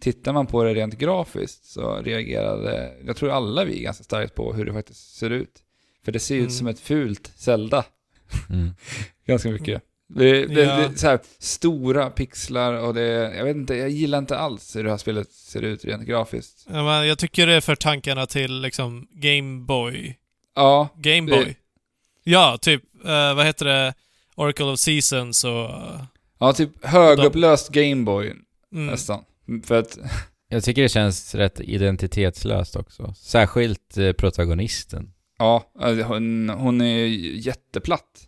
[0.01, 4.53] tittar man på det rent grafiskt så reagerade, jag tror alla vi ganska starkt på
[4.53, 5.63] hur det faktiskt ser ut.
[6.05, 6.51] För det ser ut Mm.
[6.51, 7.85] som ett fult Zelda.
[8.51, 8.71] Mm.
[9.27, 9.83] Ganska mycket.
[10.09, 10.89] Det, det, Ja.
[10.89, 14.85] det så här, stora pixlar och det, jag vet inte, jag gillar inte alls hur
[14.85, 16.67] det här spelet ser ut rent grafiskt.
[16.69, 20.17] Ja, men jag tycker det för tankarna till liksom Game Boy.
[20.55, 21.57] Ja, Game Det- Boy.
[22.25, 23.95] Ja, typ, eh, vad heter det?
[24.35, 25.71] Oracle of Seasons och...
[25.71, 26.01] eh,
[26.39, 28.33] ja typ högupplöst Gameboy
[28.73, 28.87] Mm.
[28.87, 29.25] nästan.
[29.65, 29.99] För att,
[30.49, 33.15] Jag tycker det känns rätt identitetslöst också.
[33.17, 35.13] Särskilt eh, protagonisten.
[35.39, 38.26] ja, alltså, hon, hon är ju jätteplatt.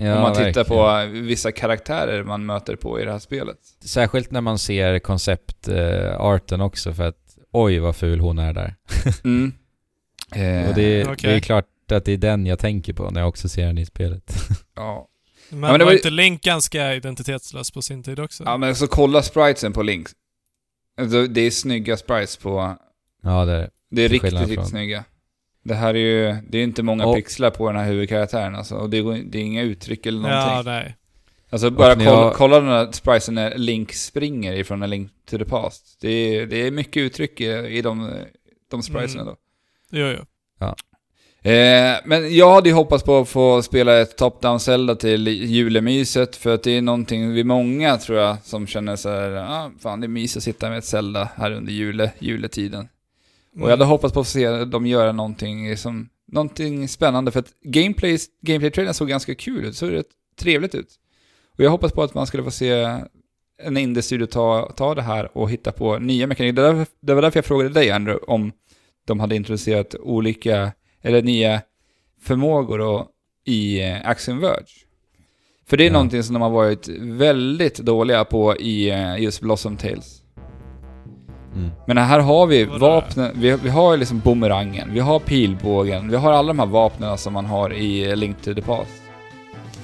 [0.00, 1.22] Ja, Om man tittar verkligen.
[1.22, 3.58] på vissa karaktärer man möter på i det här spelet.
[3.84, 8.74] Särskilt när man ser konceptarten också för att oj vad ful hon är där.
[9.24, 9.52] Mm.
[10.34, 11.16] Eh, Och det, okej.
[11.30, 13.78] det är klart att det är den jag tänker på när jag också ser den
[13.78, 14.32] i spelet.
[14.76, 15.08] ja.
[15.50, 18.44] Men, men det var var ju- inte Link ganska identitetslös på sin tid också?
[18.46, 20.08] ja, men så kolla spritesen på Link.
[21.00, 22.76] Alltså, det är snygga sprites på
[23.22, 25.04] ja, det är Det är riktigt, riktigt från- snygga.
[25.68, 28.74] Det här är ju, det är inte många Och- pixlar på den här huvudkaraktären alltså.
[28.74, 30.52] Och det, går, det är inga uttryck eller någonting.
[30.56, 30.96] Ja, nej.
[31.50, 35.38] alltså bara kolla, har- kolla den här spritesen när Link springer ifrån en Link to
[35.38, 35.98] the Past.
[36.00, 38.10] Det är, det är mycket uttryck i, i de,
[38.70, 39.26] de spritesen Mm.
[39.26, 39.36] då.
[39.90, 40.24] Jo, jo.
[41.42, 46.36] Eh, men jag hade ju hoppats på att få spela ett top-down Zelda till julemyset,
[46.36, 50.00] för att det är någonting vi många tror jag som känner så här, ah, fan
[50.00, 52.88] det är mysigt att sitta med ett Zelda här under jule, juletiden.
[53.60, 57.52] Och jag hade hoppats på att se dem göra någonting, som, någonting spännande, för att
[57.62, 60.06] gameplay, gameplay-trailern såg ganska kul ut, såg rätt
[60.40, 60.88] trevligt ut.
[61.58, 62.98] Och jag hoppas på att man skulle få se
[63.62, 66.62] en indie-studio ta, ta det här och hitta på nya mekaniker.
[66.62, 68.52] Det, det var därför jag frågade dig, Andrew, om
[69.06, 71.62] de hade introducerat olika, eller nya
[72.22, 73.06] förmågor och,
[73.44, 74.66] i eh, Axiom Verge.
[75.66, 75.92] För det är Ja.
[75.92, 80.22] någonting som de har varit väldigt dåliga på i eh, just Blossom Tales.
[81.54, 81.70] Mm.
[81.86, 86.32] Men här har vi vapnen, vi, vi har liksom bumerangen, vi har pilbågen, vi har
[86.32, 88.90] alla de här vapnen som man har i Link to the Past.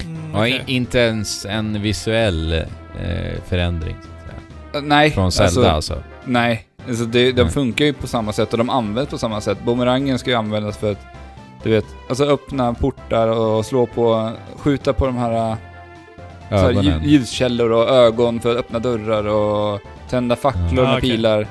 [0.05, 0.65] Mm, Ja, okej.
[0.67, 3.97] i- inte ens en visuell eh, förändring.
[4.03, 4.27] så att
[4.73, 4.83] säga.
[4.83, 6.03] Uh, nej, Från Zelda alltså, alltså.
[6.25, 6.67] nej.
[6.89, 7.53] Alltså det, de Nej.
[7.53, 9.59] funkar ju på samma sätt och de används på samma sätt.
[9.65, 10.99] Bumerangen ska ju användas för att,
[11.63, 15.57] du vet, alltså öppna portar och slå på, skjuta på de här,
[16.49, 16.85] så här Ögonen.
[16.85, 19.81] ljus- ljuskällor och ögon för att öppna dörrar och
[20.15, 20.83] tända facklor Ja.
[20.83, 21.11] med Ah, okej.
[21.11, 21.47] pilar.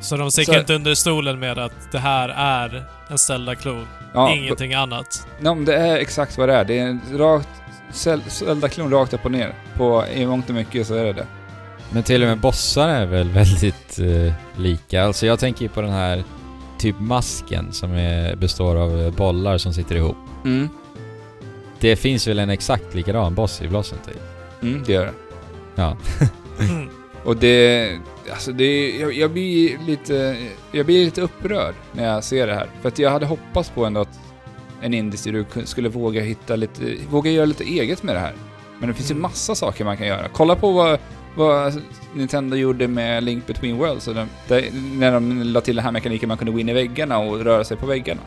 [0.00, 3.86] Så de sticker Så- inte under stolen med att det här är en Zelda-klon.
[4.14, 5.26] Ja, Ingenting annat.
[5.40, 6.64] Ja, men det är exakt vad det är.
[6.64, 7.48] Det är en rakt
[7.92, 9.54] Zel- Zelda-klon rakt upp och ner.
[9.76, 11.26] På, I mångt och mycket så är det det.
[11.90, 15.04] Men till och med bossar är väl väldigt eh, lika.
[15.04, 16.24] Alltså jag tänker ju på den här
[16.78, 20.16] typ masken som är, består av eh, bollar som sitter ihop.
[20.44, 20.68] Mm.
[21.80, 24.16] Det finns väl en exakt likadan boss i Blossom Tale?
[24.62, 25.12] Mm, det gör det.
[25.74, 25.96] Ja.
[26.60, 26.88] Mm.
[27.24, 27.98] Och det...
[28.32, 28.90] Alltså det...
[28.98, 30.36] Jag, jag blir lite...
[30.72, 32.66] Jag blir lite upprörd när jag ser det här.
[32.82, 34.18] För att jag hade hoppats på ändå att
[34.82, 36.96] en kun- skulle våga hitta lite...
[37.10, 38.34] Våga göra lite eget med det här.
[38.78, 39.22] Men det finns ju Mm.
[39.22, 40.28] massa saker man kan göra.
[40.32, 40.98] Kolla på vad,
[41.36, 41.82] vad
[42.14, 44.04] Nintendo gjorde med Link Between Worlds.
[44.04, 44.68] de- där-
[44.98, 47.64] När de la till den här mekaniken man kunde gå in i väggarna och röra
[47.64, 48.20] sig på väggarna.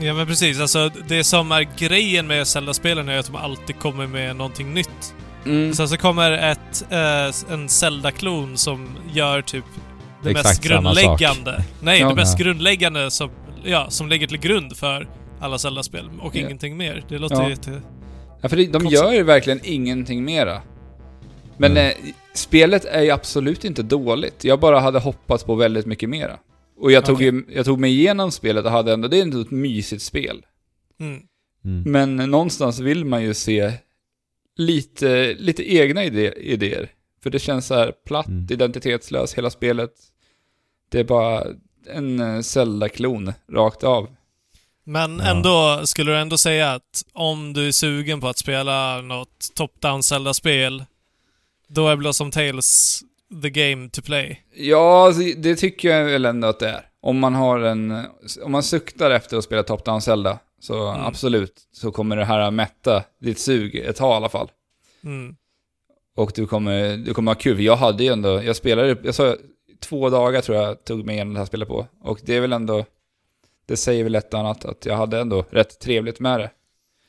[0.00, 4.06] Ja men precis, alltså det som är grejen med Zelda-spelen är att de alltid kommer
[4.06, 5.14] med någonting nytt.
[5.46, 5.74] Mm.
[5.74, 9.64] Sen så kommer ett, eh, en Zelda-klon som gör typ
[10.22, 11.64] det Exakt mest grundläggande.
[11.82, 12.08] Nej, Ja.
[12.08, 12.44] det mest Ja.
[12.44, 13.30] grundläggande som,
[13.64, 15.08] ja, som ligger till grund för
[15.40, 16.40] alla Zelda-spel och Ja.
[16.40, 17.04] ingenting mer.
[17.08, 17.48] Det låter Ja.
[17.48, 17.80] ju till...
[18.42, 18.92] Ja, för det- de Konstigt.
[18.92, 20.62] gör ju verkligen ingenting mera.
[21.56, 21.86] Men Mm.
[21.86, 21.92] eh,
[22.34, 24.44] spelet är ju absolut inte dåligt.
[24.44, 26.38] Jag bara hade hoppats på väldigt mycket mera.
[26.80, 27.26] Och jag tog, Okej.
[27.26, 30.42] ju, jag tog mig igenom spelet och hade ändå, det är ändå ett mysigt spel.
[31.00, 31.20] Mm.
[31.64, 31.92] Mm.
[32.16, 33.72] Men någonstans vill man ju se
[34.58, 36.88] lite, lite egna ide idéer.
[37.22, 38.46] För det känns så här platt, Mm.
[38.50, 39.90] identitetslöst, hela spelet.
[40.90, 41.44] Det är bara
[41.90, 44.08] en eh, Zelda-klon, rakt av.
[44.84, 45.24] Men Ja.
[45.30, 50.02] ändå, skulle du ändå säga att om du är sugen på att spela något top-down
[50.02, 50.84] Zelda-spel,
[51.68, 53.00] då är Blossom Tales
[53.42, 54.42] the game to play?
[54.54, 56.84] Ja, alltså, det tycker jag väl ändå att det är.
[57.00, 58.04] Om man har en...
[58.42, 61.04] Om man suktar efter att spela Top Down Zelda, så Mm.
[61.06, 64.50] absolut, så kommer det här att mätta ditt sug ett tag i alla fall.
[65.04, 65.36] Mm.
[66.16, 67.60] Och du kommer, du kommer ha kul.
[67.60, 69.36] Jag hade ju ändå, jag spelade, jag sa
[69.80, 71.86] två dagar tror jag tog mig igenom det här spelet på.
[72.00, 72.84] Och det är väl ändå,
[73.66, 76.50] det säger väl ett annat att jag hade ändå rätt trevligt med det.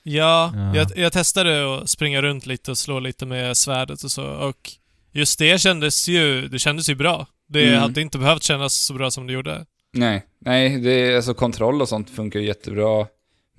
[0.04, 0.76] Ja, Ja.
[0.76, 4.72] Jag, jag testade att springa runt lite och slå lite med svärdet och så och
[5.12, 7.26] just det kändes ju, det kändes ju bra.
[7.48, 7.80] Det Mm.
[7.82, 9.66] hade inte behövt kännas så bra som det gjorde.
[9.94, 13.08] Nej, nej, det är alltså kontroll och sånt funkar jättebra.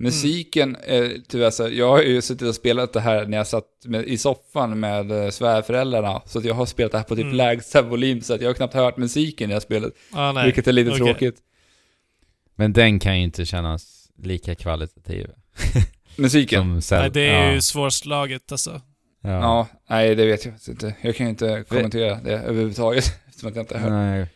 [0.03, 3.65] Musiken, är tyvärr så, jag har ju suttit och spelat det här när jag satt
[3.85, 6.21] med, i soffan med eh, svärföräldrarna.
[6.25, 7.35] Så att jag har spelat det här på typ Mm.
[7.37, 9.93] lägsta volym, så att jag har knappt hört musiken i det här spelet.
[10.11, 10.45] Ah, nej.
[10.45, 10.99] Vilket är lite Okej.
[11.05, 11.35] tråkigt.
[12.55, 15.27] Men den kan ju inte kännas lika kvalitativ
[16.15, 16.81] Musiken?
[16.91, 17.53] nej, det är ja.
[17.53, 18.81] ju svårslaget alltså.
[19.23, 19.29] Ja.
[19.29, 20.95] Ja, nej det vet jag inte.
[21.01, 23.91] Jag kan ju inte kommentera det överhuvudtaget, eftersom att jag inte har hört.
[23.91, 24.27] Nej.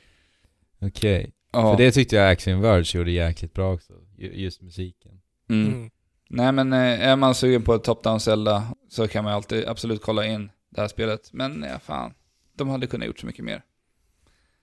[0.81, 1.31] Okej.
[1.53, 1.71] Ja.
[1.77, 3.93] För det tyckte jag Axiom Verge gjorde jäkligt bra också.
[4.17, 5.04] Ju- Just musiken.
[5.49, 5.73] Mm.
[5.73, 5.89] Mm.
[6.29, 10.01] Nej men eh, är man sugen på ett top-down Zelda så kan man alltid absolut
[10.01, 11.29] kolla in det här spelet.
[11.33, 12.13] Men ja, fan.
[12.57, 13.63] De hade kunnat gjort så mycket mer.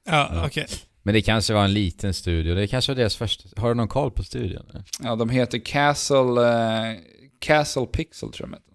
[0.07, 0.47] Ja, Ja.
[0.47, 0.67] okej.
[1.03, 2.55] Men det kanske var en liten studio.
[2.55, 3.61] Det kanske var deras första...
[3.61, 4.67] Har du någon koll på studion?
[4.71, 4.85] eller?
[5.03, 6.99] Ja, de heter Castle, eh,
[7.39, 8.73] Castle Pixel tror jag de heter.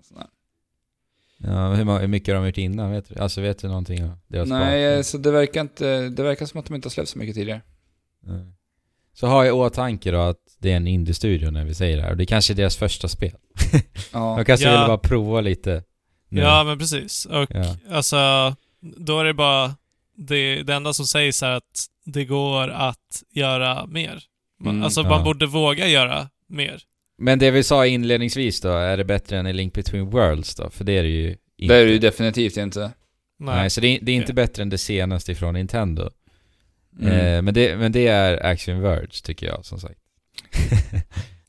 [1.39, 2.91] Ja, hur, mycket har de gjort innan?
[2.91, 3.21] Vet du?
[3.21, 6.59] Alltså vet du någonting om deras Nej, eh, så det verkar inte, det verkar som
[6.59, 7.61] att de inte har släppt så mycket tidigare.
[8.19, 8.53] Nej.
[9.13, 12.03] Så har jag i åtanke då att det är en indie-studio när vi säger det
[12.03, 12.11] här.
[12.11, 13.31] Och det kanske är deras första spel.
[14.13, 14.79] Ja, De kanske Ja.
[14.79, 15.83] vill bara prova lite.
[16.29, 16.41] nu.
[16.41, 17.25] Ja, men precis.
[17.25, 17.75] Och Ja.
[17.91, 19.75] alltså, då är det bara...
[20.19, 24.23] Det, det enda som sägs är att det går att göra mer.
[24.59, 25.09] Man, Mm, alltså, ja.
[25.09, 26.81] man borde våga göra mer.
[27.17, 30.69] Men det vi sa inledningsvis då, är det bättre än i Link Between Worlds då?
[30.69, 31.73] För det är det ju inte.
[31.73, 32.79] det är det ju definitivt inte.
[32.79, 33.69] Nej, Nej.
[33.69, 34.35] så det är, det är inte Okej.
[34.35, 36.09] bättre än det senaste ifrån Nintendo.
[37.01, 37.13] Mm.
[37.13, 39.99] Eh, men, det, men det är Action Verge tycker jag, som sagt.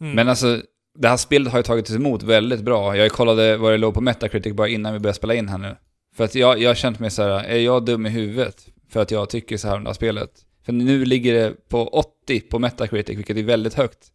[0.00, 0.14] Mm.
[0.14, 0.62] Men alltså,
[0.98, 2.96] det här spelet har ju tagits emot väldigt bra.
[2.96, 5.76] Jag kollade vad det låg på Metacritic bara innan vi började spela in här nu.
[6.16, 8.66] För att jag, jag har känt mig så här: är jag dum i huvudet?
[8.90, 10.30] För att jag tycker så här om det här spelet.
[10.64, 14.12] För nu ligger det på 80 på Metacritic, vilket är väldigt högt.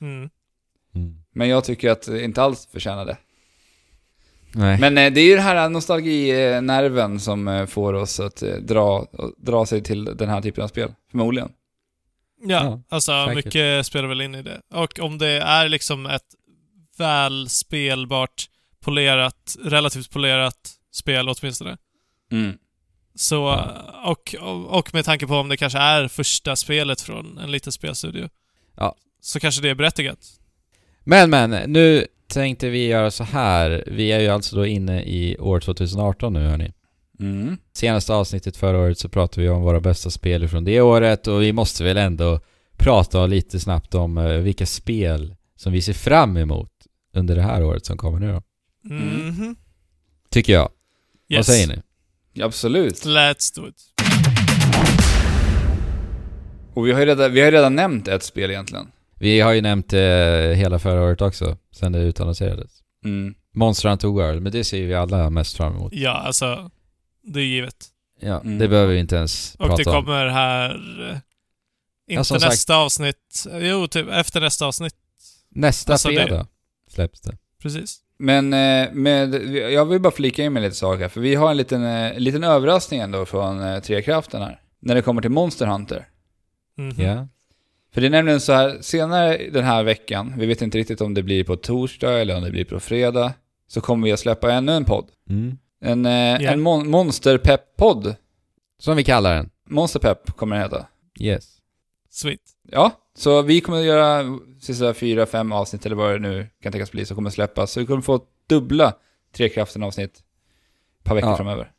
[0.00, 0.30] Mm.
[0.94, 1.14] Mm.
[1.34, 3.16] Men jag tycker att det inte alls förtjänar det.
[4.54, 4.80] Nej.
[4.80, 9.06] Men eh, det är ju den här nostalginerven som eh, får oss att eh, dra,
[9.38, 10.92] dra sig till den här typen av spel.
[11.10, 11.48] Förmodligen.
[12.42, 13.44] Ja, Ja, alltså säkert.
[13.44, 14.60] mycket spelar väl in i det.
[14.70, 16.26] Och om det är liksom ett
[16.98, 18.48] väl spelbart,
[18.80, 21.76] polerat, relativt polerat spel åtminstone.
[22.32, 22.58] Mm.
[23.14, 23.60] Så,
[24.04, 24.34] och,
[24.68, 28.28] och med tanke på om det kanske är första spelet från en liten spelstudio.
[28.76, 28.96] Ja.
[29.20, 30.18] Så kanske det är berättigat.
[31.04, 33.84] Men men, nu tänkte vi göra så här.
[33.86, 36.72] Vi är ju alltså då inne i år 2018 nu hörni.
[37.20, 37.56] Mm.
[37.72, 41.42] Senaste avsnittet förra året så pratade vi om våra bästa spel från det året och
[41.42, 42.40] vi måste väl ändå
[42.76, 46.70] prata lite snabbt om eh, vilka spel som vi ser fram emot
[47.14, 48.42] under det här året som kommer nu då.
[48.94, 49.56] Mm.
[50.30, 50.68] Tycker jag.
[51.28, 51.46] Vad Yes.
[51.46, 52.42] säger ni?
[52.42, 52.94] Absolut.
[53.04, 53.76] Let's do it.
[56.74, 58.86] Och vi har ju redan, vi har redan nämnt ett spel egentligen.
[59.18, 62.70] Vi har ju nämnt det hela förra året också, sen det utannonserades.
[63.04, 63.34] Mm.
[63.54, 65.92] Monster Hunter World, men det ser vi alla mest fram emot.
[65.94, 66.70] Ja, alltså.
[67.24, 67.86] Det är givet.
[68.20, 68.58] Ja, Mm.
[68.58, 70.04] det behöver vi inte ens Och det prata om.
[70.04, 70.70] kommer här...
[71.10, 71.16] eh,
[72.12, 73.44] Inte sagt- nästa avsnitt.
[73.60, 74.94] Jo, typ efter nästa avsnitt.
[75.50, 76.46] Nästa Alltså, det- fredag
[76.90, 77.36] släpps det.
[77.62, 78.00] Precis.
[78.18, 81.56] Men eh, med, jag vill bara flika in med lite saker, för vi har en
[81.56, 84.60] liten, eh, liten överraskning ändå från Trekraften här.
[84.80, 86.08] När det kommer till Monster Hunter.
[86.76, 87.02] Mhm.
[87.04, 87.28] Ja.
[87.94, 91.14] För det är nämligen så här, senare den här veckan, vi vet inte riktigt om
[91.14, 93.32] det blir på torsdag eller om det blir på fredag,
[93.68, 95.08] så kommer vi att släppa ännu en podd.
[95.30, 95.58] Mm.
[95.84, 96.50] En, Ja.
[96.52, 98.14] en mon- monsterpepp-podd.
[98.78, 99.50] Som vi kallar den.
[99.68, 100.86] Monsterpepp kommer den heta.
[101.20, 101.56] Yes.
[102.10, 102.40] Sweet.
[102.70, 106.72] Ja, så vi kommer att göra sista fyra, fem avsnitt eller vad det nu kan
[106.72, 107.70] tänkas bli, som kommer släppas.
[107.72, 108.92] Så vi kommer få dubbla
[109.36, 110.10] Trekraften-avsnitt
[110.98, 111.36] ett par veckor Ja.
[111.36, 111.70] framöver.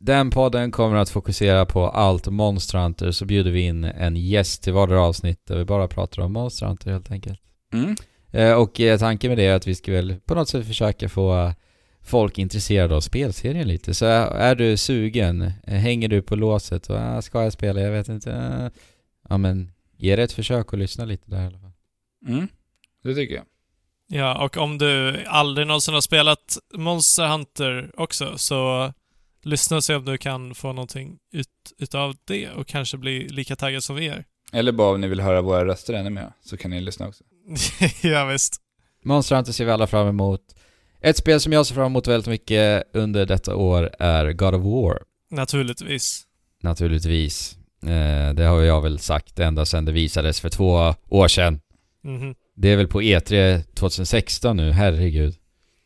[0.00, 4.62] Den podden kommer att fokusera på allt Monster Hunter, så bjuder vi in en gäst
[4.62, 7.40] till vardera avsnitt där vi bara pratar om Monster Hunter helt enkelt.
[7.72, 7.96] Mm.
[8.30, 11.08] Eh, och eh, tanken med det är att vi ska väl på något sätt försöka
[11.08, 11.52] få eh,
[12.10, 13.94] folk intresserade av spelserien lite.
[13.94, 18.08] Så är, du sugen, hänger du på låset och ah, ska jag spela, jag vet
[18.08, 18.32] inte.
[18.32, 18.68] eh,
[19.28, 21.72] ja men, ge det ett försök och lyssna lite där i alla fall.
[22.26, 22.48] Mm.
[23.02, 23.44] Det tycker jag.
[24.12, 28.92] Ja, och om du aldrig någonsin har spelat Monster Hunter också, så
[29.42, 31.48] lyssna och se om du kan få någonting ut,
[31.78, 34.24] utav det och kanske bli lika taggad som vi är.
[34.52, 37.24] Eller bara om ni vill höra våra röster ännu mer, så kan ni lyssna också.
[38.02, 38.56] ja, visst.
[39.04, 40.40] Monster Hunter ser vi alla fram emot.
[41.00, 44.62] Ett spel som jag ser fram emot väldigt mycket under detta år är God of
[44.64, 45.02] War.
[45.30, 46.22] Naturligtvis.
[46.62, 47.56] Naturligtvis.
[47.82, 51.60] Eh, det har jag väl sagt ända sedan det visades för två år sedan.
[52.02, 52.34] Mhm.
[52.56, 55.34] Det är väl på E3 2016 nu, herregud.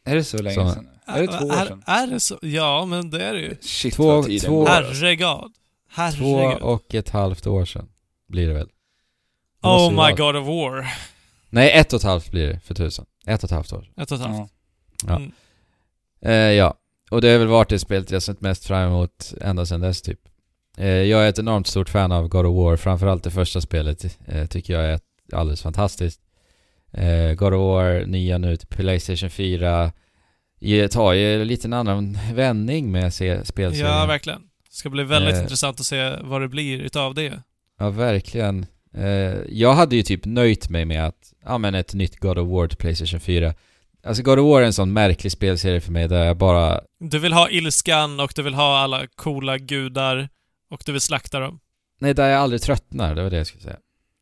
[0.05, 0.89] Är det så länge Så- sedan?
[1.07, 1.83] Är det två år är, sedan?
[1.87, 2.39] är det så?
[2.43, 3.57] Ja, men det är det ju.
[3.61, 4.69] Shit Två- vad tiden två- går.
[4.69, 5.05] alltså.
[5.05, 5.27] Herregud.
[5.27, 6.63] Två Herregud.
[6.63, 7.89] och ett halvt år sedan
[8.29, 8.69] blir det väl.
[9.63, 10.87] Det Oh my vara- God of War.
[11.51, 13.05] Nej, ett och ett halvt blir det för tusen.
[13.27, 13.91] Ett och ett halvt år.
[13.97, 14.37] Ett och ett halvt.
[14.39, 14.49] Ja.
[15.07, 15.17] Ja.
[15.17, 15.33] Mm.
[16.23, 16.75] Eh, ja,
[17.11, 20.03] och det har väl varit det spelet jag sett mest fram emot ända sedan dess
[20.03, 20.21] typ.
[20.79, 24.19] Eh, jag är ett enormt stort fan av God of War, framförallt det första spelet
[24.27, 25.01] eh, tycker jag är
[25.33, 26.21] alldeles fantastiskt.
[26.93, 29.93] Eh, God of War, nya nu till Playstation 4,
[30.61, 33.93] ge- tar ju en liten annan vändning med se- spelserien.
[33.95, 34.41] Ja, verkligen.
[34.41, 35.43] Det ska bli väldigt Eh.
[35.43, 37.43] intressant att se vad det blir utav det.
[37.79, 38.67] Ja, verkligen.
[38.95, 39.05] Eh,
[39.49, 42.69] jag hade ju typ nöjt mig med att, ja men ett nytt God of War
[42.69, 43.55] till Playstation 4.
[44.07, 47.19] Alltså God of War är en sån märklig spelserie för mig där jag bara, Du
[47.19, 50.29] vill ha ilskan och du vill ha alla coola gudar
[50.71, 51.61] och du vill slakta dem.
[52.01, 53.77] nej där jag aldrig tröttnar, det var det jag skulle säga.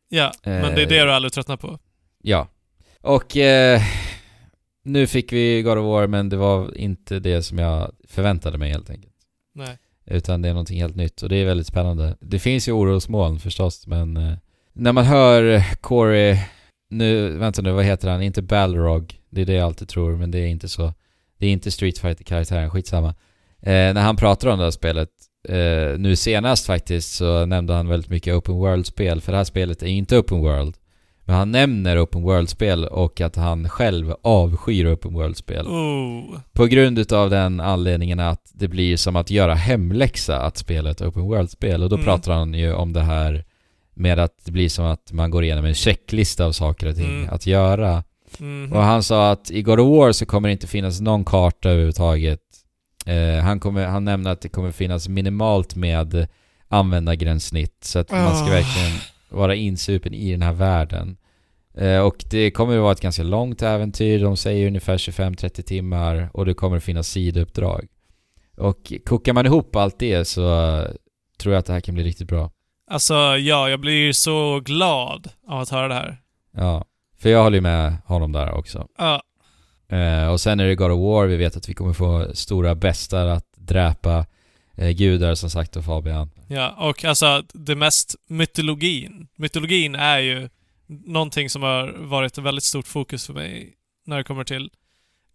[0.09, 1.05] Ja, men det är det Eh.
[1.05, 1.79] du aldrig tröttnar på.
[2.23, 2.47] Ja.
[3.01, 3.81] Och eh,
[4.83, 8.71] nu fick vi God of War men det var inte det som jag förväntade mig
[8.71, 9.13] helt enkelt.
[9.55, 9.77] Nej.
[10.05, 12.17] Utan det är någonting helt nytt och det är väldigt spännande.
[12.19, 14.33] Det finns ju orosmoln förstås men eh,
[14.73, 16.37] när man hör Corey,
[16.93, 18.21] nu, vänta nu, vad heter han?
[18.21, 20.93] Inte Balrog, det är det jag alltid tror men det är inte så.
[21.37, 23.07] Det är inte Street fighter karaktären skitsamma.
[23.61, 25.09] Eh, när han pratar om det här spelet,
[25.49, 29.83] eh, nu senast faktiskt så nämnde han väldigt mycket Open World-spel för det här spelet
[29.83, 30.75] är inte Open World.
[31.25, 35.67] Men han nämner Open World-spel och att han själv avskyr Open World-spel.
[35.67, 36.39] Oh.
[36.53, 41.01] På grund utav den anledningen att det blir som att göra hemläxa att spela ett
[41.01, 41.83] Open World-spel.
[41.83, 42.05] Och då Mm.
[42.05, 43.43] pratar han ju om det här
[43.93, 47.17] med att det blir som att man går igenom en checklista av saker och ting
[47.21, 47.29] Mm.
[47.33, 48.03] att göra.
[48.37, 48.73] Mhm.
[48.73, 51.69] Och han sa att i God of War så kommer det inte finnas någon karta
[51.69, 52.39] överhuvudtaget.
[53.05, 56.27] Eh, han, kommer, han nämner att det kommer finnas minimalt med
[56.67, 58.49] användargränssnitt så att man ska Ah.
[58.49, 58.91] verkligen
[59.29, 61.17] vara insupen i den här världen.
[61.77, 66.29] Eh, och det kommer att vara ett ganska långt äventyr, de säger ungefär 25-30 timmar
[66.33, 67.87] och det kommer att finnas sidouppdrag.
[68.57, 70.41] Och kokar man ihop allt det så
[70.79, 70.87] eh,
[71.39, 72.51] tror jag att det här kan bli riktigt bra.
[72.93, 76.21] Alltså, ja, jag blir så glad av att höra det här.
[76.51, 76.85] Ja,
[77.21, 78.87] för jag håller ju med honom där också.
[78.97, 79.23] Ja,
[79.87, 82.75] Eh, och sen är det God of War, vi vet att vi kommer få stora
[82.75, 84.25] bestar att dräpa
[84.77, 86.31] eh, gudar som sagt och Fabian.
[86.47, 89.27] ja, och alltså det mest mytologin.
[89.35, 90.49] Mytologin är ju
[90.87, 93.73] någonting som har varit ett väldigt stort fokus för mig
[94.05, 94.69] när det kommer till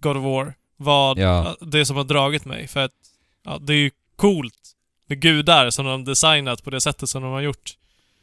[0.00, 0.54] God of War.
[0.76, 1.56] Vad, Ja.
[1.60, 2.66] det som har dragit mig.
[2.68, 2.92] För att,
[3.44, 4.74] ja, det är ju coolt
[5.14, 7.76] gudar som de designat på det sättet som de har gjort.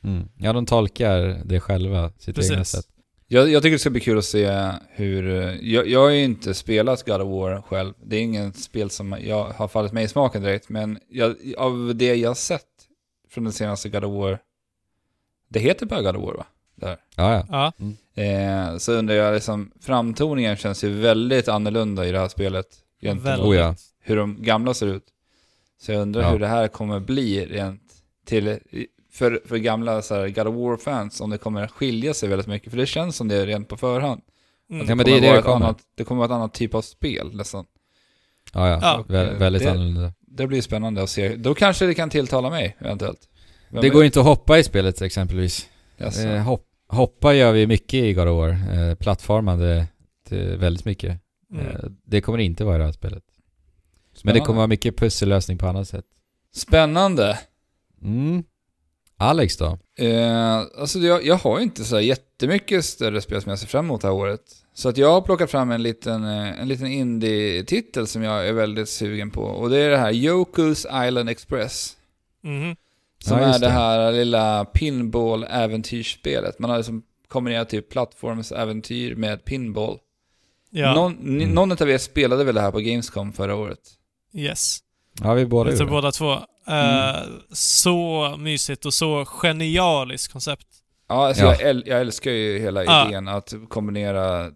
[0.03, 0.29] Mm.
[0.37, 2.51] Ja, de tolkar det själva, sitt Precis.
[2.51, 2.85] egna sätt.
[3.27, 5.23] Jag, jag tycker det ska bli kul att se hur...
[5.61, 7.93] Jag, jag har ju inte spelat God of War själv.
[8.03, 10.69] Det är inget spel som jag har fallit mig i smaken direkt.
[10.69, 12.61] Men jag, av det jag har sett
[13.29, 14.39] från den senaste God of War...
[15.49, 16.45] Det heter bara God of War va?
[16.75, 16.97] Där.
[17.15, 17.45] Ja, ja.
[17.49, 17.85] Ja,
[18.17, 22.67] Eh, så undrar jag liksom, framtoningen känns ju väldigt annorlunda i det här spelet.
[23.01, 23.47] Gentemot väldigt.
[23.47, 23.75] Oh, ja.
[23.99, 25.03] hur de gamla ser ut.
[25.81, 26.29] Så jag undrar Ja.
[26.29, 27.81] hur det här kommer bli rent
[28.25, 28.59] till...
[29.11, 32.47] för, för gamla så här, God of War-fans om det kommer att skilja sig väldigt
[32.47, 32.69] mycket.
[32.71, 34.21] För det känns som det är rent på förhand.
[34.69, 34.81] Mm.
[34.81, 35.65] Att Ja, men det kommer det vara det ett kommer.
[35.65, 37.65] Annat, det kommer vara ett annat typ av spel nästan.
[38.53, 38.79] Ja, ja.
[38.81, 39.03] Ja.
[39.07, 40.13] Vä- väldigt Det- annorlunda.
[40.27, 41.35] Det blir spännande att se.
[41.35, 43.29] Då kanske det kan tilltala mig, eventuellt.
[43.69, 43.93] Vem Det vet?
[43.93, 45.69] går ju inte att hoppa i spelet exempelvis.
[45.97, 46.27] Jaså.
[46.27, 48.49] Eh, hopp, hoppa gör vi mycket i God of War.
[48.49, 49.87] Eh, plattformande
[50.57, 51.19] väldigt mycket.
[51.53, 51.65] Mm.
[51.67, 53.23] Eh, det kommer inte vara i det här spelet.
[54.25, 56.05] Men det kommer vara mycket pussellösning på annat sätt.
[56.53, 57.39] Spännande.
[58.03, 58.43] Mm.
[59.17, 59.77] Alex då?
[59.99, 63.67] Eh, alltså jag, jag har ju inte så här jättemycket större spel som jag ser
[63.67, 64.41] fram emot det här året.
[64.73, 68.53] Så att jag har plockat fram en liten, eh, en liten indie-titel som jag är
[68.53, 69.41] väldigt sugen på.
[69.41, 71.97] Och det är det här Yoku's Island Express.
[72.43, 72.75] Mhm.
[73.19, 73.69] Som Ja, är det det.
[73.71, 76.59] här lilla pinball-äventyrsspelet.
[76.59, 79.97] Man har liksom kombinerat typ plattformsäventyr med pinball.
[80.69, 81.49] Ja, Någon, Mm.
[81.49, 83.79] någon av er spelade väl det här på Gamescom förra året?
[84.35, 84.79] Yes.
[85.23, 86.33] Ja, vi båda gjorde båda två.
[86.67, 87.15] Eh,
[87.51, 90.67] Så mysigt och så genialiskt koncept.
[91.09, 91.51] Ja, alltså Ja.
[91.51, 93.07] Jag, äl, jag älskar ju hela Ja.
[93.09, 94.51] idén att kombinera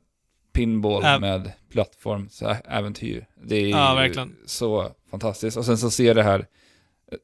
[0.53, 3.27] pinball Äv- med plattformsäventyr.
[3.43, 4.35] Det är Ja, ju verkligen.
[4.45, 5.57] så fantastiskt.
[5.57, 6.45] Och sen så ser det här,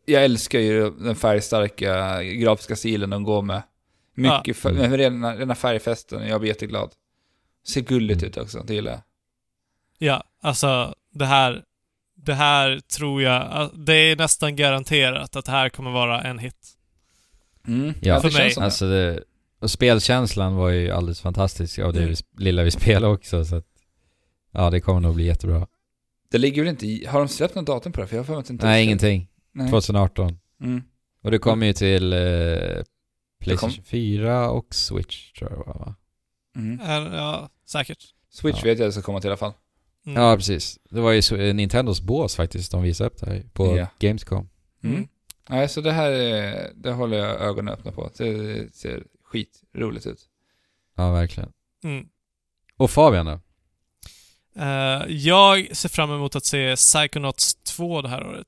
[0.06, 3.62] jag älskar ju den färgstarka grafiska stilen de går med.
[4.16, 4.54] Mycket, Ja.
[4.54, 4.90] fär- Mm.
[4.90, 6.92] med rena, rena färgfesten, jag blir jätteglad.
[7.68, 8.30] Ser gulligt Mm.
[8.30, 9.02] ut också, det gillar jag.
[9.98, 11.64] Ja, alltså det här,
[12.26, 16.68] det här tror jag, det är nästan garanterat att det här kommer vara en hit.
[17.68, 17.94] Mm.
[18.02, 18.22] Ja.
[18.22, 18.54] För mig.
[18.58, 19.24] Alltså det,
[19.60, 22.10] och spelkänslan var ju alldeles fantastisk av det Mm.
[22.10, 23.66] vi, lilla vi spelade också så att,
[24.52, 25.68] Ja, det kommer nog bli jättebra.
[26.32, 28.08] Det ligger väl inte i, har de släppt något datum på det?
[28.08, 29.28] För jag har för mig att det inte Nej, ingenting.
[29.52, 29.70] Nej.
[29.70, 30.40] 2018.
[30.62, 30.84] Mm.
[31.24, 32.20] Och det kommer ju till eh,
[33.40, 35.96] Playstation 4 och Switch tror jag det var, va?
[36.56, 36.80] Mm.
[37.14, 38.04] Ja, säkert.
[38.30, 38.70] Switch Ja.
[38.70, 39.54] vet jag att det ska komma till i alla fall.
[40.06, 40.22] Mm.
[40.22, 40.80] Ja, precis.
[40.90, 43.88] Det var ju så, eh, Nintendos bås faktiskt de visade upp det här på Ja.
[44.00, 44.50] Gamescom.
[44.84, 44.96] Mm.
[44.96, 45.08] Mm.
[45.50, 48.12] Nej, så det här är, det håller jag ögonen öppna på.
[48.18, 50.20] Det ser skitroligt ut.
[50.96, 51.52] Ja, verkligen.
[51.84, 52.06] Mm.
[52.78, 53.40] Och Fabian då?
[54.62, 58.48] Eh, jag ser fram emot att se Psychonauts 2 det här året.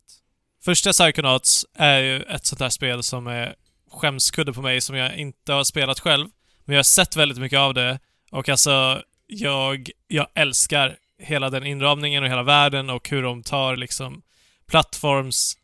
[0.63, 3.55] Första Psychonauts är ju ett sånt där spel som är
[3.91, 6.27] skämskudde på mig som jag inte har spelat själv.
[6.65, 7.99] Men jag har sett väldigt mycket av det
[8.31, 13.75] och alltså, jag, jag älskar hela den inramningen och hela världen och hur de tar
[13.75, 14.21] liksom
[14.67, 15.57] plattforms...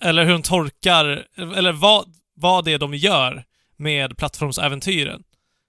[0.00, 3.44] Eller hur de torkar, eller vad, vad det är de gör
[3.76, 5.22] med plattformsäventyren.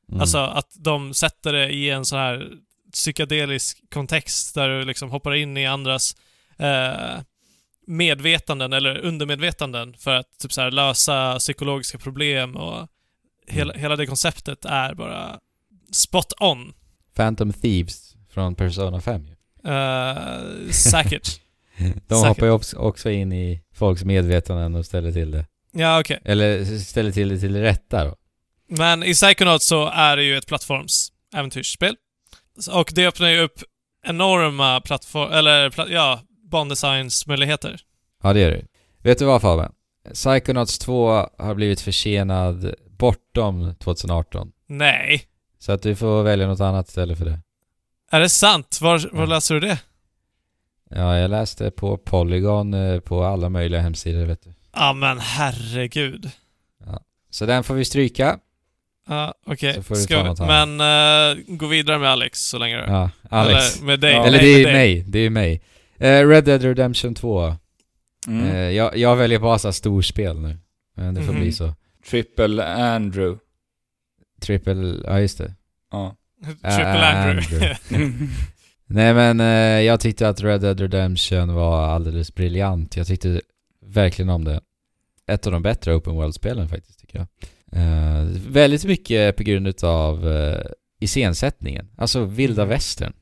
[0.09, 0.21] Mm.
[0.21, 2.51] Alltså att de sätter det i en sån här
[2.93, 6.15] psykedelisk kontext där du liksom hoppar in i andras
[6.57, 7.19] eh,
[7.87, 12.87] medvetanden eller undermedvetanden för att typ så här lösa psykologiska problem och
[13.47, 13.81] hela, Mm.
[13.81, 15.39] hela det konceptet är bara
[15.91, 16.73] spot on.
[17.15, 18.04] Phantom Thieves
[18.35, 19.35] från Persona 5 ju.
[19.71, 21.41] Eh, säkert.
[21.77, 22.27] De Säkert.
[22.27, 25.45] hoppar ju också- in i folks medvetanden och ställer till det.
[25.71, 26.19] Ja, okej.
[26.25, 28.15] Eller ställer till det till rätta då.
[28.69, 31.95] Men i Psychonauts så är det ju ett plattforms-äventyrsspel.
[32.71, 33.59] Och det öppnar ju upp
[34.05, 35.31] enorma plattform...
[35.31, 36.19] Eller, pla- ja,
[36.51, 37.79] bandesignsmöjligheter.
[38.23, 38.65] Ja, det är det.
[39.03, 39.71] Vet du vad Fabian?
[40.13, 41.07] Psychonauts 2
[41.37, 44.51] har blivit försenad bortom 2018.
[44.67, 45.21] Nej.
[45.59, 47.39] Så att du får välja något annat istället för det.
[48.11, 48.79] Är det sant?
[48.81, 49.25] Var, var Ja.
[49.25, 49.79] läser du det?
[50.89, 54.53] Ja, jag läste på Polygon eh, på alla möjliga hemsidor vet du.
[54.73, 56.29] Ja men herregud.
[57.29, 58.39] Så den får vi stryka.
[59.07, 59.83] Ja, okej.
[60.09, 60.39] Du annat.
[60.39, 60.79] Men
[61.37, 62.83] eh, gå vidare med Alex så länge då.
[62.87, 63.75] Ja, Alex.
[63.75, 64.13] Eller med dig.
[64.13, 64.25] Ja.
[64.25, 64.73] Eller det är dig.
[64.73, 65.61] mig, det är mig.
[65.97, 67.55] Eh, Red Dead Redemption 2.
[68.27, 68.75] Mm.
[68.75, 70.57] Jag, jag väljer bara så storspel nu.
[70.95, 71.41] Men det får Mhm.
[71.41, 71.73] bli så.
[72.09, 73.39] Triple Andrew.
[74.41, 75.53] Triple, ja just det.
[75.91, 76.15] Ja.
[76.43, 77.75] Triple Äh, Andrew.
[78.87, 82.97] Nej men eh, jag tyckte att Red Dead Redemption var alldeles briljant.
[82.97, 83.41] Jag tyckte
[83.85, 84.61] verkligen om det.
[85.27, 87.27] Ett av de bättre open world-spelen faktiskt tycker jag.
[87.81, 90.57] Eh, väldigt mycket på grund utav uh,
[90.99, 91.89] iscensättningen.
[91.97, 92.69] Alltså vilda Mhm.
[92.69, 93.13] västern.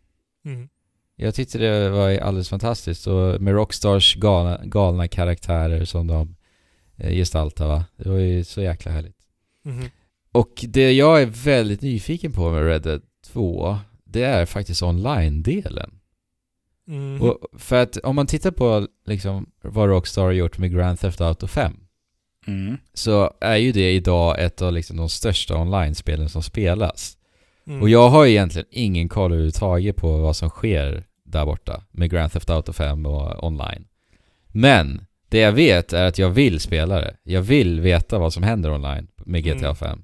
[0.45, 0.69] mm.
[1.15, 6.35] Jag tyckte det var alldeles fantastiskt och med Rockstars galna, galna karaktärer som de
[6.97, 7.85] eh, gestaltar va.
[7.97, 9.17] Det var ju så jäkla härligt.
[9.65, 9.83] Mhm.
[10.33, 15.91] Och det jag är väldigt nyfiken på med Red Dead 2, det är faktiskt online-delen.
[16.87, 17.21] Mhm.
[17.21, 21.21] Och för att om man tittar på liksom vad Rockstar har gjort med Grand Theft
[21.21, 21.73] Auto 5
[22.47, 22.77] Mm.
[22.93, 27.17] så är ju det idag ett av liksom de största online-spelen som spelas.
[27.67, 27.81] Mm.
[27.81, 32.31] Och jag har egentligen ingen koll överhuvudtaget på vad som sker där borta med Grand
[32.31, 33.87] Theft Auto 5 och online.
[34.47, 37.15] Men det jag vet är att jag vill spela det.
[37.23, 39.75] Jag vill veta vad som händer online med GTA Mm.
[39.75, 40.03] 5.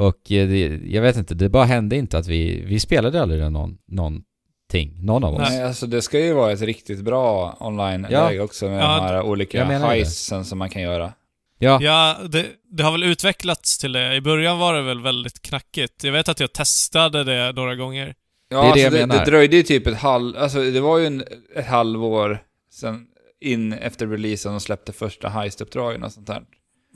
[0.00, 3.52] Och eh, det, jag vet inte, det bara hände inte att vi, vi spelade aldrig
[3.52, 5.48] någon, någonting, någon av oss.
[5.48, 9.22] Nej, alltså det ska ju vara ett riktigt bra online-läge också med Ja, de här
[9.22, 9.74] olika det.
[9.74, 11.12] heisten som man kan göra.
[11.58, 14.14] Ja, Ja, det, det har väl utvecklats till det.
[14.16, 16.04] I början var det väl väldigt knackigt.
[16.04, 18.14] Jag vet att jag testade det några gånger.
[18.48, 19.24] Ja, Det är det alltså jag det, menar.
[19.24, 20.36] det dröjde ju typ ett halv...
[20.36, 21.24] Alltså det var ju en,
[21.56, 22.38] ett halvår
[22.72, 23.06] sen
[23.40, 26.42] in efter releasen och släppte första heist-uppdragen och sånt där.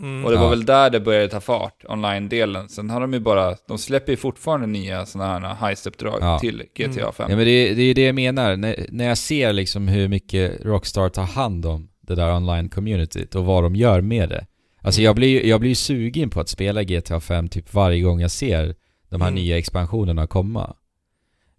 [0.00, 0.24] Mm.
[0.24, 0.50] Och det var Ja.
[0.50, 2.68] väl där det började ta fart, online-delen.
[2.68, 3.56] Sen har de ju bara...
[3.68, 6.38] De släpper ju fortfarande nya sådana här heist-uppdrag Ja.
[6.38, 7.30] till GTA 5.
[7.30, 10.64] Ja men det, det är det jag menar, när, när jag ser liksom hur mycket
[10.64, 14.46] Rockstar tar hand om det där online-communityt och vad de gör med det.
[14.82, 15.04] Alltså Mm.
[15.06, 18.30] jag blir ju- jag blir sugen på att spela GTA 5 typ varje gång jag
[18.30, 18.74] ser
[19.10, 19.42] de här Mm.
[19.42, 20.74] nya expansionerna komma.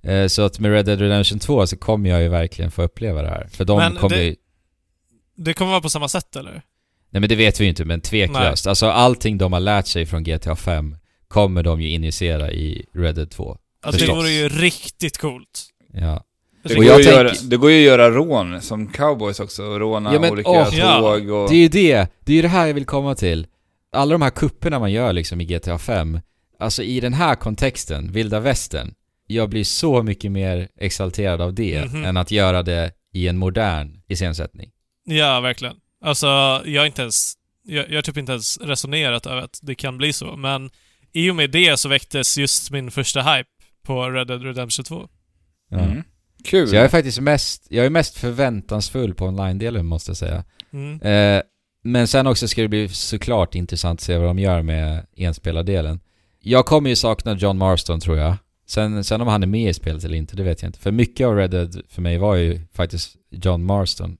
[0.03, 3.21] Eh, så att med Red Dead Redemption 2 så kommer jag ju verkligen få uppleva
[3.21, 3.47] det här.
[3.51, 4.35] För de Men kommer det- ju...
[5.37, 6.61] Det kommer vara på samma sätt eller?
[7.15, 8.67] Nej men det vet vi ju inte, men tveklöst.
[8.67, 10.95] Alltså allting de har lärt sig från GTA 5
[11.27, 13.49] kommer de ju injicera i Red Dead 2.
[13.83, 14.17] Alltså det Förstås.
[14.17, 15.65] vore ju riktigt coolt.
[15.93, 16.23] Ja.
[16.63, 19.63] Det, går jag ju att göra, det går ju att göra rån som cowboys också,
[19.63, 21.49] och råna Ja, men, olika åh, tåg och...
[21.49, 23.47] Det är ju det, det är ju det här jag vill komma till.
[23.91, 26.19] Alla de här kupperna man gör liksom i GTA 5,
[26.59, 28.93] alltså i den här kontexten, vilda västern,
[29.27, 32.05] jag blir så mycket mer exalterad av det Mhm.
[32.05, 34.69] än att göra det i en modern iscensättning.
[35.05, 35.75] Ja, verkligen.
[36.05, 36.27] Alltså,
[36.65, 37.33] jag har inte ens...
[37.67, 40.69] Jag, jag har typ inte ens resonerat över att det kan bli så, men
[41.13, 43.49] i och med det så väcktes just min första hype
[43.85, 45.07] på Red Dead Redemption 2.
[45.69, 45.79] Ja.
[45.79, 46.03] Mm.
[46.43, 46.67] Kul.
[46.67, 50.43] Så jag är faktiskt mest, jag är mest förväntansfull på online-delen måste jag säga.
[50.73, 51.01] Mm.
[51.01, 51.41] Eh,
[51.83, 55.99] men sen också ska det bli såklart intressant att se vad de gör med enspelardelen.
[56.39, 58.35] Jag kommer ju sakna John Marston tror jag.
[58.67, 60.79] Sen, sen om han är med i spelet eller inte, det vet jag inte.
[60.79, 64.17] För mycket av Red Dead för mig var ju faktiskt John Marston.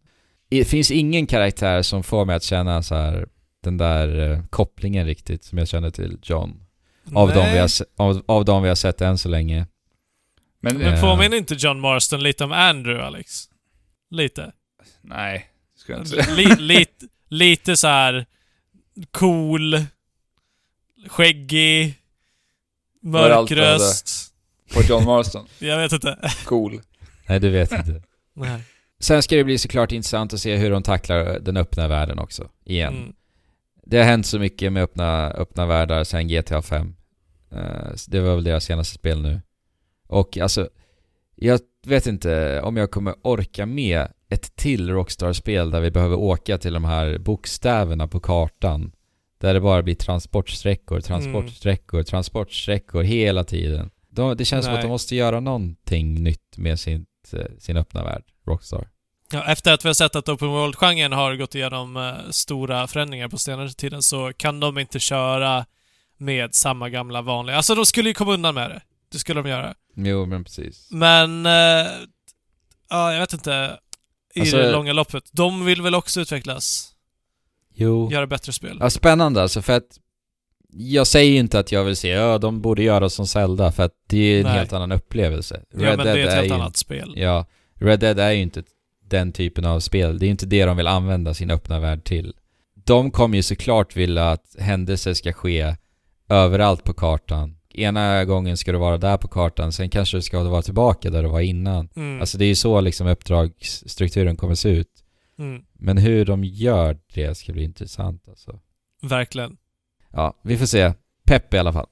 [0.49, 3.27] Det finns ingen karaktär som får mig att känna så här
[3.63, 6.61] den där eh, kopplingen riktigt som jag känner till John.
[7.13, 7.53] Av de, Nej.
[7.53, 9.67] vi har, av, av de vi har sett än så länge.
[10.61, 11.01] Men, Men Eh.
[11.01, 13.49] påminner inte John Marston lite om Andrew, Alex?
[14.09, 14.51] Lite.
[15.01, 16.35] nej, det ska jag inte säga.
[16.35, 18.25] Li, lite, lite så här
[19.11, 19.83] cool,
[21.07, 21.93] skäggig,
[23.01, 24.33] mörk röst.
[24.73, 25.47] På John Marston.
[25.59, 26.31] Jag vet inte.
[26.45, 26.81] Cool.
[27.29, 28.01] Nej, du vet inte.
[28.33, 28.61] Nej.
[28.99, 32.49] Sen ska det bli såklart intressant att se hur de tacklar den öppna världen också,
[32.65, 32.93] igen.
[32.97, 33.13] Mm.
[33.85, 36.95] Det har hänt så mycket med öppna, öppna världar sen GTA 5.
[37.51, 39.41] Eh, så det var väl deras senaste spel nu.
[40.07, 40.69] Och alltså,
[41.35, 46.57] jag vet inte om jag kommer orka med ett till Rockstar-spel där vi behöver åka
[46.57, 48.91] till de här bokstäverna på kartan.
[49.37, 53.89] Där det bara blir transportsträckor, transportsträckor, transportsträckor hela tiden.
[54.09, 54.91] De, det känns som att de Nej.
[54.91, 57.05] måste göra någonting nytt med sin,
[57.59, 58.88] sin öppna värld, Rockstar.
[59.32, 63.28] Ja, efter att vi har sett att Open World-genren har gått igenom eh, stora förändringar
[63.28, 65.65] på senaste tiden så kan de inte köra
[66.17, 67.57] med samma gamla vanliga.
[67.57, 68.82] Alltså de skulle ju komma undan med det.
[69.11, 69.73] Det skulle de göra.
[69.95, 70.88] Jo, men precis.
[70.91, 71.45] Men...
[71.45, 71.88] Eh,
[72.89, 73.80] ja, jag vet inte.
[74.36, 75.23] I Alltså- det långa loppet.
[75.32, 76.91] De vill väl också utvecklas.
[77.73, 78.11] Jo.
[78.11, 78.78] Göra bättre spel.
[78.80, 79.99] Ja, spännande alltså för att
[80.78, 83.93] jag säger inte att jag vill se, ja de borde göra som Zelda för att
[84.07, 84.53] det är en Nej.
[84.53, 85.61] helt annan upplevelse.
[85.71, 87.13] ja, men det är ett helt ju, annat spel.
[87.15, 87.45] Ja,
[87.76, 88.63] Red Dead är ju inte
[89.09, 90.19] den typen av spel.
[90.19, 92.34] Det är inte det de vill använda sin öppna värld till.
[92.86, 95.76] De kommer ju såklart vilja att händelser ska ske
[96.30, 97.57] överallt på kartan.
[97.69, 101.23] Ena gången ska du vara där på kartan, sen kanske du ska vara tillbaka där
[101.23, 101.89] du var innan.
[101.95, 102.21] Mm.
[102.21, 105.03] Alltså det är ju så liksom uppdragsstrukturen kommer se ut.
[105.39, 105.63] Mm.
[105.73, 108.59] Men hur de gör det ska bli intressant alltså.
[109.01, 109.57] Verkligen.
[110.16, 110.93] Ja, vi får se.
[111.28, 111.88] Pepp i alla fall.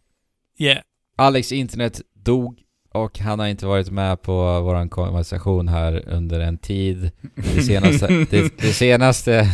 [0.59, 0.81] Yeah.
[1.17, 2.59] Alex internet dog
[2.93, 7.11] och han har inte varit med på våran konversation här under en tid.
[7.35, 9.47] Det senaste, det, det senaste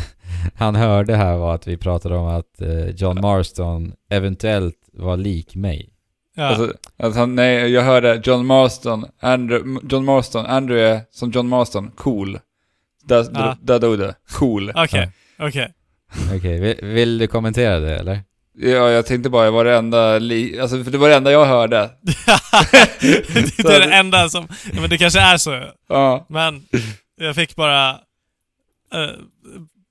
[0.56, 5.56] han hörde här var att vi pratade om att eh, John Marston eventuellt var lik
[5.56, 5.90] mig.
[6.36, 6.44] Ja.
[6.44, 11.92] Alltså, alltså, nej, jag hörde John Marston, Andrew, John Marston, Andrew är som John Marston,
[11.96, 12.40] cool.
[13.04, 13.40] Där, Ja.
[13.40, 14.16] där, där dog det.
[14.32, 14.72] Cool.
[14.76, 15.12] Okej.
[15.40, 15.74] Okej.
[16.36, 18.20] Okej, vill, vill du kommentera det eller?
[18.62, 21.32] Ja, jag tänkte bara, det var det enda, li- alltså för det var det enda
[21.32, 21.90] jag hörde.
[22.02, 24.48] det är det enda som...
[24.74, 25.64] Ja, men det kanske är så.
[25.90, 26.26] Ja.
[26.30, 26.66] Men
[27.18, 27.90] jag fick bara...
[28.94, 29.10] eh,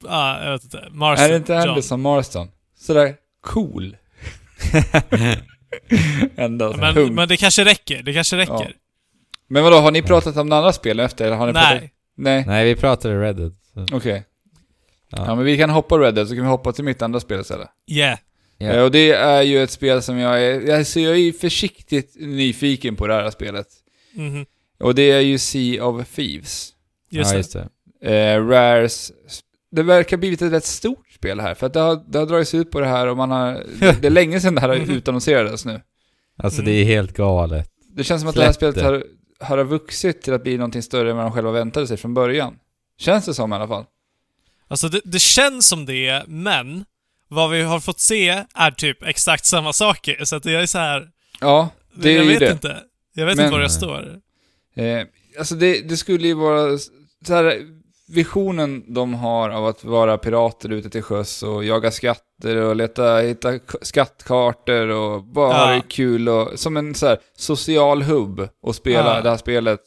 [0.05, 0.89] Ja, jag vet inte.
[0.91, 1.25] Marston.
[1.27, 1.61] Är det inte John.
[1.63, 2.49] Andrew som Marston?
[2.81, 3.97] Sådär cool.
[6.37, 7.15] Enda sån Men, hung.
[7.15, 8.03] men det kanske räcker.
[8.03, 8.73] Det kanske räcker.
[9.49, 11.25] Men vadå, har ni pratat om andra spel efter?
[11.27, 11.71] Eller har ni Pratat?
[11.81, 11.93] Nej.
[12.17, 12.45] Nej.
[12.47, 13.55] Nej, vi pratade Reddit.
[13.93, 14.25] Okej.
[15.11, 15.25] Ja.
[15.27, 15.35] Ja.
[15.35, 17.69] men vi kan hoppa Red Dead, så kan vi hoppa till mitt andra spel istället.
[17.91, 18.19] Yeah.
[18.61, 22.97] Eh, Och det är ju ett spel som jag är, alltså jag är försiktigt nyfiken
[22.97, 23.67] på det här spelet.
[24.13, 24.47] Mhm.
[24.81, 26.73] Och det är ju Sea of Thieves.
[27.11, 27.37] Just ja, det.
[27.39, 27.53] just
[28.03, 28.33] det.
[28.35, 29.13] Eh, Rares...
[29.71, 32.55] Det verkar blivit ett rätt stort spel här, för att det har, det har dragits
[32.55, 33.53] ut på det här och man har...
[33.81, 34.91] det, det är länge sedan det här Mhm.
[34.91, 35.81] utannonserades nu.
[36.39, 36.73] Alltså Mm.
[36.73, 37.71] det är helt galet.
[37.93, 39.05] Det känns som att det här spelet har,
[39.41, 42.59] har vuxit till att bli någonting större än vad de själva väntade sig från början.
[42.99, 43.85] Känns det som i alla fall.
[44.69, 46.85] Alltså det, det känns som det, men
[47.29, 50.25] vad vi har fått se är typ exakt samma saker.
[50.25, 51.09] Så att jag är så här.
[51.41, 52.51] Ja, det är jag ju vet det.
[52.53, 52.77] inte.
[53.15, 54.19] Jag vet Men- inte var jag står.
[54.77, 55.03] Eh,
[55.39, 56.79] alltså det, det skulle ju vara
[57.27, 57.55] så här,
[58.09, 63.17] visionen de har av att vara pirater ute till sjöss och jaga skatter och leta,
[63.19, 65.75] hitta skattkartor och bara ha Ja.
[65.75, 69.21] det kul och som en så här social hubb och spela Ja.
[69.21, 69.81] det här spelet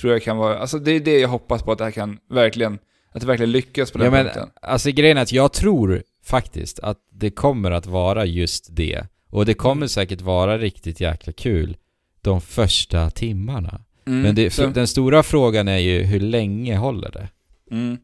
[0.00, 2.18] tror jag kan vara, alltså det är det jag hoppas på att det här kan
[2.30, 2.78] verkligen,
[3.14, 4.48] att det verkligen lyckas på den Ja, men, punkten.
[4.62, 9.06] alltså grejen är att jag tror faktiskt att det kommer att vara just det.
[9.30, 9.88] Och det kommer Mm.
[9.88, 11.76] säkert vara riktigt jäkla kul
[12.22, 13.80] de första timmarna.
[14.06, 17.28] Mm, Men det, den stora frågan är ju hur länge håller det?
[17.70, 17.98] mm.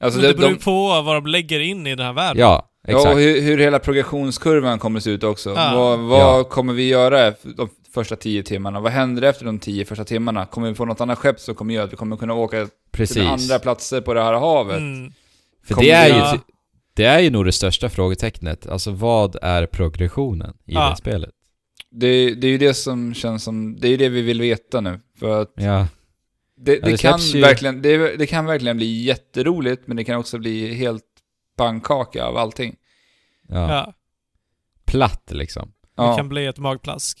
[0.00, 2.12] Alltså Men det det, beror ju de, på vad de lägger in i den här
[2.12, 2.40] världen.
[2.40, 3.04] Ja, exakt.
[3.04, 5.50] Ja, och hur, hur hela progressionskurvan kommer se ut också.
[5.50, 5.72] Ja.
[5.76, 6.44] Vad, vad Ja.
[6.44, 8.80] kommer vi göra de första tio timmarna?
[8.80, 10.46] Vad händer efter de tio första timmarna?
[10.46, 13.14] Kommer vi få något annat skepp som kommer göra att vi kommer kunna åka Precis.
[13.16, 14.78] till andra platser på det här havet?
[14.78, 15.12] Mm.
[15.66, 16.38] För Kommer det är, vi- ju,
[16.98, 18.66] det är ju nog det största frågetecknet.
[18.66, 20.90] Alltså vad är progressionen i Ja.
[20.90, 21.30] det spelet?
[21.90, 24.80] Det, det är ju det som känns som, det är ju det vi vill veta
[24.80, 25.00] nu.
[25.18, 25.62] För att Ja,
[26.56, 30.04] det, Ja, det, det kan ju- verkligen, det, det kan verkligen bli jätteroligt, men det
[30.04, 31.04] kan också bli helt
[31.56, 32.76] pannkaka av allting.
[33.48, 33.70] ja.
[33.72, 33.94] Ja.
[34.86, 35.72] Platt liksom.
[35.96, 37.20] Det kan bli ett magplask.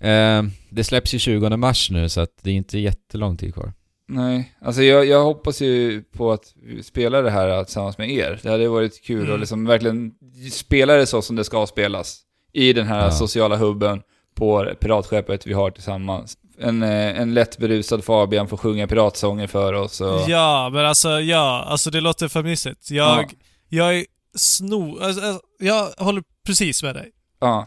[0.00, 3.72] Eh, det släpps ju 20 mars nu så att det är inte jättelång tid kvar.
[4.08, 8.40] Nej, alltså jag, jag hoppas ju på att spela det här tillsammans med er.
[8.42, 9.34] Det hade varit kul Mm.
[9.34, 10.12] att liksom verkligen
[10.52, 12.20] spela det så som det ska spelas.
[12.52, 13.10] I den här Ja.
[13.10, 14.02] sociala hubben
[14.34, 16.36] på piratskeppet vi har tillsammans.
[16.58, 20.20] En, eh, en lätt berusad Fabian får sjunga piratsånger för oss och...
[20.28, 22.90] Ja, men alltså ja, alltså det låter för mysigt.
[22.90, 23.28] Jag, Ja.
[23.68, 24.98] jag är sno...
[25.02, 27.10] Alltså, alltså, jag håller precis med dig.
[27.40, 27.66] Ja.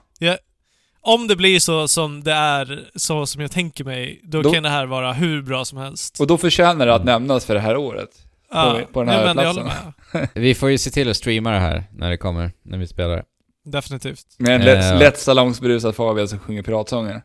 [1.07, 4.63] Om det blir så som det är, så som jag tänker mig, då, Då- kan
[4.63, 6.19] det här vara hur bra som helst.
[6.19, 8.09] Och då förtjänar det att nämnas för det här året.
[8.51, 10.27] ja, på den här nej, platsen.
[10.33, 13.23] Vi får ju se till att streama det här när det kommer, när vi spelar.
[13.65, 14.25] Definitivt.
[14.37, 14.99] Med en lätt, Eh.
[14.99, 17.21] lätt salongsberusad Fabian som sjunger piratsånger.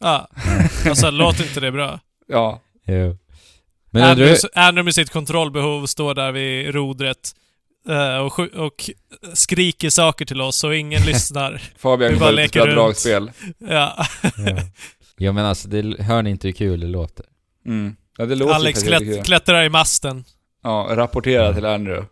[0.00, 0.28] Ja.
[0.88, 2.00] Alltså, låter inte det bra?
[2.28, 2.60] Ja.
[2.86, 3.16] Jo.
[3.90, 7.32] Men Andrew, du, Andrew med sitt kontrollbehov står där vid rodret
[8.24, 8.90] och, sju- och
[9.32, 11.62] skriker saker till oss och ingen lyssnar.
[11.76, 13.30] Fabian går ut och spelar dragspel.
[13.58, 14.06] Ja.
[14.36, 14.56] ja.
[15.16, 17.26] ja men alltså, det, hör ni inte hur kul det låter?
[17.66, 17.96] Mm.
[18.18, 20.24] Ja, det låter Alex klätt, klättrar i masten.
[20.62, 22.06] Ja, rapportera till Andrew.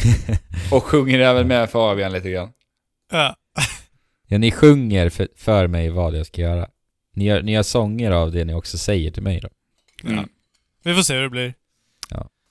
[0.70, 2.48] Och sjunger även med Fabian lite grann.
[3.12, 3.36] Ja.
[4.28, 6.68] Ja, ni sjunger för, för mig vad jag ska göra.
[7.14, 9.48] Ni gör, ni gör sånger av det ni också säger till mig då.
[10.04, 10.16] Mm.
[10.16, 10.24] Ja.
[10.82, 11.54] Vi får se hur det blir.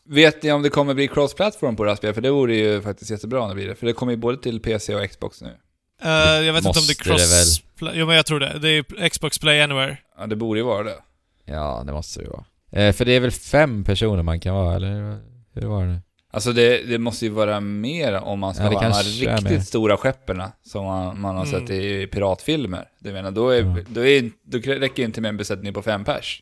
[0.10, 2.16] Vet ni om det kommer bli cross-platform på det här spelet?
[2.16, 3.76] För det vore ju faktiskt jättebra om det blir det.
[3.76, 5.58] För det kommer ju både till PC och Xbox nu.
[6.02, 6.10] Eh,
[6.46, 7.62] jag vet inte om det är det cross...
[7.78, 8.60] Play- Jo men jag tror det.
[8.62, 9.98] Det är Xbox Play Anywhere.
[10.18, 10.96] Ja, det borde ju vara det.
[11.46, 12.46] Ja, det måste det ju vara.
[12.72, 15.20] Eh, för det är väl fem personer man kan vara, eller
[15.54, 16.00] hur var det nu?
[16.32, 19.04] Alltså det, det måste ju vara mer om man ska Ja, det ha de här
[19.04, 21.60] riktigt stora skeppen som man, man har Mm.
[21.60, 22.88] sett i piratfilmer.
[23.00, 23.78] Det menar, då, är, Ja.
[23.88, 26.42] då, är, då räcker det inte med en besättning på fem pers.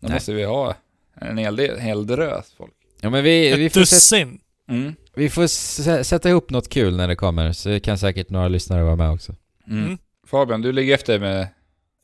[0.00, 0.14] Då Nej.
[0.16, 0.74] måste vi ha
[1.20, 2.72] en hel, del, en hel drös folk.
[3.00, 4.40] Ja men vi, vi Ett får, sätta, dussin.
[4.68, 4.94] Mm.
[5.14, 8.82] vi får sä- sätta ihop något kul när det kommer, så kan säkert några lyssnare
[8.82, 9.34] vara med också.
[9.66, 9.84] Mm.
[9.84, 9.98] Mm.
[10.26, 11.48] Fabian, du ligger efter med...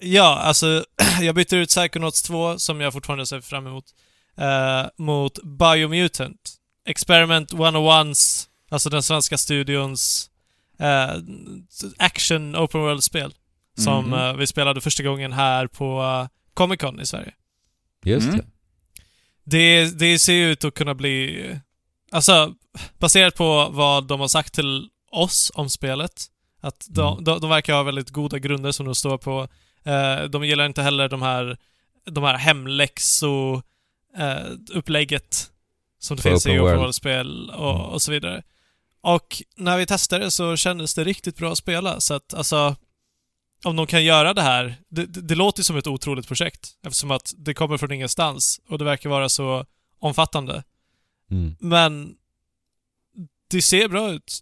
[0.01, 0.85] Ja, alltså
[1.21, 3.85] jag byter ut Psychonauts 2, som jag fortfarande ser fram emot,
[4.39, 6.53] eh, mot Biomutant.
[6.89, 10.31] Experiment 101s, alltså den svenska studions
[10.79, 11.17] eh,
[11.99, 13.35] action open world-spel.
[13.79, 14.15] Som Mhm.
[14.15, 17.33] eh, vi spelade första gången här på eh, Comic Con i Sverige.
[18.05, 18.39] Just Mm.
[18.39, 18.45] det.
[19.47, 21.45] Det, det ser ut att kunna bli...
[22.13, 22.55] Alltså,
[22.99, 26.25] baserat på vad de har sagt till oss om spelet,
[26.61, 27.25] att de, Mm.
[27.25, 29.49] de, de verkar ha väldigt goda grunder som de står på.
[29.85, 31.57] Eh, de gillar inte heller de här,
[32.11, 33.63] de här hemläxo
[34.19, 34.37] eh,
[35.99, 36.79] som det finns i open
[37.51, 37.87] och, Mm.
[37.87, 38.43] och så vidare.
[39.01, 42.77] Och när vi testade så kändes det riktigt bra att spela, så att alltså
[43.67, 47.11] om de kan göra det här, det, det, det låter som ett otroligt projekt eftersom
[47.11, 49.65] att det kommer från ingenstans och det verkar vara så
[49.99, 50.63] omfattande.
[51.31, 51.57] Mm.
[51.61, 52.15] Men
[53.51, 54.39] det ser bra ut.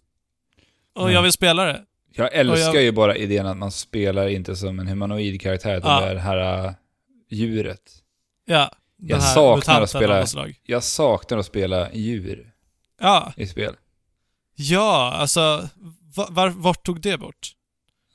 [0.95, 1.13] Och Ja.
[1.13, 1.85] jag vill spela det.
[2.11, 5.91] Jag älskar jag- ju bara idén att man spelar inte som en humanoid karaktär, utan
[5.91, 5.99] Ja.
[6.05, 6.71] det är det här äh,
[7.29, 7.81] djuret.
[8.45, 8.71] Ja.
[8.97, 10.25] Jag saknar att spela-.
[10.63, 12.53] Jag saknar att spela djur
[12.99, 13.33] Ja.
[13.37, 13.75] i spel.
[14.55, 15.69] Ja, alltså
[16.15, 17.54] va- var, vart tog det bort?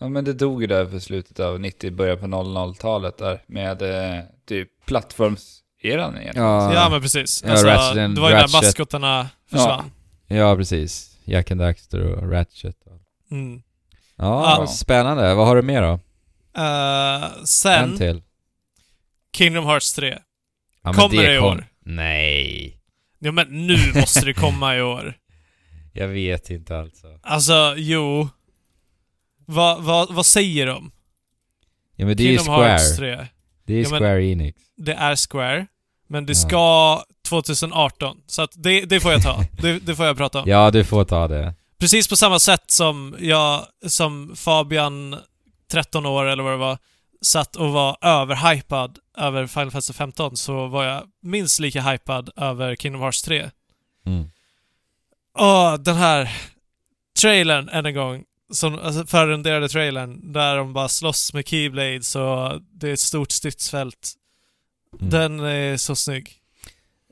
[0.01, 3.83] Ja men det dog ju där för slutet av 90, början på 00-talet där med
[3.83, 6.47] eh, typ plattformseran egentligen.
[6.49, 6.75] Ja.
[6.75, 7.43] Ja, men precis.
[7.45, 9.91] Ja, Alltså, Ratchet and det var ju när maskotarna försvann.
[10.27, 11.19] Ja, precis.
[11.25, 12.77] Jack and Daxter och Ratchet.
[13.31, 13.63] Mm.
[14.17, 14.67] Ja, Ja.
[14.67, 15.35] spännande.
[15.35, 16.01] Vad har du mer då?
[16.63, 18.23] En sen, till.
[19.37, 20.19] Kingdom Hearts 3.
[20.83, 21.67] Ja, Kommer det i kom- år?
[21.85, 22.77] Nej.
[23.19, 25.15] Ja men nu måste det komma i år.
[25.93, 27.07] Jag vet inte alltså.
[27.23, 28.29] Alltså, jo.
[29.51, 30.93] Vad, vad, vad säger de?
[31.97, 33.17] Ja men det är ju Kingdom Hearts Square.
[33.17, 33.27] 3.
[33.67, 34.61] Det är Ja, Square Enix.
[34.77, 35.67] Det är Square.
[36.09, 36.49] Men det Ja.
[36.49, 38.17] ska 2018.
[38.27, 39.45] Så att det, det får jag ta.
[39.63, 40.49] Det, det får jag prata om.
[40.49, 41.55] Ja, du får ta det.
[41.79, 45.17] Precis på samma sätt som jag, som Fabian,
[45.73, 46.79] 13 år eller vad det var,
[47.23, 52.77] satt och var överhypad över Final Fantasy 15 så var jag minst lika hypad över
[52.77, 53.51] Kingdom Hearts 3.
[54.07, 54.31] Mm.
[55.39, 56.31] Åh, den här
[57.21, 58.25] trailern än en gång.
[58.51, 63.31] Som, alltså förrenderade trailern där de bara slåss med Keyblades och det är ett stort
[63.31, 64.13] stridsfält.
[65.01, 65.11] Mm.
[65.11, 66.33] Den är så snygg.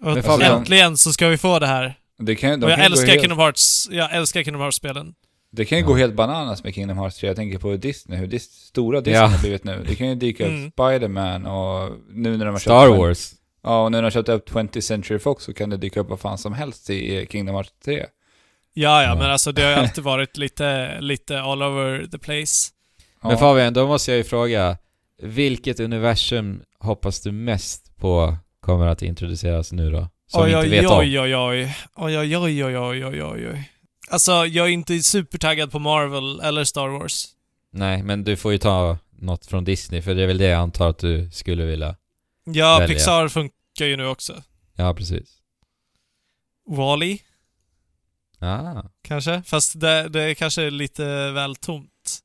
[0.02, 1.94] Och Fabian- äntligen så ska vi få det här.
[2.18, 5.14] Det kan, de och jag älskar helt, Kingdom Hearts, jag älskar Kingdom Hearts-spelen.
[5.52, 5.88] Det kan ju Ja.
[5.88, 7.26] gå helt bananas med Kingdom Hearts 3.
[7.26, 9.26] Jag tänker på Disney, hur dis stora Disney Ja.
[9.26, 9.84] har blivit nu.
[9.88, 10.70] Det kan ju dyka upp Mm.
[10.70, 12.98] Spider-Man och nu när de har Star köpt...
[12.98, 13.32] Wars.
[13.62, 16.00] Ja, och nu när de har köpt upp 20th Century Fox så kan det dyka
[16.00, 18.06] upp vad fan som helst i Kingdom Hearts 3.
[18.74, 22.70] Ja, ja, men alltså det har ju alltid varit lite, lite all over the place.
[23.22, 23.28] Ja.
[23.28, 24.76] Men Fabian, då måste jag ju fråga.
[25.22, 30.08] Vilket universum hoppas du mest på kommer att introduceras nu då?
[30.26, 30.98] Som vi oj, inte oj, vet om.
[30.98, 31.76] oj, oj, oj.
[31.94, 33.70] Oj, oj, oj, oj, oj, oj, oj, oj.
[34.10, 37.28] Alltså, jag är inte supertaggad på Marvel eller Star Wars.
[37.72, 40.60] Nej, men du får ju ta något från Disney, för det är väl det jag
[40.60, 41.96] antar att du skulle vilja.
[42.44, 42.94] Ja, Välja.
[42.94, 44.42] Pixar funkar ju nu också.
[44.76, 45.28] Ja, precis.
[46.68, 47.18] Wall-E,
[48.40, 48.82] Ah.
[49.02, 49.42] kanske?
[49.46, 52.18] Fast det, det är kanske lite väl tomt.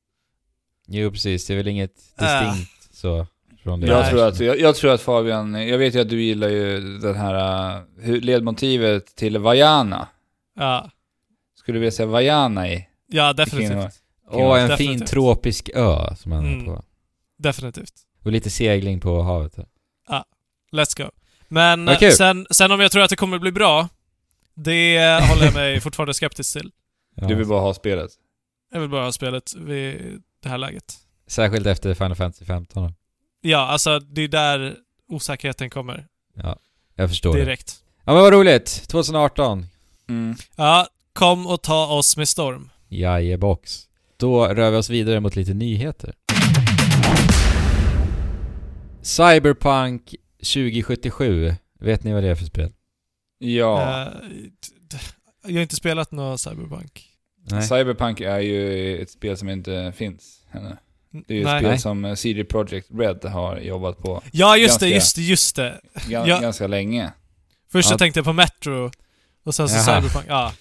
[0.86, 1.46] Jo, precis.
[1.46, 2.24] Det är väl inget Äh.
[2.24, 3.26] distinkt så
[3.62, 3.86] från det.
[3.86, 6.80] Jag tror, att, jag, jag tror att Fabian, jag vet ju att du gillar ju
[6.98, 10.08] den här, uh, hur- ledmotivet till Vajana.
[10.56, 10.90] Ja,
[11.56, 12.88] Skulle du vilja säga Vajana i?
[13.06, 14.00] ja definitivt.
[14.30, 15.08] Åh, en fin Definitivt.
[15.10, 16.64] tropisk ö som han är Mm.
[16.64, 16.82] på.
[17.38, 17.92] Definitivt.
[18.24, 19.56] Och lite segling på havet.
[19.56, 19.66] där.
[20.72, 21.10] Let's go.
[21.48, 23.88] Men sen, sen om jag tror att det kommer bli bra,
[24.54, 26.70] det håller jag mig fortfarande skeptisk till.
[27.16, 27.26] Ja.
[27.26, 28.10] Du vill bara ha spelet?
[28.72, 30.94] Jag vill bara ha spelet vid det här läget.
[31.26, 32.92] Särskilt efter Final Fantasy 15 då.
[33.40, 34.76] Ja, alltså det är där
[35.08, 36.06] osäkerheten kommer.
[36.34, 36.58] Ja,
[36.94, 37.40] jag förstår det.
[37.44, 37.74] Direkt.
[38.04, 38.82] Ja men vad roligt!
[38.88, 39.66] 2018.
[40.08, 40.36] Mm.
[40.56, 42.70] Ja, kom och ta oss med storm.
[42.88, 43.88] Jajebox.
[44.16, 46.14] Då rör vi oss vidare mot lite nyheter.
[49.02, 51.54] Cyberpunk 2077.
[51.80, 52.72] Vet ni vad det är för spel?
[53.44, 54.02] Ja.
[54.02, 54.08] Eh,
[55.46, 57.08] jag har inte spelat någon Cyberpunk.
[57.50, 57.62] Nej.
[57.62, 60.76] Cyberpunk är ju ett spel som inte finns ännu.
[61.26, 61.78] Det är ju ett spel Nej.
[61.78, 65.56] som eh, CD Projekt Red har jobbat på Ja, just det, Ganska- just det, just
[65.56, 65.80] det.
[66.26, 66.40] Ja.
[66.40, 67.12] ganska länge.
[67.72, 67.92] Först Ja.
[67.92, 68.90] jag tänkte jag på Metro,
[69.44, 70.00] och sen så Jaha.
[70.02, 70.26] Cyberpunk.
[70.28, 70.52] Ja,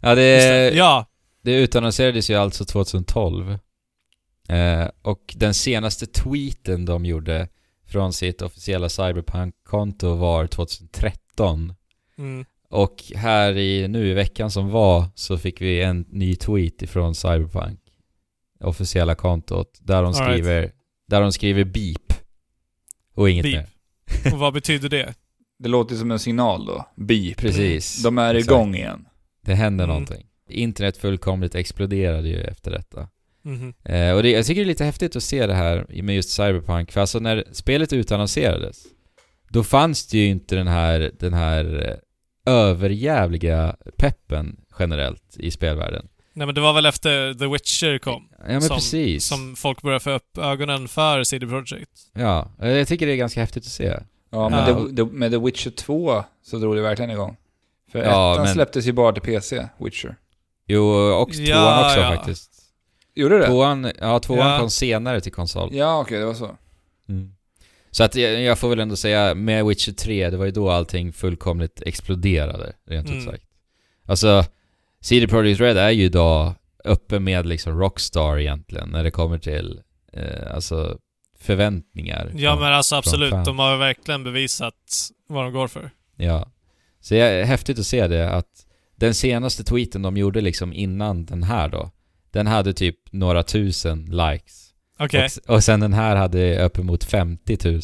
[0.00, 0.76] Ja, det, det.
[0.76, 1.06] Ja,
[1.42, 3.58] det utannonserades ju alltså 2012.
[4.48, 7.48] Eh, och den senaste tweeten de gjorde
[7.86, 11.74] från sitt officiella Cyberpunk-konto var 2013.
[12.18, 12.44] Mm.
[12.68, 17.14] Och här i, nu i veckan som var så fick vi en ny tweet ifrån
[17.14, 17.80] Cyberpunk.
[18.60, 19.78] Officiella kontot.
[19.82, 20.24] Där de All right.
[20.24, 20.72] skriver,
[21.08, 22.12] där de skriver beep.
[23.14, 23.66] Och inget Beep.
[24.24, 24.32] mer.
[24.32, 25.14] och vad betyder det?
[25.58, 26.86] Det låter som en signal då.
[26.96, 27.36] Beep.
[27.36, 28.02] Precis.
[28.02, 28.50] De är Exakt.
[28.50, 29.08] igång igen.
[29.42, 29.94] Det händer Mm.
[29.94, 30.26] någonting.
[30.48, 33.08] Internet fullkomligt exploderade ju efter detta.
[33.42, 33.74] Mhm.
[33.84, 36.30] Eh, och det, jag tycker det är lite häftigt att se det här med just
[36.30, 36.92] Cyberpunk.
[36.92, 38.84] För alltså när spelet utannonserades,
[39.52, 41.88] då fanns det ju inte den här, den här
[42.46, 46.08] eh, överjävliga peppen generellt i spelvärlden.
[46.34, 49.26] Nej men det var väl efter The Witcher kom, Ja men Som- precis.
[49.26, 51.90] som folk började få upp ögonen för CD Projekt.
[52.14, 53.98] Ja, jag tycker det är ganska häftigt att se.
[54.30, 54.86] Ja, men Ja.
[54.88, 57.36] The, The, med The Witcher 2 så drog det verkligen igång.
[57.92, 60.16] För Ja, ettan men- släpptes ju bara till PC, Witcher.
[60.66, 62.16] Jo, och tvåan Ja, också ja.
[62.16, 62.50] faktiskt.
[63.14, 63.46] Gjorde det?
[63.46, 64.58] Tvåan, ja, tvåan Ja.
[64.58, 65.68] kom senare till konsol.
[65.72, 66.56] Ja, okej, det var så.
[67.08, 67.32] Mm.
[67.94, 70.70] Så att jag, jag får väl ändå säga, med Witcher 3, det var ju då
[70.70, 73.24] allting fullkomligt exploderade, rent ut Mm.
[73.24, 73.44] sagt.
[74.06, 74.44] Alltså,
[75.00, 76.54] CD Projekt Red är ju idag
[76.84, 79.80] uppe med liksom Rockstar egentligen, när det kommer till,
[80.12, 80.98] eh, alltså,
[81.38, 82.32] förväntningar.
[82.36, 84.74] Ja från- men alltså absolut, de har verkligen bevisat
[85.28, 85.90] vad de går för.
[86.16, 86.48] Ja.
[87.00, 88.66] Så det är häftigt att se det, att
[88.96, 91.90] den senaste tweeten de gjorde liksom innan den här då,
[92.30, 94.71] den hade typ några tusen likes.
[95.04, 95.28] Okej.
[95.46, 97.80] Och, och sen den här hade uppemot 50 000.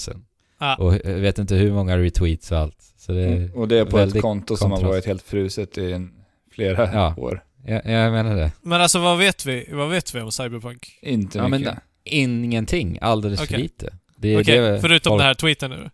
[0.59, 0.75] Ah.
[0.77, 2.77] Och jag vet inte hur många retweets och allt.
[2.99, 3.27] Så det...
[3.27, 3.55] Mm.
[3.55, 6.11] Och det är på ett konto som har varit helt fruset i en,
[6.53, 7.15] flera Ja.
[7.17, 7.45] år.
[7.67, 8.53] Ja, jag menar det.
[8.63, 9.69] Men alltså vad vet vi?
[9.73, 10.99] Vad vet vi om Cyberpunk?
[11.03, 11.79] Inte Ja, men mycket.
[12.05, 12.99] Ingenting.
[13.01, 13.59] Alldeles för Okej.
[13.63, 13.95] lite.
[14.17, 15.91] Det är Okej, det förutom folk, den här tweeten nu.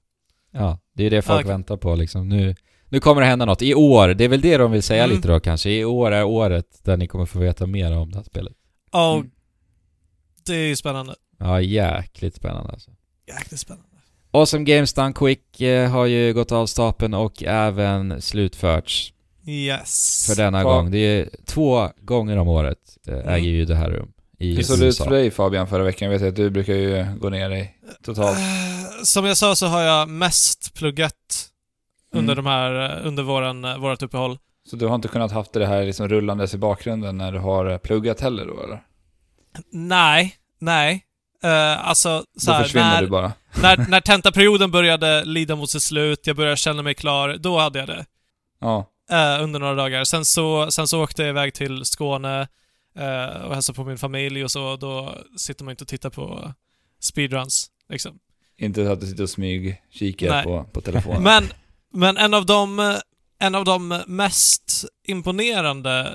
[0.53, 1.49] Ja, det är det folk Ah, okej.
[1.49, 2.29] väntar på liksom.
[2.29, 2.55] Nu,
[2.89, 3.63] nu kommer det hända något.
[3.63, 5.17] I år, det är väl det de vill säga Mm.
[5.17, 5.71] lite då kanske.
[5.71, 8.53] I år är året där ni kommer få veta mer om det här spelet.
[8.93, 9.31] Och Mm.
[10.47, 11.15] Det är ju spännande.
[11.39, 12.91] Ja, jäkligt spännande alltså.
[13.29, 13.89] Jäkligt spännande.
[14.31, 19.11] Awesome Games Done Quick eh, har ju gått av stapeln och även slutförts.
[19.47, 20.27] Yes.
[20.29, 20.65] för denna Ja.
[20.65, 20.91] gång.
[20.91, 23.29] Det är två gånger om året eh, Mm.
[23.29, 26.11] äger ju det här rum i Hur såg det ut för dig Fabian förra veckan?
[26.13, 28.39] Jag vet att du brukar ju gå ner dig totalt.
[28.39, 28.45] Eh,
[29.05, 31.49] Som jag sa så har jag mest pluggat
[32.15, 32.45] under Mm.
[32.45, 34.39] de här, eh, under våran, vårat uppehåll.
[34.71, 37.79] Så du har inte kunnat haft det här liksom rullandes i bakgrunden när du har
[37.79, 38.83] pluggat heller då eller?
[39.71, 41.05] Nej, nej.
[41.45, 43.33] Uh, alltså, så Då här, försvinner när, du bara.
[43.63, 47.79] när, när tentaperioden började lida mot sitt slut, jag började känna mig klar, då hade
[47.79, 48.07] jag det.
[48.61, 48.91] Ja.
[49.11, 50.05] eh, under några dagar.
[50.05, 52.49] Sen så, sen så åkte jag iväg till Skåne
[52.99, 54.77] eh, och hälsade på min familj och så.
[54.77, 56.53] Då sitter man inte och tittar på
[57.01, 57.71] speedruns.
[57.89, 58.19] Liksom.
[58.57, 60.45] Inte att du sitter och smyg kikar Nej.
[60.45, 61.23] på, på telefonen.
[61.23, 61.45] Men,
[61.93, 62.99] men en av de,
[63.39, 66.13] en av de mest imponerande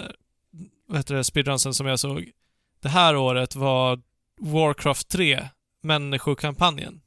[0.88, 2.30] vad heter det, speedrunsen som jag såg
[2.82, 4.00] det här året var
[4.42, 5.48] Warcraft 3,
[5.84, 7.02] människokampanjen.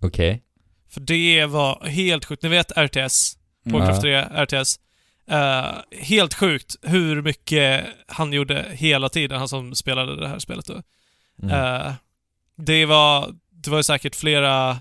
[0.00, 0.42] Okej.
[0.90, 2.42] För det var helt sjukt.
[2.42, 3.36] Ni vet RTS?
[3.66, 3.78] Mm.
[3.80, 4.28] Warcraft Ja.
[4.28, 4.78] 3 RTS.
[5.26, 5.64] Eh,
[6.02, 10.82] helt sjukt hur mycket han gjorde hela tiden, han som spelade det här spelet då.
[11.42, 11.50] Mm.
[11.84, 11.92] Eh,
[12.56, 14.78] det var, det var ju säkert flera,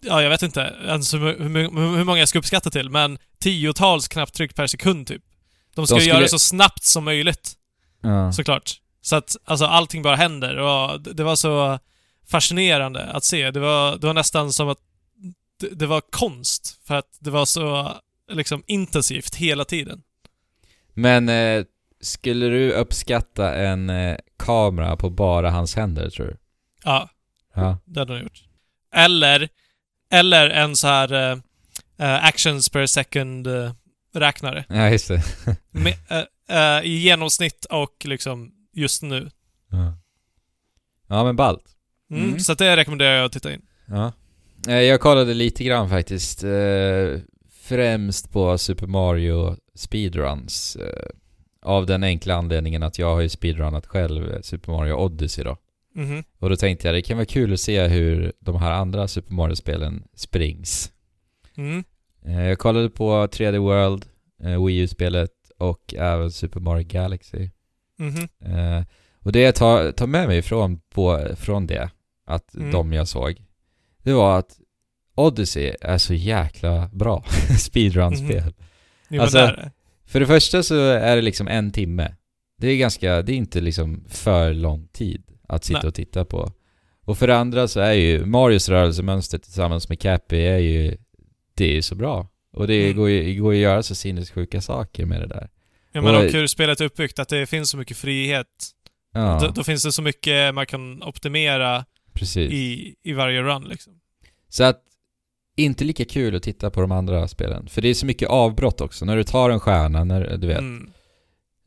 [0.00, 4.08] ja jag vet inte ens hur, hur, hur många jag ska uppskatta till, men tiotals
[4.08, 5.22] knapptryck per sekund typ.
[5.74, 7.52] De ska De ju göra skulle- det så snabbt som möjligt,
[8.02, 8.32] ja.
[8.32, 8.80] såklart.
[9.02, 11.78] Så att alltså allting bara händer och det, var så
[12.30, 13.50] fascinerande att se.
[13.50, 14.78] Det var, det var nästan som att
[15.60, 17.92] det, det var konst, för att det var så
[18.32, 20.02] liksom intensivt hela tiden.
[20.94, 21.64] Men eh,
[22.00, 26.36] skulle du uppskatta en eh, kamera på bara hans händer tror du?
[26.84, 27.08] Ja,
[27.54, 27.78] Ja.
[27.84, 28.42] det hade de gjort.
[28.94, 29.48] Eller,
[30.10, 31.38] eller en så här eh,
[31.98, 33.72] eh, actions per second eh,
[34.14, 34.64] räknare.
[34.68, 35.22] Ja, just det.
[35.70, 35.94] Med,
[36.48, 39.30] eh, I genomsnitt och liksom just nu.
[39.70, 39.98] Ja,
[41.08, 41.64] ja men ballt.
[42.10, 42.38] Mm, Mm.
[42.40, 43.62] Så det rekommenderar jag att titta in.
[43.86, 44.12] Ja.
[44.68, 46.44] Eh, Jag kollade lite grann faktiskt.
[46.44, 47.18] Eh,
[47.50, 50.76] främst på Super Mario speedruns.
[50.76, 51.06] Eh,
[51.62, 55.56] av den enkla anledningen att jag har ju speedrunnat själv Super Mario Odyssey då.
[55.94, 56.24] Mhm.
[56.38, 59.32] Och då tänkte jag det kan vara kul att se hur de här andra Super
[59.34, 60.92] Mario-spelen springs.
[61.56, 61.84] Mm.
[62.24, 64.04] Jag kollade på 3D World,
[64.66, 67.50] Wii U-spelet och även Super Mario Galaxy.
[68.02, 68.28] Mhm.
[68.56, 68.84] Eh,
[69.18, 71.90] och det jag tar, tar med mig från, på, från det,
[72.26, 72.70] att Mm.
[72.70, 73.42] de jag såg,
[74.02, 74.58] det var att
[75.14, 77.24] Odyssey är så jäkla bra
[77.58, 78.54] speedrun-spel.
[79.08, 79.70] Jo, Alltså- det.
[80.04, 82.14] För det första så är det liksom en timme.
[82.58, 85.88] Det är ganska, det är inte liksom för lång tid att sitta Nej.
[85.88, 86.52] och titta på.
[87.04, 90.96] Och för det andra så är ju Marios rörelsemönster tillsammans med Cappy är ju,
[91.54, 92.28] det är ju så bra.
[92.52, 92.96] Och det Mm.
[92.96, 95.48] går ju går ju att göra så sinnessjuka saker med det där.
[95.92, 98.46] Ja, men och- hur spelet är uppbyggt, att det finns så mycket frihet.
[99.14, 102.52] Ja, Då, då finns det så mycket man kan optimera precis.
[102.52, 103.92] i, i varje run liksom.
[104.48, 104.80] Så att,
[105.56, 107.68] inte lika kul att titta på de andra spelen.
[107.68, 109.04] För det är så mycket avbrott också.
[109.04, 110.58] När du tar en stjärna, när, du vet.
[110.58, 110.90] Mm.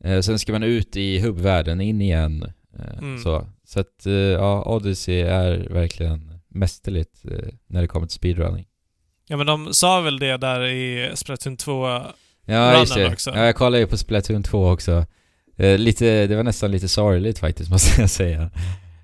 [0.04, 2.42] Eh, sen ska man ut i hubbvärlden, in igen.
[2.78, 3.18] Eh, Mm.
[3.18, 3.46] Så.
[3.64, 7.20] Så att, eh, ja, Odyssey är verkligen mästerligt
[7.66, 8.66] när det kommer till speedrunning.
[9.28, 12.00] Ja men de sa väl det där i Splatoon 2
[12.46, 13.06] Ja, just det.
[13.12, 13.30] också.
[13.30, 15.06] Ja, jag kollade ju på Splatoon 2 också.
[15.56, 18.42] Eh, lite, det var nästan lite sorgligt faktiskt, måste jag säga.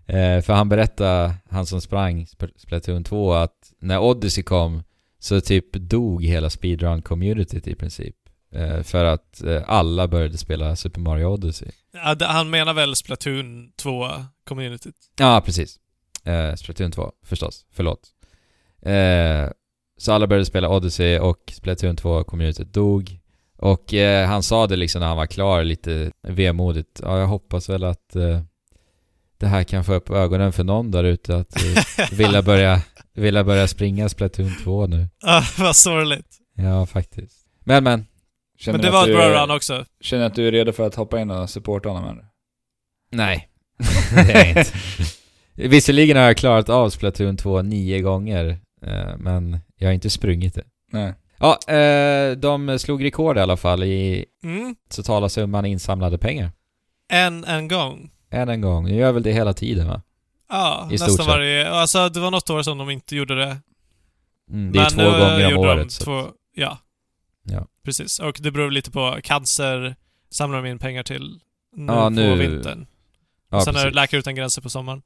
[0.06, 4.82] Eh, för han berättade, han som sprang Sp- Splatoon 2, att när Odyssey kom
[5.18, 8.16] så typ dog hela speedrun-communityt i princip.
[8.54, 11.68] Eh, för att eh, alla började spela Super Mario Odyssey.
[11.92, 14.92] Ja, han menar väl Splatoon 2-communityt?
[15.18, 15.76] Ja, precis.
[16.24, 17.66] Eh, Splatoon 2, förstås.
[17.72, 18.00] Förlåt.
[18.82, 19.50] Eh,
[19.98, 23.18] så alla började spela Odyssey och Splatoon 2-communityt dog.
[23.62, 27.00] Och eh, han sa det liksom när han var klar, lite vemodigt.
[27.02, 28.40] Ja, jag hoppas väl att eh,
[29.38, 32.80] det här kan få upp ögonen för någon där ute att eh, vilja, börja,
[33.14, 35.08] vilja börja springa Splatoon 2 nu.
[35.22, 36.26] Ja, vad sorgligt.
[36.54, 37.46] Ja, faktiskt.
[37.64, 38.06] Men, men.
[38.58, 39.84] Känner Men det var ett bra run också.
[40.00, 42.24] Känner att du är redo för att hoppa in och supporta honom eller?
[43.10, 43.48] Nej.
[44.14, 44.72] det är jag inte.
[45.54, 50.54] Visserligen har jag klarat av Splatoon 2 nio gånger, eh, men jag har inte sprungit
[50.54, 50.64] det.
[50.92, 51.14] Nej.
[51.42, 54.74] Ja, eh, de slog rekord i alla fall i Mm.
[54.90, 56.50] totala summan insamlade pengar.
[57.08, 58.10] En, en gång.
[58.30, 58.84] Än en gång.
[58.86, 60.02] De gör väl det hela tiden va?
[60.48, 61.70] Ja, I nästan varje...
[61.70, 63.56] Alltså det var något år som de inte gjorde det.
[64.50, 65.92] Mm, det är Men två nu gånger om de året.
[65.92, 66.04] Så.
[66.04, 66.24] Två,
[66.54, 66.78] ja.
[67.44, 67.66] Ja.
[67.84, 68.18] Precis.
[68.18, 69.96] Och det beror lite på cancer,
[70.30, 71.40] samlar de in pengar till
[71.76, 72.86] nu Ja, på nu- vintern.
[73.50, 73.94] Ja, och sen är det precis.
[73.94, 75.02] Läkare Utan Gränser på sommaren.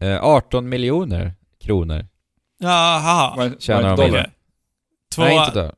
[0.00, 2.06] Eh, 18 miljoner kronor
[2.58, 3.50] Jaha.
[3.58, 4.24] Tjänar de in.
[5.14, 5.72] Två, Nej, inte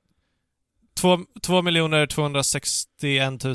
[1.01, 3.55] två, två miljoner 261 000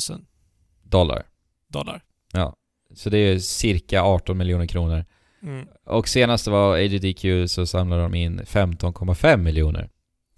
[0.84, 1.24] Dollar.
[1.68, 2.04] dollar.
[2.34, 2.56] Ja.
[2.96, 5.06] Så det är cirka 18 miljoner kronor.
[5.44, 5.68] Mm.
[5.86, 9.90] Och senast det var AGDQ så samlade de in 15,5 miljoner.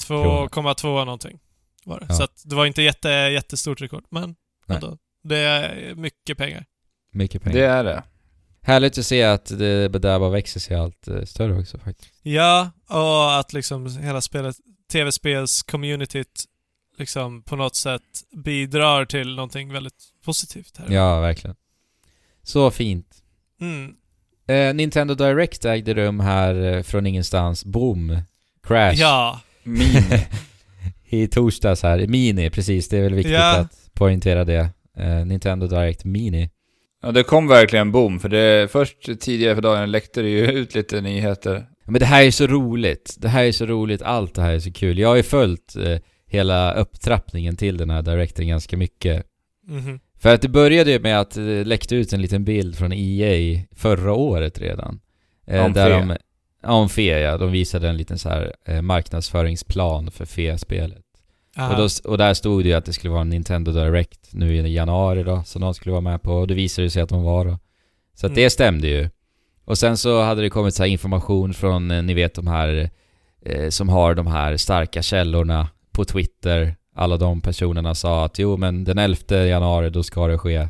[0.07, 1.40] 2,2 någonting.
[1.86, 2.06] Var det.
[2.10, 2.16] Ja.
[2.16, 4.36] Så att det var inte jätte, jättestort rekord, men
[4.66, 4.76] Nej.
[4.76, 4.98] ändå.
[5.24, 6.66] Det är mycket pengar.
[7.12, 7.57] Mycket pengar.
[7.57, 8.03] Det är det.
[8.62, 12.14] Härligt att se att det där bara växer sig allt eh, större också faktiskt.
[12.22, 14.56] Ja, och att liksom hela spelet,
[14.91, 16.45] tv-spels-communityt
[16.98, 18.02] liksom på något sätt
[18.36, 20.94] bidrar till någonting väldigt positivt här.
[20.95, 21.56] Ja, verkligen.
[22.44, 23.07] Så fint.
[23.62, 23.95] Mm.
[24.48, 27.66] Eh, Nintendo Direct ägde rum här eh, från ingenstans.
[27.66, 28.18] Boom.
[28.64, 28.94] Crash.
[28.95, 29.41] Ja.
[29.64, 30.03] Min.
[31.10, 32.07] I torsdags här.
[32.07, 32.90] Mini, precis.
[32.90, 33.57] Det är väl viktigt Ja.
[33.57, 34.70] att poängtera det.
[34.98, 36.49] Eh, Nintendo Direct Mini.
[37.02, 40.76] Ja, det kom verkligen boom, för det först tidigare för dagen läckte det ju ut
[40.76, 41.66] lite nyheter.
[41.86, 43.16] Men det här är så roligt.
[43.20, 44.02] Det här är så roligt.
[44.02, 44.99] Allt det här är så kul.
[44.99, 45.98] Jag har ju följt eh,
[46.28, 49.26] hela upptrappningen till den här Directen ganska mycket.
[49.68, 49.99] Mhm.
[50.20, 53.62] För att det började ju med att det läckte ut en liten bild från EA
[53.76, 54.99] förra året redan.
[55.48, 56.06] Eh, Om där Fe.
[56.07, 56.18] de,
[56.64, 57.38] ja, om Fe ja.
[57.38, 61.02] De visade en liten så här eh, marknadsföringsplan för Fe-spelet.
[61.72, 64.56] Och, då, och där stod det ju att det skulle vara en Nintendo Direct nu
[64.56, 66.34] i januari då, som de skulle vara med på.
[66.34, 67.60] Och det visade sig att de var då.
[68.14, 68.44] Så att Mm.
[68.44, 69.10] det stämde ju.
[69.65, 72.89] Och sen så hade det kommit så information från, eh, ni vet de här
[73.45, 76.75] eh, som har de här starka källorna på Twitter.
[76.95, 80.55] Alla de personerna sa att jo men den 11 januari då ska det ske.
[80.55, 80.69] Eh,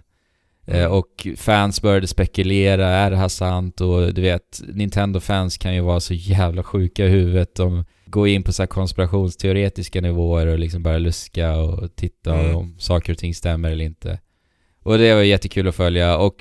[0.68, 0.92] Mm.
[0.92, 3.82] och fans började spekulera, är det här sant?
[3.82, 7.56] Och du vet, Nintendo-fans kan ju vara så jävla sjuka i huvudet.
[7.56, 12.56] De går in på så här konspirationsteoretiska nivåer och liksom börjar luska och titta Mm.
[12.56, 14.20] om saker och ting stämmer eller inte.
[14.84, 16.18] Och det var jättekul att följa.
[16.18, 16.36] Och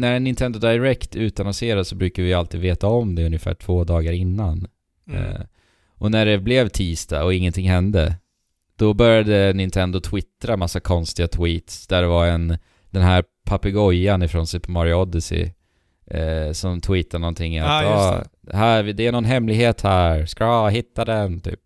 [0.00, 4.12] när en Nintendo Direct utannonseras så brukar vi alltid veta om det ungefär två dagar
[4.12, 4.66] innan.
[5.08, 5.24] Mm.
[5.24, 5.40] Eh,
[5.98, 8.14] och när det blev tisdag och ingenting hände,
[8.76, 12.58] då började Nintendo twittra massa konstiga tweets där det var en,
[12.90, 15.50] den här papegojan ifrån Super Mario Odyssey
[16.06, 21.04] eh, som tweetade någonting att Ah, ah, här, det är någon hemlighet här, ska hitta
[21.04, 21.60] den typ.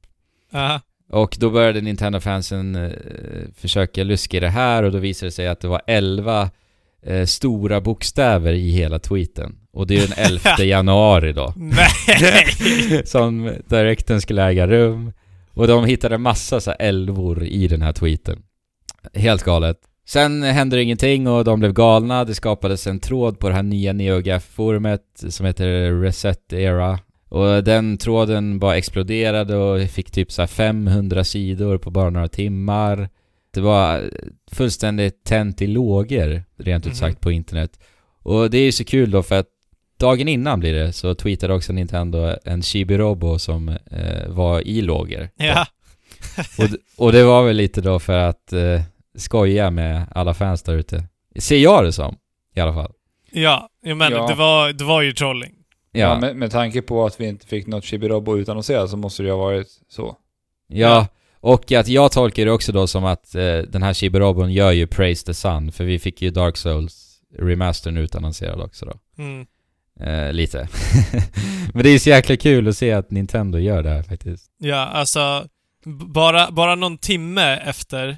[0.53, 0.81] Aha.
[1.11, 2.91] Och då började Nintendo-fansen eh,
[3.57, 6.51] försöka luska i det här och då visade det sig att det var 11
[7.07, 9.55] eh, stora bokstäver i hela tweeten.
[9.73, 10.17] Och det är den
[10.59, 11.55] 11 januari då.
[13.05, 15.13] Som direkten skulle äga rum.
[15.55, 18.43] Och de hittade massa så älvor i den här tweeten.
[19.15, 19.77] Helt galet.
[20.07, 22.25] Sen hände det ingenting och de blev galna.
[22.25, 26.99] Det skapades en tråd på det här nya NeoGAF-forumet som heter Reset Era.
[27.29, 32.29] Och den tråden bara exploderade och fick typ så här 500 sidor på bara några
[32.29, 33.09] timmar.
[33.55, 34.11] Det var
[34.53, 36.97] fullständigt tänt i lågor, rent ut Mhm.
[36.97, 37.81] sagt, på internet.
[38.23, 39.47] Och det är ju så kul då för att
[39.99, 45.29] dagen innan blir det så tweetade också Nintendo en Chibi-Robo som eh, var i lågor.
[45.37, 45.67] ja.
[46.59, 48.81] Och, och det var väl lite då för att eh,
[49.19, 51.05] skoja med alla fans där ute.
[51.39, 52.17] Ser jag det som,
[52.55, 52.93] i alla fall.
[53.33, 54.27] Ja, ja, men Ja.
[54.27, 55.53] Det, var, det var ju trolling.
[55.93, 58.97] Ja, Ja, ja, med, med tanke på att vi inte fick något Chibi-Robo utannonserat så
[58.97, 60.17] måste det ju ha varit så.
[61.43, 64.87] Och att jag tolkar det också då som att eh, den här Chibi-Robon gör ju
[64.87, 69.23] Praise the Sun, för vi fick ju Dark Souls remastern utannonserad också då.
[69.23, 69.47] Mm.
[70.01, 70.69] Eh, lite.
[71.75, 74.51] Men det är så jäkla kul att se att Nintendo gör det här faktiskt.
[74.59, 75.47] Ja, alltså
[76.07, 78.09] bara, bara någon timme efter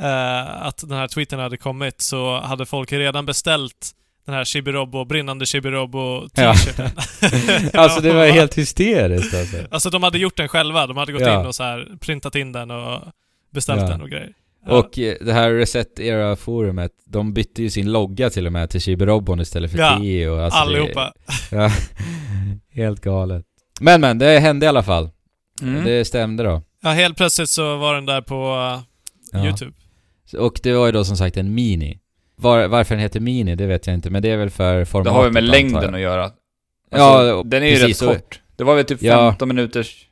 [0.00, 3.90] eh, att den här tweeten hade kommit så hade folk redan beställt
[4.30, 6.54] den här Chibi-Robo, brinnande Chibi-Robo Ja.
[7.80, 9.56] Alltså det var helt hysteriskt alltså.
[9.70, 10.86] Alltså de hade gjort den själva.
[10.86, 11.40] De hade gått Ja.
[11.40, 13.02] in och så här printat in den och
[13.54, 13.88] beställt Ja.
[13.88, 14.32] den och grejer.
[14.66, 18.80] Och eh, det här Reset Era-forumet, de bytte ju sin logga till och med till
[18.80, 21.12] Chibi-Robon istället för Ja, T och alltså Allihopa.
[21.50, 21.70] Det, ja,
[22.74, 23.44] helt galet.
[23.80, 25.10] Men men, det hände i alla fall.
[25.62, 25.84] Mm.
[25.84, 26.62] Det stämde då.
[26.82, 28.80] Ja, helt plötsligt så var den där på uh,
[29.32, 29.44] Ja.
[29.46, 29.72] YouTube.
[30.38, 31.99] Och det var ju då som sagt en Mini.
[32.40, 34.84] Var, varför den heter Mini, det vet jag inte, men det är väl för Det
[34.86, 36.30] formatet har ju med längden att göra.
[36.90, 38.40] Ja, Alltså, den är ju precis, rätt kort.
[38.56, 39.30] Det var väl typ Ja.
[39.30, 40.06] 15 minuters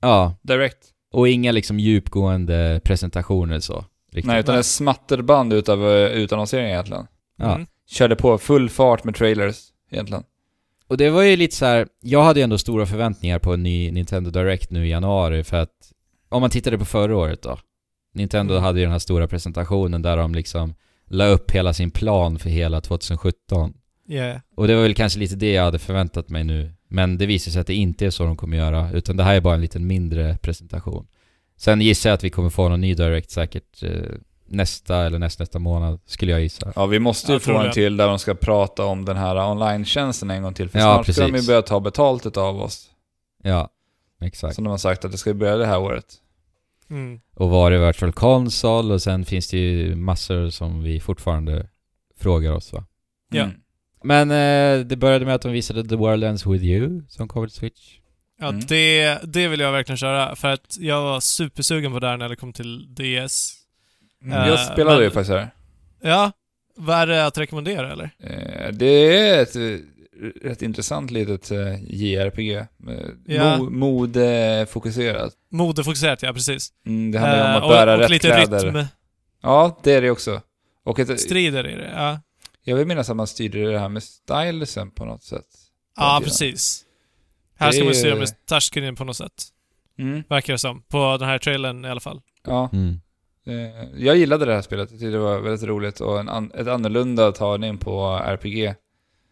[0.00, 0.78] Ja, direkt.
[1.12, 3.84] och inga liksom djupgående presentationer så.
[4.12, 4.24] Riktigt.
[4.28, 7.06] Nej, utan ett smatterband utav uh, utannonsering egentligen.
[7.38, 7.54] Ja.
[7.54, 7.66] Mm.
[7.90, 9.56] Körde på full fart med trailers
[9.90, 10.22] egentligen.
[10.88, 11.88] Och det var ju lite så här.
[12.00, 15.56] jag hade ju ändå stora förväntningar på en ny Nintendo Direct nu i januari för
[15.56, 15.92] att
[16.28, 17.58] om man tittade på förra året då.
[18.14, 18.64] Nintendo Mm.
[18.64, 20.74] hade ju den här stora presentationen där de liksom
[21.08, 23.72] la upp hela sin plan för hela 2017.
[24.08, 24.40] Yeah.
[24.56, 26.72] Och det var väl kanske lite det jag hade förväntat mig nu.
[26.88, 29.34] Men det visar sig att det inte är så de kommer göra, utan det här
[29.34, 31.06] är bara en liten mindre presentation.
[31.56, 33.90] Sen gissar jag att vi kommer få någon ny Direct säkert eh,
[34.46, 36.72] nästa eller nästnästa månad, skulle jag gissa.
[36.76, 37.72] Ja, vi måste ju Jag få en det.
[37.72, 40.68] till där de ska prata om den här online-tjänsten en gång till.
[40.68, 41.48] För Ja, snart ska de ju precis.
[41.48, 42.90] börja ta betalt utav oss.
[43.42, 43.68] Ja,
[44.22, 44.54] exakt.
[44.54, 46.04] Som de har sagt att det ska börja det här året.
[46.90, 47.20] Mm.
[47.34, 51.68] Och var det Virtual Console och sen finns det ju massor som vi fortfarande
[52.20, 52.84] frågar oss va.
[53.30, 53.42] Ja.
[53.42, 53.56] Mm.
[54.04, 57.46] Men eh, det började med att de visade The World Ends With You som kommer
[57.46, 57.98] till Switch.
[58.40, 58.60] Ja, Mm.
[58.68, 60.36] det, det vill jag verkligen köra.
[60.36, 63.54] För att jag var supersugen på det här när det kom till DS.
[64.22, 65.50] Mm, Eh, jag spelade men- ju faktiskt här.
[66.02, 66.32] Ja,
[66.76, 68.10] vad är det att rekommendera eller?
[68.18, 69.56] Eh, Det är ett
[70.22, 72.52] eh, rätt intressant litet eh, JRPG.
[72.56, 72.64] eh,
[73.26, 73.56] Ja.
[73.58, 75.32] Mo- Modefokuserat.
[75.50, 76.72] Modefokuserat, ja precis.
[76.86, 78.64] Mm, det handlar ju om Eh, att bära och, och rätt lite kläder.
[78.72, 78.84] rytm.
[79.42, 80.40] Ja, det är det också.
[80.84, 82.20] Och ett, Strider i det, ja.
[82.64, 85.46] jag vill minnas att man styrde det här med stylesen på något sätt.
[85.96, 86.20] Ja, Ja.
[86.24, 86.84] precis.
[87.58, 89.44] Här ska är man styra med touchscreen på något sätt.
[89.98, 90.22] Mm.
[90.28, 90.82] Verkar det som.
[90.82, 92.20] På den här trailern i alla fall.
[92.46, 93.00] Ja, Mm.
[93.46, 94.90] eh, jag gillade det här spelet.
[94.90, 98.74] Jag tyckte det var väldigt roligt och en an- ett annorlunda tagning på RPG.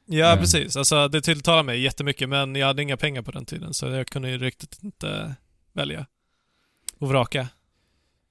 [0.06, 0.38] Ja, Mm.
[0.38, 0.76] precis.
[0.76, 4.06] Alltså, det tilltalar mig jättemycket, men jag hade inga pengar på den tiden, så jag
[4.06, 5.34] kunde ju riktigt inte
[5.72, 6.06] välja.
[6.98, 7.48] Och vraka.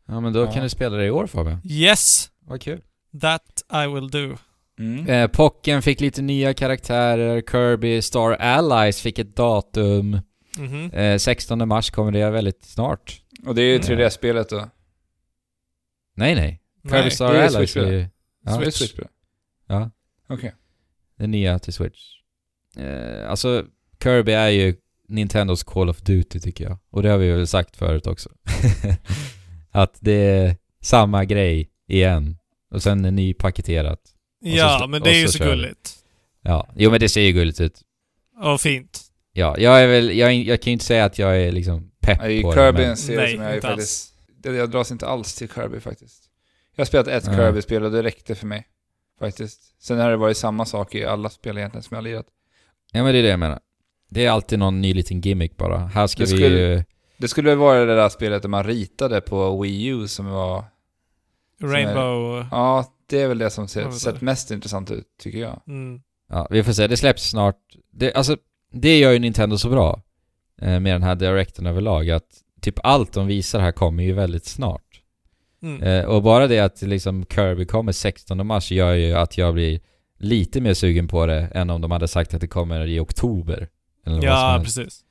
[0.07, 0.51] Ja men då Ja.
[0.51, 1.61] kan du spela det i år Fabian.
[1.63, 2.31] Yes!
[2.39, 2.81] Vad kul.
[3.21, 4.37] That I will do.
[4.79, 5.07] Mm.
[5.07, 10.19] Eh, Pocken fick lite nya karaktärer, Kirby Star Allies fick ett datum.
[10.57, 10.91] Mhm.
[10.91, 13.21] Eh, 16 mars kommer det väldigt snart.
[13.45, 13.87] Och det är ju Mm.
[13.87, 14.69] 3D-spelet då.
[16.15, 16.61] Nej nej.
[16.83, 17.11] Kirby Nej.
[17.11, 18.07] Star det är Allies är ju...
[18.45, 18.77] Ja, Switch.
[18.77, 18.93] Switch.
[19.67, 19.89] ja,
[20.27, 20.53] Okej.
[21.17, 22.01] Det nya till Switch.
[22.77, 23.65] Eh, alltså,
[24.03, 24.75] Kirby är ju
[25.07, 26.77] Nintendos Call of Duty tycker jag.
[26.91, 28.29] Och det har vi väl sagt förut också.
[29.71, 32.37] Att det är samma grej igen.
[32.71, 33.99] Och sen nypaketerat.
[34.41, 35.95] Ja, så- men det är ju så så gulligt.
[36.41, 37.81] Ja, jo men det ser ju gulligt ut.
[38.43, 39.01] Och fint.
[39.33, 41.91] Ja, jag är väl, jag, är- jag kan ju inte säga att jag är liksom
[42.01, 44.13] pepp Nej, på Kirby det, är en men, serie Nej, som jag är inte faktiskt...
[44.37, 46.23] Det, jag dras inte alls till Kirby faktiskt.
[46.75, 47.33] Jag har spelat ett Ja.
[47.35, 48.67] Kirby-spel och det räckte för mig.
[49.19, 49.61] Faktiskt.
[49.83, 52.25] Sen har det varit samma sak i alla spel egentligen som jag har lirat.
[52.91, 53.59] Ja men det är det jag menar.
[54.09, 55.77] Det är alltid någon ny liten gimmick bara.
[55.77, 56.83] Här ska Det vi skulle- ju...
[57.17, 60.63] Det skulle väl vara det där spelet där man ritade på Wii U som var...
[61.61, 62.45] Rainbow...
[62.51, 65.61] Ja, det är väl det som ser, är sett mest intressant ut, tycker jag.
[65.67, 66.01] Mm.
[66.29, 66.87] Ja, vi får se.
[66.87, 67.57] Det släpps snart.
[67.91, 68.37] Det, alltså,
[68.71, 70.01] det gör ju Nintendo så bra.
[70.61, 72.09] Eh, med den här directen överlag.
[72.09, 72.27] Att
[72.61, 74.84] typ allt de visar här kommer ju väldigt snart.
[75.63, 75.83] Mm.
[75.83, 79.79] Eh, och bara det att liksom Kirby kommer 16 mars gör ju att jag blir
[80.19, 83.69] lite mer sugen på det än om de hade sagt att det kommer i oktober.
[84.05, 85.01] Eller Ja, precis.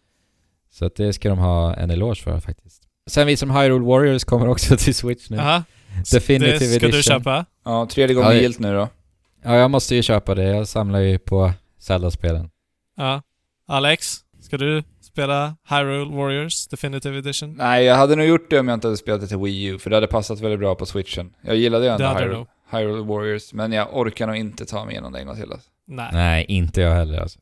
[0.70, 2.82] Så att det ska de ha en eloge för faktiskt.
[3.06, 5.36] Sen vi som Hyrule Warriors kommer också till Switch nu.
[5.36, 5.64] Jaha.
[6.12, 7.02] Definitive det ska du edition.
[7.02, 7.44] köpa?
[7.64, 8.88] Ja, tredje gången Ja, gilt nu då.
[9.44, 10.42] Ja, jag måste ju köpa det.
[10.42, 12.50] Jag samlar ju på Zelda-spelen.
[12.96, 13.22] Ja.
[13.68, 14.82] Alex, ska du
[15.14, 17.54] spela Hyrule Warriors Definitive Edition?
[17.56, 19.78] Nej, jag hade nog gjort det om jag inte hade spelat det till Wii U,
[19.78, 21.34] för det hade passat väldigt bra på switchen.
[21.40, 22.46] Jag gillade ju ändå Hyrule.
[22.70, 25.52] Hyrule Warriors, men jag orkar nog inte ta mig igenom det en gång till.
[25.52, 25.70] Alltså.
[25.86, 26.08] Nej.
[26.12, 27.38] Nej, inte jag heller alltså.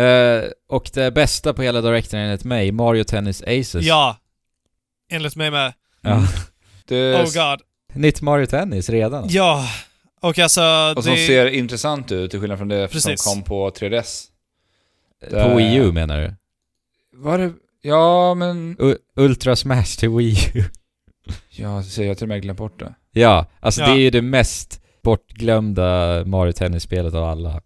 [0.00, 3.74] Eh, och det bästa på hela Directen enligt mig, Mario Tennis Aces.
[3.74, 4.16] Ja.
[5.10, 5.72] Enligt mig med.
[6.00, 6.22] ja.
[6.88, 7.60] Det, Oh god.
[7.94, 9.26] Nytt Mario Tennis redan.
[9.28, 9.68] Ja.
[10.20, 11.26] Och alltså, och som det...
[11.26, 13.22] ser intressant ut, till skillnad från det Precis.
[13.22, 14.24] som kom på 3DS.
[15.30, 16.34] På Wii U menar du?
[17.16, 17.52] Var det...
[17.82, 18.76] Ja, men...
[18.78, 20.62] U- Ultra Smash till Wii U.
[21.50, 22.94] Ja, så ser jag till och med glömt bort det.
[23.12, 23.86] ja, alltså Ja.
[23.86, 27.60] det är ju det mest bortglömda Mario Tennis-spelet av alla.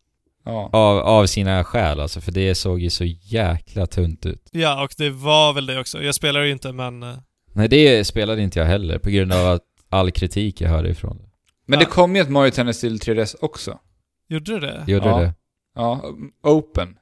[0.44, 0.70] Ja.
[0.72, 4.48] Av, av sina skäl alltså, för det såg ju så jäkla tunt ut.
[4.52, 6.02] Ja, och det var väl det också.
[6.02, 7.02] Jag spelar ju inte, men...
[7.02, 7.14] eh,
[7.52, 11.16] Nej, det spelade inte jag heller på grund av att all kritik jag hörde ifrån
[11.18, 11.24] det.
[11.66, 11.84] Men Ja.
[11.86, 13.78] det kom ju ett Mario Tennis till 3DS också.
[14.28, 14.84] Gjorde du det?
[14.86, 15.18] Gjorde Ja.
[15.20, 15.34] det?
[15.74, 16.04] Ja,
[16.42, 16.96] Open.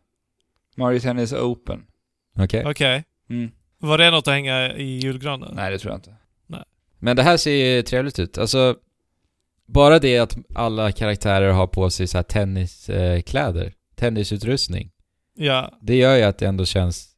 [0.77, 1.83] Mario Tennis Open.
[2.39, 2.65] Okej.
[2.67, 3.05] Okej.
[3.31, 3.51] Mm.
[3.81, 5.53] Var det något att hänga i julgranen?
[5.55, 6.15] Nej, det tror jag inte.
[7.01, 8.39] Men det här ser ju trevligt ut.
[8.39, 8.77] Alltså,
[9.69, 14.91] bara det att alla karaktärer har på sig så här tenniskläder, tennisutrustning.
[15.35, 15.79] Ja.
[15.81, 17.09] Det gör ju att det ändå känns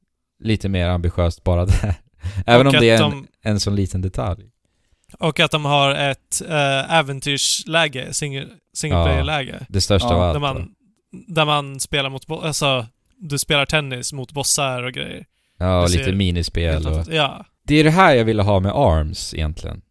[0.43, 1.95] lite mer ambitiöst bara där.
[2.47, 4.45] Även Och om det är en, de- en sån liten detalj.
[5.19, 9.05] Och att de har ett äh, äventyrsläge, single, single Ja.
[9.05, 9.67] player-läge.
[9.69, 10.35] Det största Ja, av allt.
[10.35, 10.75] Där man,
[11.29, 12.87] där man spelar mot, alltså,
[13.21, 15.27] du spelar tennis mot bossar och grejer.
[15.59, 17.05] Ja, och lite minispel och...
[17.11, 17.45] Ja.
[17.63, 19.83] Det är det här jag ville ha med ARMS egentligen.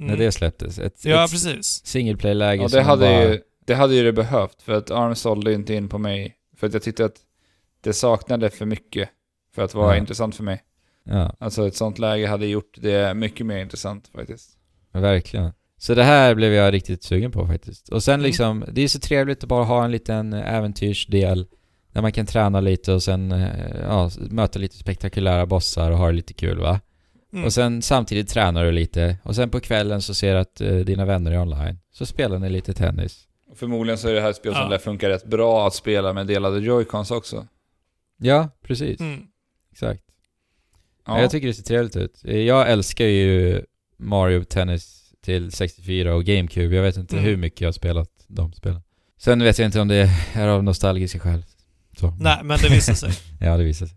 [0.00, 0.10] Mm.
[0.10, 0.78] När det släpptes.
[0.78, 1.86] Ett, Ja, ett precis.
[1.86, 3.24] single play-läge Ja, det hade, bara...
[3.24, 6.34] ju, det hade ju det behövt, för att ARM sålde ju inte in på mig.
[6.56, 7.16] För att jag tyckte att
[7.80, 9.08] det saknade för mycket
[9.54, 10.00] för att vara Ja.
[10.00, 10.62] intressant för mig.
[11.04, 14.50] Ja, Alltså ett sånt läge hade gjort det mycket mer intressant faktiskt.
[14.92, 15.52] verkligen.
[15.80, 17.88] Så det här blev jag riktigt sugen på faktiskt.
[17.88, 18.24] Och sen Mm.
[18.26, 21.46] liksom, det är så trevligt att bara ha en liten äventyrsdel
[21.98, 23.48] där man kan träna lite och sen eh,
[23.82, 26.80] ja, möta lite spektakulära bossar och ha det lite kul va?
[27.32, 27.44] Mm.
[27.44, 30.76] Och sen samtidigt tränar du lite och sen på kvällen så ser du att eh,
[30.76, 31.78] dina vänner är online.
[31.92, 33.24] Så spelar ni lite tennis.
[33.50, 34.68] Och förmodligen så är det här ett spel som Ja.
[34.68, 37.46] lär funka rätt bra att spela med delade joycons också.
[38.18, 39.00] Ja, precis.
[39.00, 39.20] Mm.
[39.72, 40.02] Exakt.
[41.06, 41.20] Ja.
[41.20, 42.24] Jag tycker det ser trevligt ut.
[42.24, 43.62] Jag älskar ju
[43.96, 46.74] Mario Tennis till 64 och GameCube.
[46.76, 47.24] Jag vet inte Mm.
[47.24, 48.80] hur mycket jag har spelat de spelen.
[49.20, 51.44] Sen vet jag inte om det är av nostalgiska skäl.
[51.98, 52.16] Så.
[52.20, 53.12] Nej, men det visar sig.
[53.40, 53.96] Ja, det visar sig.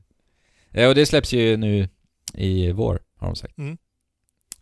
[0.72, 1.90] Eh, och det släpps ju nu
[2.34, 3.58] i vår, har de sagt.
[3.58, 3.78] Mm.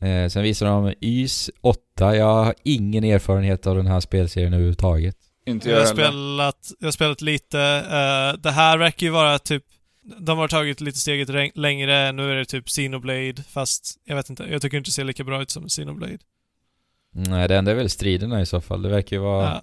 [0.01, 2.15] Eh, sen visar de YS 8.
[2.15, 5.15] Jag har ingen erfarenhet av den här spelserien överhuvudtaget.
[5.45, 7.59] Inte Jag jag har spelat, jag har spelat lite.
[7.61, 9.63] eh, det här verkar ju vara typ...
[10.19, 12.11] De har tagit lite steget re- längre.
[12.11, 14.43] Nu är det typ Xenoblade, fast jag vet inte.
[14.43, 16.17] Jag tycker inte det ser lika bra ut som Xenoblade.
[17.13, 18.81] Nej, det enda är väl striderna i så fall.
[18.81, 19.61] Det verkar ju vara Ja,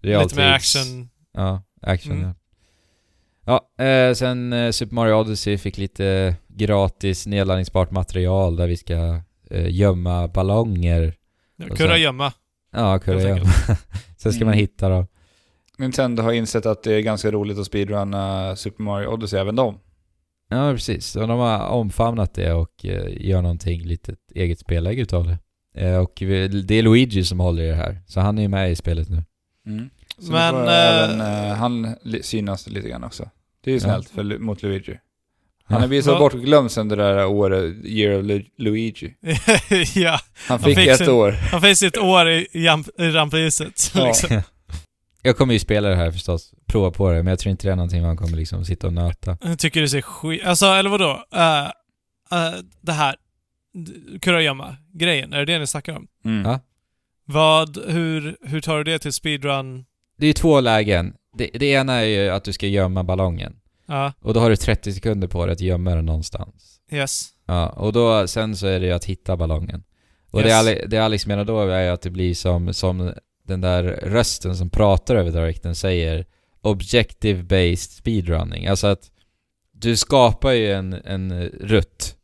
[0.00, 0.32] realtids...
[0.32, 1.08] lite mer action.
[1.32, 2.24] Ja, action Mm.
[2.24, 2.34] ja.
[3.46, 9.20] Ja, eh, sen eh, Super Mario Odyssey fick lite gratis nedladdningsbart material där vi ska
[9.50, 11.14] eh, gömma ballonger.
[11.76, 12.32] Kurragömma.
[12.72, 13.50] Ja, kunna Helt gömma.
[14.16, 14.58] sen ska man Mm.
[14.60, 15.06] hitta dem.
[15.78, 19.78] Nintendo har insett att det är ganska roligt att speedrunna Super Mario Odyssey, även de.
[20.50, 21.16] Ja, precis.
[21.16, 25.38] Och de har omfamnat det och eh, gör någonting litet eget spellägg utav det.
[25.86, 28.48] Eh, och vi, det är Luigi som håller i det här, så han är ju
[28.48, 29.24] med i spelet nu.
[29.66, 29.90] Mm.
[30.18, 33.30] Så Men, eh, även eh, han li- synas lite grann också.
[33.64, 33.84] Det är ju Ja.
[33.84, 34.98] snällt för, Lu- mot Luigi.
[35.64, 35.80] Han Ja.
[35.80, 39.14] har blivit så bortglömd sen det där året, Year of Lu- Luigi.
[39.94, 40.18] ja,
[40.48, 41.30] Han fick, fick ett sin- år.
[41.32, 43.92] han finns ett år i, i, jamp- i rampriset.
[43.94, 44.06] Ja.
[44.06, 44.42] liksom.
[45.24, 47.72] Jag kommer ju spela det här förstås, prova på det, men jag tror inte det
[47.72, 49.38] är någonting man kommer liksom sitta och nöta.
[49.42, 50.44] Jag tycker det ser skit...
[50.44, 51.10] Alltså, eller vadå?
[51.36, 51.68] Uh,
[52.38, 53.16] uh, det här.
[54.20, 56.06] Kurragömma-grejen, är det det ni snackar om?
[56.24, 56.50] Mm.
[56.50, 56.60] Ja.
[57.24, 59.84] Vad, hur, hur tar du det till speedrun?
[60.22, 61.14] Det är två lägen.
[61.38, 63.56] Det, det ena är ju att du ska gömma ballongen.
[63.86, 66.80] Ja, Och då har du 30 sekunder på dig att gömma den någonstans.
[66.90, 67.28] yes.
[67.46, 69.82] Ja, och då, sen så är det ju att hitta ballongen.
[70.30, 70.54] Och det, Yes.
[70.58, 73.12] Ali, det Alex menar då är att det blir som, som
[73.46, 76.26] den där rösten som pratar över direkten säger
[76.60, 78.66] Objective based speedrunning.
[78.66, 79.10] Alltså att
[79.72, 82.16] du skapar ju en, en rutt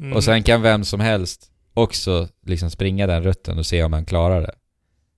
[0.00, 0.12] Mm.
[0.12, 4.04] och sen kan vem som helst också liksom springa den rutten och se om man
[4.04, 4.54] klarar det.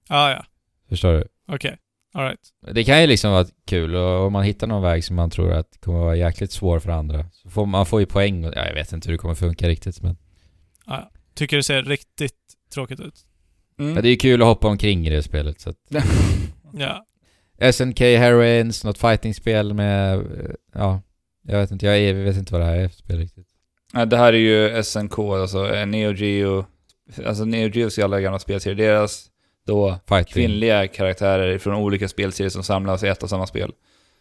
[0.08, 0.44] Ja, ja.
[0.88, 1.24] Förstår du?
[1.48, 1.76] Okej.
[2.14, 2.40] Alright.
[2.72, 5.52] Det kan ju liksom vara kul och om man hittar någon väg som man tror
[5.52, 8.66] att kommer vara jäkligt svår för andra så får man får ju poäng och, ja,
[8.66, 10.16] jag vet inte hur det kommer funka riktigt men
[10.86, 11.10] Ja.
[11.34, 12.38] Tycker det ser riktigt
[12.74, 13.14] tråkigt ut.
[13.78, 13.96] Mm.
[13.96, 15.76] ja, det är ju kul att hoppa omkring i det spelet så att
[16.72, 17.06] Ja.
[17.72, 20.26] SNK Heroines, något fightingspel med,
[20.74, 21.02] ja,
[21.42, 23.46] jag vet inte, jag är, vet inte vad det här är för spel riktigt.
[23.92, 26.64] Ja, det här är ju SNK, alltså Neo Geo,
[27.26, 29.30] alltså Neo Geos alla gamla spelserier, deras
[29.66, 30.32] då Fighting.
[30.34, 33.72] kvinnliga karaktärer från olika spelserier som samlas i ett och samma spel.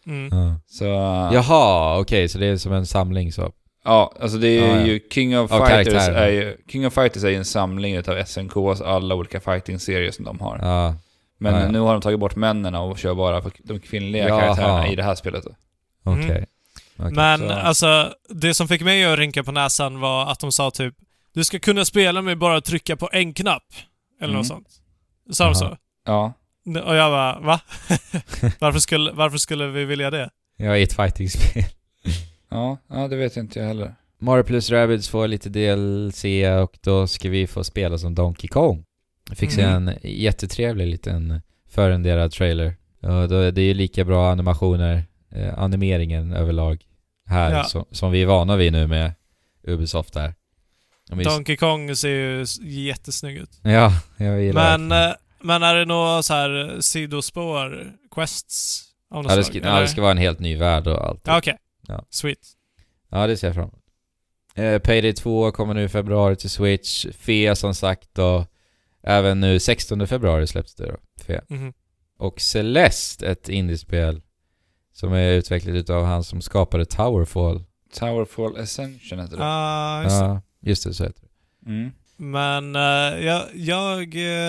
[0.06, 0.38] Mm.
[0.38, 0.60] Ja.
[0.66, 3.52] Så, ja, Jaha, okej, så det är som en samling så.
[3.82, 4.86] alltså det är Ja, ja.
[4.86, 8.18] ju King of Ja, Fighters är ju, King of Fighters är ju en samling utav
[8.26, 10.58] SNKs alla olika fighting-serier som de har.
[10.62, 10.94] Ja,
[11.38, 11.68] Men Ja, ja.
[11.70, 14.40] nu har de tagit bort männen och kör bara för de kvinnliga Jaha.
[14.40, 15.44] karaktärerna i det här spelet.
[16.04, 16.24] Okej.
[16.24, 16.46] Mm.
[16.98, 17.12] Okej.
[17.12, 20.70] Men så- alltså, det som fick mig att rynka på näsan var att de sa
[20.70, 20.94] typ
[21.34, 23.62] Du ska kunna spela med bara att trycka på en knapp.
[24.20, 24.36] Eller Mm.
[24.38, 24.66] något sånt.
[25.30, 25.76] Sa de så?
[26.06, 26.32] Ja.
[26.84, 27.60] Och jag bara, va?
[28.58, 30.30] varför, skulle, varför skulle vi vilja det?
[30.56, 31.64] Jag är ett fightingspel.
[32.50, 33.94] Ja, ja, det vet jag inte jag heller.
[34.18, 36.24] Mario plus Rabbids får lite DLC
[36.62, 38.84] och då ska vi få spela som Donkey Kong.
[39.28, 39.88] Jag fick se Mm.
[39.88, 42.76] en jättetrevlig liten förrenderad trailer.
[43.00, 46.84] Och då, det är ju lika bra animationer, eh, animeringen överlag
[47.26, 47.64] här Ja.
[47.64, 49.12] som, som vi är vana vid nu med
[49.62, 50.34] Ubisoft där.
[51.12, 53.50] S- Donkey Kong ser ju jättesnygg ut.
[53.62, 55.08] Ja, jag gillar Men, det.
[55.08, 59.54] eh, men är det några så här sidospår, quests av något Ja, det slag?
[59.56, 59.80] ska, ja, eller?
[59.80, 61.20] det ska vara en helt ny värld och allt.
[61.24, 61.56] Ja, okej.
[61.88, 62.04] Ja.
[62.10, 62.38] Sweet.
[63.10, 63.80] Ja, det ser jag fram emot.
[64.54, 67.06] Eh, Payday 2 kommer nu i februari till Switch.
[67.18, 68.46] Fe som sagt och
[69.02, 70.96] även nu 16 februari släpps det då.
[71.24, 71.40] Fe.
[71.48, 71.72] Mhm.
[72.18, 74.22] Och Celeste, ett indiespel
[74.92, 77.64] som är utvecklat utav han som skapade Towerfall.
[77.94, 79.42] Towerfall Ascension heter det.
[79.44, 80.14] Ah, just.
[80.20, 81.70] Ja, just det, så heter det.
[81.70, 81.90] Mm.
[82.16, 83.98] Men eh, jag, jag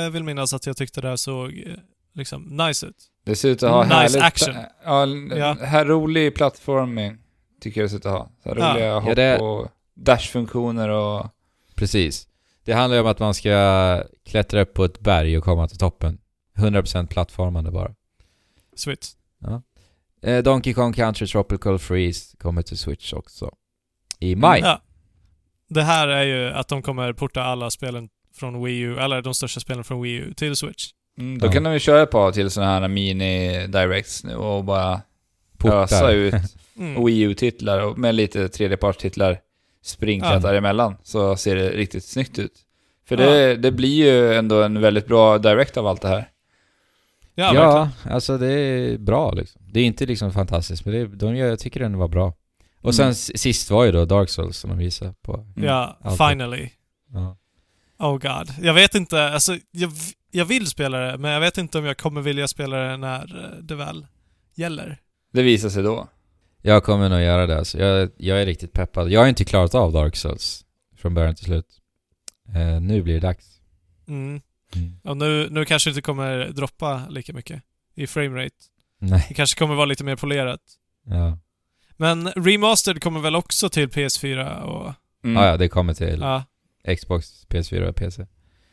[0.06, 1.74] eh, vill minnas att jag tyckte det här såg eh,
[2.14, 2.96] liksom nice ut.
[3.26, 4.22] Det ser ut att ha Nice härligt...
[4.24, 4.56] action.
[4.86, 5.06] Ja,
[5.38, 5.58] Ja.
[5.66, 7.18] här rolig plattforming
[7.62, 8.30] tycker jag det ser ut att ha.
[8.44, 8.72] Så här Ja.
[8.74, 11.28] roliga Ja, hopp det- och dash-funktioner och...
[11.76, 12.28] Precis.
[12.64, 15.78] Det handlar ju om att man ska klättra upp på ett berg och komma till
[15.78, 16.18] toppen.
[16.58, 17.92] 100% plattformande bara.
[18.76, 19.08] Sweet.
[20.22, 23.52] Eh, Donkey Kong Country Tropical Freeze kommer till Switch också.
[24.20, 24.62] I maj.
[24.64, 24.82] Ja.
[25.76, 29.34] Det här är ju att de kommer porta alla spelen från Wii U, eller de
[29.34, 30.88] största spelen från Wii U, till Switch.
[31.18, 31.52] Mm, då Ja.
[31.52, 35.02] kan de ju köra ett par till sådana här mini-directs nu och bara ösa
[35.58, 36.14] Portar.
[36.14, 36.34] ut
[36.78, 37.06] Mm.
[37.06, 39.38] Wii U-titlar med lite tredjepartstitlar
[39.84, 42.52] springklättrar emellan så ser det riktigt snyggt ut.
[43.08, 46.30] För det, det blir ju ändå en väldigt bra direct av allt det här.
[47.36, 48.14] Ja, Ja, verkligen.
[48.16, 49.62] alltså det är bra liksom.
[49.72, 52.34] Det är inte liksom fantastiskt, men det, de gör, jag tycker den var bra.
[52.86, 53.14] Och sen Mm.
[53.16, 55.34] sist var ju då Dark Souls som de visade på.
[55.36, 55.64] Mm.
[55.64, 56.28] Ja, Alltid.
[56.28, 56.70] finally.
[57.14, 57.38] Ja.
[58.00, 58.54] Oh god.
[58.62, 59.92] Jag vet inte, alltså jag,
[60.32, 63.44] jag vill spela det, men jag vet inte om jag kommer vilja spela det när
[63.44, 64.08] eh, det väl
[64.56, 64.98] gäller.
[65.34, 66.08] Det visar sig då.
[66.62, 67.80] Jag kommer nog göra det alltså.
[67.80, 69.10] jag, jag är riktigt peppad.
[69.10, 70.66] Jag har inte klarat av Dark Souls
[70.98, 71.68] från början till slut.
[72.56, 73.46] Eh, nu blir det dags.
[74.08, 74.42] Mm.
[75.04, 77.62] Och nu, nu kanske det inte kommer droppa lika mycket
[77.96, 78.56] i framerate.
[79.00, 80.62] Nej, Det kanske kommer vara lite mer polerat.
[81.06, 81.38] ja.
[81.98, 84.94] Men Remastered kommer väl också till PS4 och...
[85.24, 85.38] Mm.
[85.38, 86.44] Ah, ja, det kommer till Ja.
[86.98, 88.26] Xbox, PS4 och PC.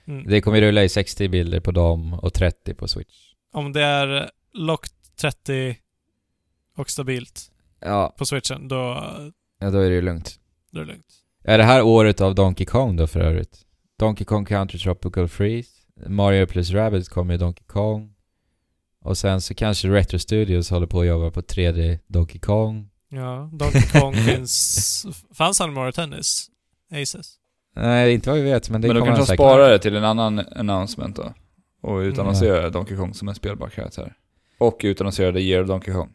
[0.07, 0.24] Mm.
[0.28, 3.32] Det kommer rulla i 60 bilder på dem och 30 på Switch.
[3.53, 5.77] Om det är locked 30
[6.77, 7.49] och stabilt
[7.81, 9.05] Ja, på switchen, då,
[9.59, 10.40] ja då är det ju lugnt.
[10.70, 11.07] då är det lugnt.
[11.44, 13.59] Är det här året av Donkey Kong då för övrigt?
[13.99, 15.70] Donkey Kong Country Tropical Freeze,
[16.07, 18.15] Mario plus Rabbids kommer i Donkey Kong.
[19.01, 22.89] Och sen så kanske Retro Studios håller på att jobba på 3D Donkey Kong.
[23.14, 25.06] Ja, Donkey Kong finns...
[25.34, 26.51] Fanns han i Mario Tennis?
[26.93, 27.34] Aces?
[27.76, 29.39] Nej, inte vad vi vet, men det Men då kommer kanske de säkert.
[29.40, 31.34] sparar det till en annan announcement då.
[31.82, 32.72] Och utannonserar Mm.
[32.72, 34.14] Donkey Kong som en spelbar karaktär.
[34.59, 36.12] Och utannonserar The Year of Donkey Kong.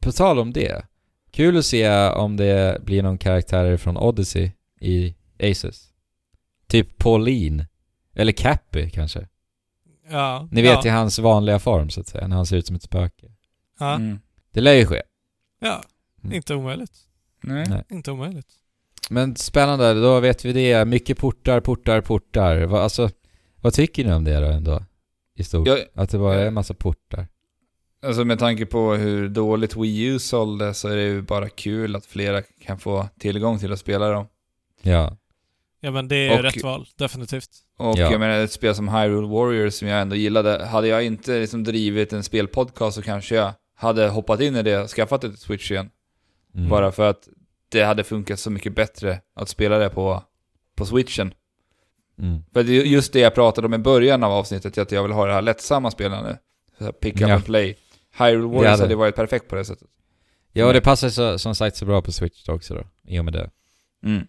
[0.00, 0.86] På tal om det.
[1.30, 4.50] Kul att se om det blir någon karaktär från Odyssey
[4.80, 5.88] i Aces.
[6.66, 7.66] Typ Pauline.
[8.14, 9.28] Eller Cappy kanske.
[10.10, 10.48] Ja.
[10.50, 10.86] Ni vet ja.
[10.86, 13.26] i hans vanliga form så att säga, när han ser ut som ett spöke.
[13.78, 13.94] Ja.
[13.94, 14.18] Mm.
[14.52, 15.02] Det lär ju ske.
[15.60, 15.82] ja.
[16.28, 16.36] Mm.
[16.36, 16.92] Inte omöjligt.
[17.42, 17.66] Nej.
[17.68, 17.84] Nej.
[17.90, 18.46] Inte omöjligt.
[19.10, 20.84] Men spännande, då vet vi det.
[20.84, 22.62] Mycket portar, portar, portar.
[22.62, 23.10] Va, alltså,
[23.60, 24.82] vad tycker ni om det då ändå?
[25.36, 25.68] I stort?
[25.68, 27.26] Jag, Att det bara är en massa portar?
[28.02, 31.96] alltså med tanke på hur dåligt Wii U sålde så är det ju bara kul
[31.96, 34.26] att flera kan få tillgång till att spela dem.
[34.82, 35.16] Ja.
[35.80, 37.50] Ja men det är Och- rätt val, definitivt.
[37.78, 38.10] Och Ja.
[38.12, 41.64] jag menar ett spel som Hyrule Warriors som jag ändå gillade, hade jag inte liksom
[41.64, 45.70] drivit en spelpodcast så kanske jag hade hoppat in i det och skaffat ett Switch
[45.70, 45.90] igen.
[46.58, 46.70] Mm.
[46.70, 47.28] Bara för att
[47.68, 50.22] det hade funkat så mycket bättre att spela det på,
[50.76, 51.34] på Switchen.
[52.18, 52.42] Mm.
[52.52, 55.12] För det är just det jag pratade om i början av avsnittet, att jag vill
[55.12, 55.90] ha det här lättsamma.
[55.90, 55.96] Så
[56.84, 57.34] här Pick up Ja.
[57.34, 57.76] and play.
[58.18, 59.88] Hyrule Warriors Det hade- hade varit perfekt på det sättet.
[60.52, 63.24] Ja, och det passar så, som sagt så bra på Switch också då, i och
[63.24, 63.50] med det.
[64.04, 64.26] Mm.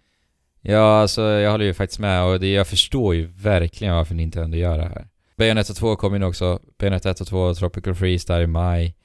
[0.62, 4.58] Ja, alltså jag håller ju faktiskt med och det, jag förstår ju verkligen varför Nintendo
[4.58, 5.08] gör det här.
[5.38, 8.96] Bayonetta 2 kommer in också, Bayonetta 1 och 2, Tropical Freeze där i maj.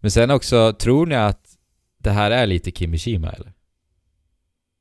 [0.00, 1.57] Men sen också, tror ni att
[1.98, 3.52] det här är lite Kimishima eller?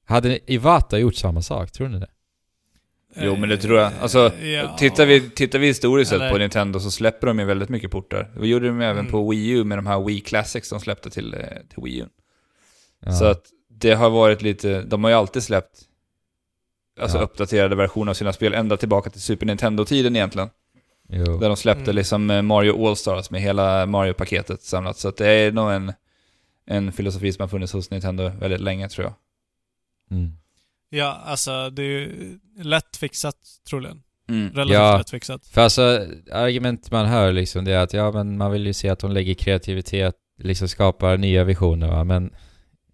[0.05, 2.07] Hade Iwata gjort samma sak, tror ni det?
[3.15, 3.91] Jo, men det tror jag.
[4.01, 4.75] Alltså, Eh, ja.
[4.77, 8.31] Tittar vi, tittar vi historiskt sett på Nintendo så släpper de ju väldigt mycket portar.
[8.39, 9.11] Det gjorde de även Mm.
[9.11, 11.39] på Wii U med de här Wii Classics de släppte till, eh,
[11.69, 12.05] till Wii U.
[13.05, 13.11] Ja.
[13.11, 15.81] Så att det har varit lite, de har ju alltid släppt
[16.99, 17.23] alltså Ja.
[17.23, 20.49] uppdaterade versioner av sina spel ända tillbaka till Super Nintendo-tiden egentligen.
[21.09, 21.37] Jo.
[21.37, 21.95] Där de släppte Mm.
[21.95, 24.97] liksom eh, Mario All-Stars med hela Mario-paketet samlat.
[24.97, 25.93] Så att det är nog en,
[26.67, 29.13] en filosofi som har funnits hos Nintendo väldigt länge tror jag.
[30.17, 30.31] Mm.
[30.89, 33.35] Ja, alltså det är ju lätt fixat
[33.69, 34.03] troligen.
[34.29, 34.49] Mm.
[34.53, 34.97] Relativt Ja.
[34.97, 35.47] lätt fixat.
[35.47, 38.89] För alltså, argument man hör liksom det är att ja men man vill ju se
[38.89, 42.33] att de lägger kreativitet, liksom skapar nya visioner va, men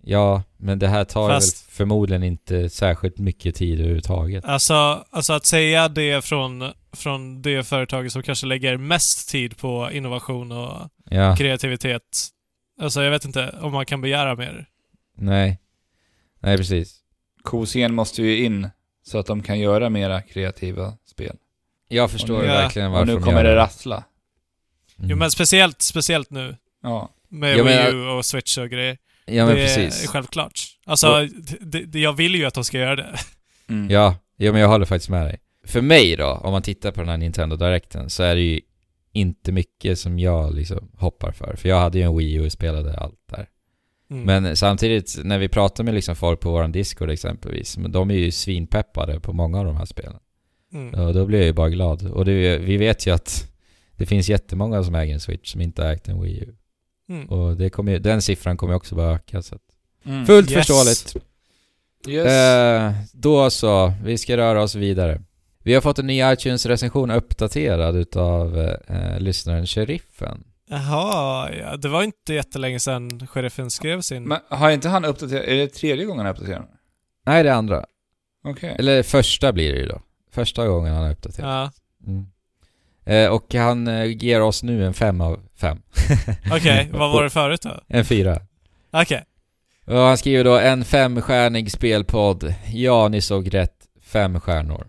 [0.03, 4.45] ja, men det här tar Fast- väl förmodligen inte särskilt mycket tid överhuvudtaget.
[4.45, 9.89] Alltså, alltså att säga det från, från det företaget som kanske lägger mest tid på
[9.91, 12.01] innovation och Ja, kreativitet.
[12.81, 14.65] Alltså jag vet inte om man kan begära mer.
[15.17, 15.59] nej.
[16.39, 16.99] Nej precis.
[17.41, 18.69] Kosen måste ju in
[19.05, 21.35] så att de kan göra mera kreativa spel.
[21.87, 24.03] Jag förstår nu- verkligen varför Och nu de kommer gör det rassla.
[24.97, 25.09] Mm.
[25.09, 26.57] Jo men speciellt, speciellt nu.
[26.83, 27.09] Ja.
[27.29, 28.97] Med Jag Wii U och Switch och grejer.
[29.25, 30.03] Ja men det precis.
[30.03, 30.59] är självklart.
[30.85, 31.27] Alltså,
[31.61, 33.19] det, det, jag vill ju att de ska göra det.
[33.69, 33.89] Mm.
[33.89, 35.39] Ja, ja men jag håller faktiskt med dig.
[35.65, 38.61] För mig då, om man tittar på den här Nintendo Directen, så är det ju
[39.13, 41.55] inte mycket som jag liksom hoppar för.
[41.55, 43.47] För jag hade ju en Wii U och spelade allt där.
[44.11, 44.23] Mm.
[44.43, 48.15] Men samtidigt, när vi pratar med liksom folk på våran Discord exempelvis, men de är
[48.15, 50.19] ju svinpeppade på många av de här spelen.
[50.73, 51.05] Mm.
[51.07, 52.07] Och då blir jag ju bara glad.
[52.11, 53.51] Och det, vi vet ju att
[53.97, 56.55] det finns jättemånga som äger en Switch som inte har ägt en Wii U.
[57.09, 57.25] Mm.
[57.29, 59.41] Och det kommer, ju- den siffran kommer ju också bara öka.
[59.41, 59.61] Så att,
[60.05, 60.25] Mm.
[60.25, 60.57] fullt Yes.
[60.67, 61.15] förståeligt.
[62.07, 62.27] Yes.
[62.27, 65.21] Eh, då så, vi ska röra oss vidare.
[65.63, 70.43] Vi har fått en ny iTunes-recension uppdaterad utav eh, lyssnaren Sheriffen.
[70.69, 71.77] Jaha, ja.
[71.77, 74.23] Det var inte jättelänge sedan sheriffen skrev sin...
[74.23, 76.65] Men har inte han uppdaterat, är det tredje gången han uppdaterar?
[77.25, 77.85] Nej, det är andra.
[78.43, 78.75] Okej.
[78.79, 80.01] Eller första blir det ju då.
[80.31, 81.73] Första gången han har uppdaterat.
[82.05, 82.11] Ja.
[82.11, 82.25] Mm.
[83.05, 85.81] Eh, och han eh, ger oss nu en fem av fem.
[86.51, 87.79] Okej, vad var det förut då?
[87.87, 88.41] En fyra.
[88.91, 89.23] Okej.
[89.85, 92.53] Och han skriver då en femstjärnig spelpodd.
[92.73, 93.75] Ja, ni såg rätt.
[94.01, 94.87] Fem stjärnor.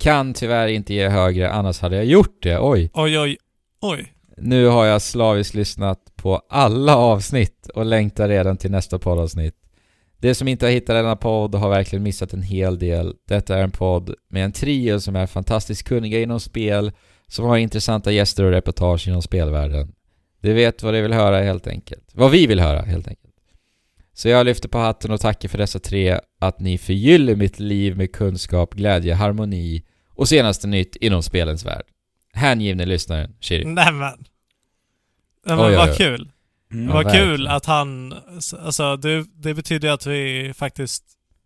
[0.00, 2.58] Kan tyvärr inte ge högre, annars hade jag gjort det.
[2.58, 2.90] Oj.
[2.94, 3.36] Oj, oj,
[3.80, 4.12] oj.
[4.36, 9.54] Nu har jag slaviskt lyssnat på alla avsnitt och längtar redan till nästa poddavsnitt.
[10.18, 13.14] Det som inte har hittat denna podd har verkligen missat en hel del.
[13.28, 16.92] Detta är en podd med en trio som är fantastiskt kunniga inom spel,
[17.28, 19.92] som har intressanta gäster och reportage inom spelvärlden.
[20.40, 22.10] De vet vad de vill höra helt enkelt.
[22.12, 23.34] Vad vi vill höra helt enkelt.
[24.12, 27.96] Så jag lyfter på hatten och tackar för dessa tre att ni förgyller mitt liv
[27.96, 31.84] med kunskap, glädje, harmoni och senaste nytt inom spelens värld.
[32.32, 33.64] Hängivne lyssnaren, Shiri.
[33.64, 34.24] Nämen.
[35.46, 35.96] Nej men Oj, oj, vad oj.
[35.96, 36.30] kul.
[36.72, 36.86] Mm.
[36.88, 37.26] Ja, vad verkligen.
[37.28, 38.14] kul att han,
[38.64, 41.04] alltså det, det betyder ju att vi faktiskt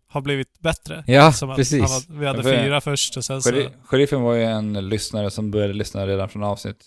[0.08, 1.04] har blivit bättre.
[1.06, 1.80] Ja, Som precis.
[1.80, 3.50] Var, vi hade för- fyra först och sen så...
[3.50, 6.84] Sheri- Sheriffen var ju en lyssnare som började lyssna redan från avsnitt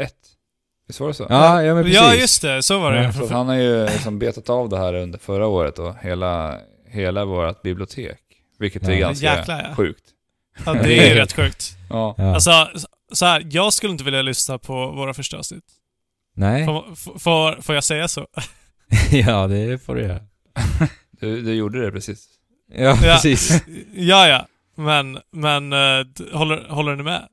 [0.00, 0.14] ett.
[0.88, 1.26] Visst var det så?
[1.28, 2.00] Ja, ja men precis.
[2.00, 3.02] Ja just det, så var det.
[3.02, 6.58] Ja, Så han har ju liksom betat av det här under förra året och hela,
[6.94, 8.20] hela vårt bibliotek.
[8.58, 8.98] Vilket är Ja.
[8.98, 9.74] ganska Jäklar, ja.
[9.74, 10.04] sjukt.
[10.66, 11.76] Ja, det är ju rätt sjukt.
[11.90, 12.14] Ja.
[12.18, 12.68] Alltså,
[13.12, 15.64] så här, jag skulle inte vilja lyssna på våra första avsnitt.
[16.36, 16.66] Nej.
[16.66, 18.26] Får, får, får jag säga så?
[19.10, 20.20] ja, det får du göra.
[21.20, 22.26] Du, du gjorde det precis.
[22.72, 22.96] Ja, Ja.
[23.02, 23.62] precis.
[23.94, 24.46] ja, ja.
[24.76, 27.28] Men, men eh, håller, håller ni med?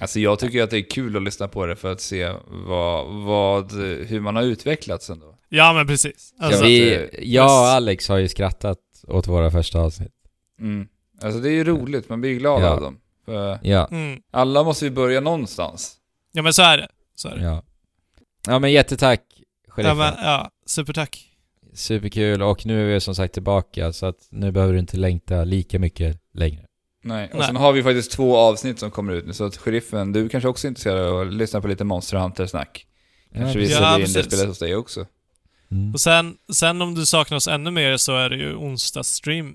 [0.00, 3.06] Alltså jag tycker att det är kul att lyssna på det för att se vad,
[3.24, 3.72] vad,
[4.06, 5.33] hur man har utvecklats ändå.
[5.48, 6.34] Ja, men precis.
[6.38, 10.12] Ja, Alltså, vi, att det- jag och Alex har ju skrattat åt våra första avsnitt.
[10.60, 10.88] Mm.
[11.22, 12.68] Alltså det är ju roligt, man blir glad Ja.
[12.68, 12.98] av dem.
[13.24, 14.20] För Ja, mm.
[14.32, 15.96] alla måste ju börja någonstans.
[16.32, 16.88] Ja, men så är det.
[17.14, 17.42] Så är det.
[17.44, 17.62] ja.
[18.46, 19.20] Ja men jättetack,
[19.66, 19.96] Ja, sheriffen.
[19.98, 21.30] men, ja, supertack.
[21.74, 25.44] Superkul och nu är vi som sagt tillbaka så att nu behöver du inte längta
[25.44, 26.66] lika mycket längre.
[27.04, 27.46] Nej, och Nej.
[27.46, 30.48] sen har vi faktiskt två avsnitt som kommer ut nu, så att sheriffen, du kanske
[30.48, 32.86] också är intresserad av att lyssna på lite Monster Hunter-snack.
[33.34, 35.06] Kanske vi Ja, säljer in det spelet hos dig också.
[35.70, 35.92] Mm.
[35.92, 39.46] Och sen, sen om du saknar oss ännu mer så är det ju onsdagsstream.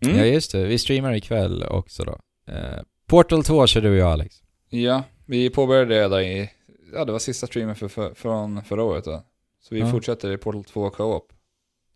[0.00, 0.16] Mm.
[0.18, 2.18] Ja just det, vi streamar ikväll också då.
[2.52, 4.36] Eh, Portal 2 kör du och jag Alex.
[4.68, 6.50] Ja, vi påbörjade det där i,
[6.94, 9.22] ja det var sista streamen för, för, från förra året då.
[9.62, 9.90] Så vi Ja.
[9.90, 11.32] fortsätter i Portal 2 Co-op.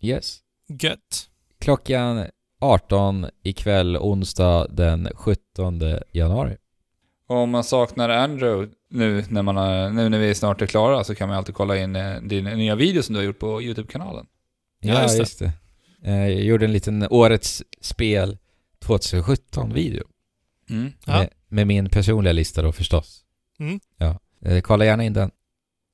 [0.01, 0.39] Yes.
[0.83, 1.29] Gött.
[1.59, 2.27] Klockan
[2.61, 5.81] 18 ikväll, onsdag den 17
[6.13, 6.57] januari.
[7.31, 11.05] Och om man saknar Andrew nu när, man har, nu när vi snart är klara
[11.05, 13.63] så kan man alltid kolla in eh, din nya video som du har gjort på
[13.63, 14.27] YouTube-kanalen.
[14.81, 15.53] Ja, Ja, just just det.
[16.03, 16.11] det.
[16.11, 18.39] Eh, Jag gjorde en liten årets spel
[18.85, 20.05] 2017-video.
[20.71, 20.93] Mm.
[21.07, 21.19] Ja.
[21.19, 23.25] Med, med min personliga lista då förstås.
[23.61, 23.81] Mm.
[23.99, 24.19] Ja.
[24.45, 25.31] Eh, Kolla gärna in den.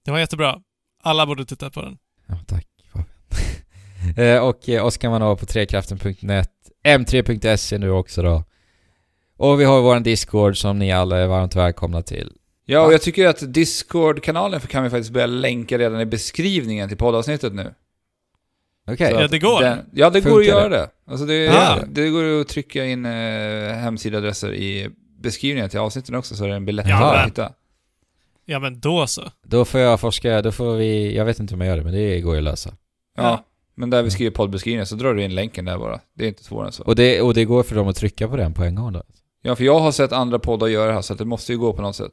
[0.05, 0.61] Det var jättebra.
[1.03, 1.99] Alla borde titta på den.
[2.27, 3.09] Ja, tack Fabian.
[4.17, 6.51] Eh, och eh, oss kan man ha på trekraften.net,
[6.85, 8.45] m3.se nu också då.
[9.37, 12.33] Och vi har vår Discord som ni alla är varmt välkomna till.
[12.65, 16.99] Ja, och jag tycker att Discord-kanalen kan vi faktiskt börja länka redan i beskrivningen till
[16.99, 17.75] poddavsnittet nu.
[18.91, 19.13] Okej.
[19.13, 19.61] Så Ja, det går.
[19.61, 20.77] Den, ja, det går Funkar att göra det?
[20.77, 20.91] det.
[21.11, 21.79] Alltså det, Ja.
[21.89, 23.13] det går att trycka in eh,
[23.75, 24.89] hemsidadresser i
[25.21, 27.53] beskrivningen till avsnitten också, så är det en biljett Ja, att men- hitta.
[28.45, 29.23] Ja, men då så.
[29.47, 31.93] Då får jag forska, då får vi, jag vet inte hur man gör det men
[31.93, 32.71] det går ju att lösa.
[33.17, 33.23] Ja.
[33.23, 33.45] Ja.
[33.75, 36.01] Men där vi skriver poddbeskrivningen så drar du in länken där bara.
[36.15, 36.83] Det är inte svårare än så.
[36.83, 39.03] Och det, och det går för dem att trycka på den på en gång då?
[39.47, 41.73] Ja, för jag har sett andra poddar göra det här, så det måste ju gå
[41.73, 42.13] på något sätt.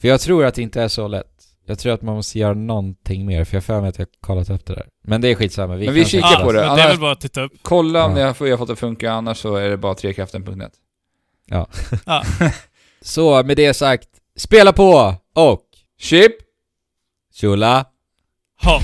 [0.00, 1.28] För jag tror att det inte är så lätt.
[1.66, 4.06] Jag tror att man måste göra någonting mer, för jag har för mig att jag
[4.06, 4.86] har kollat upp det där.
[5.04, 6.66] Men det är skitsamma, vi Men vi kikar på det.
[6.66, 7.52] men det är Annars- väl bara att titta upp.
[7.62, 8.32] Kolla om Ja.
[8.34, 10.72] ni har, fått det att funka, annars så är det bara trekraften.net.
[11.46, 11.66] Ja.
[13.00, 15.62] Så med det sagt, spela på och
[15.98, 16.32] Chip!
[17.34, 17.84] tjola!
[18.62, 18.80] Ha.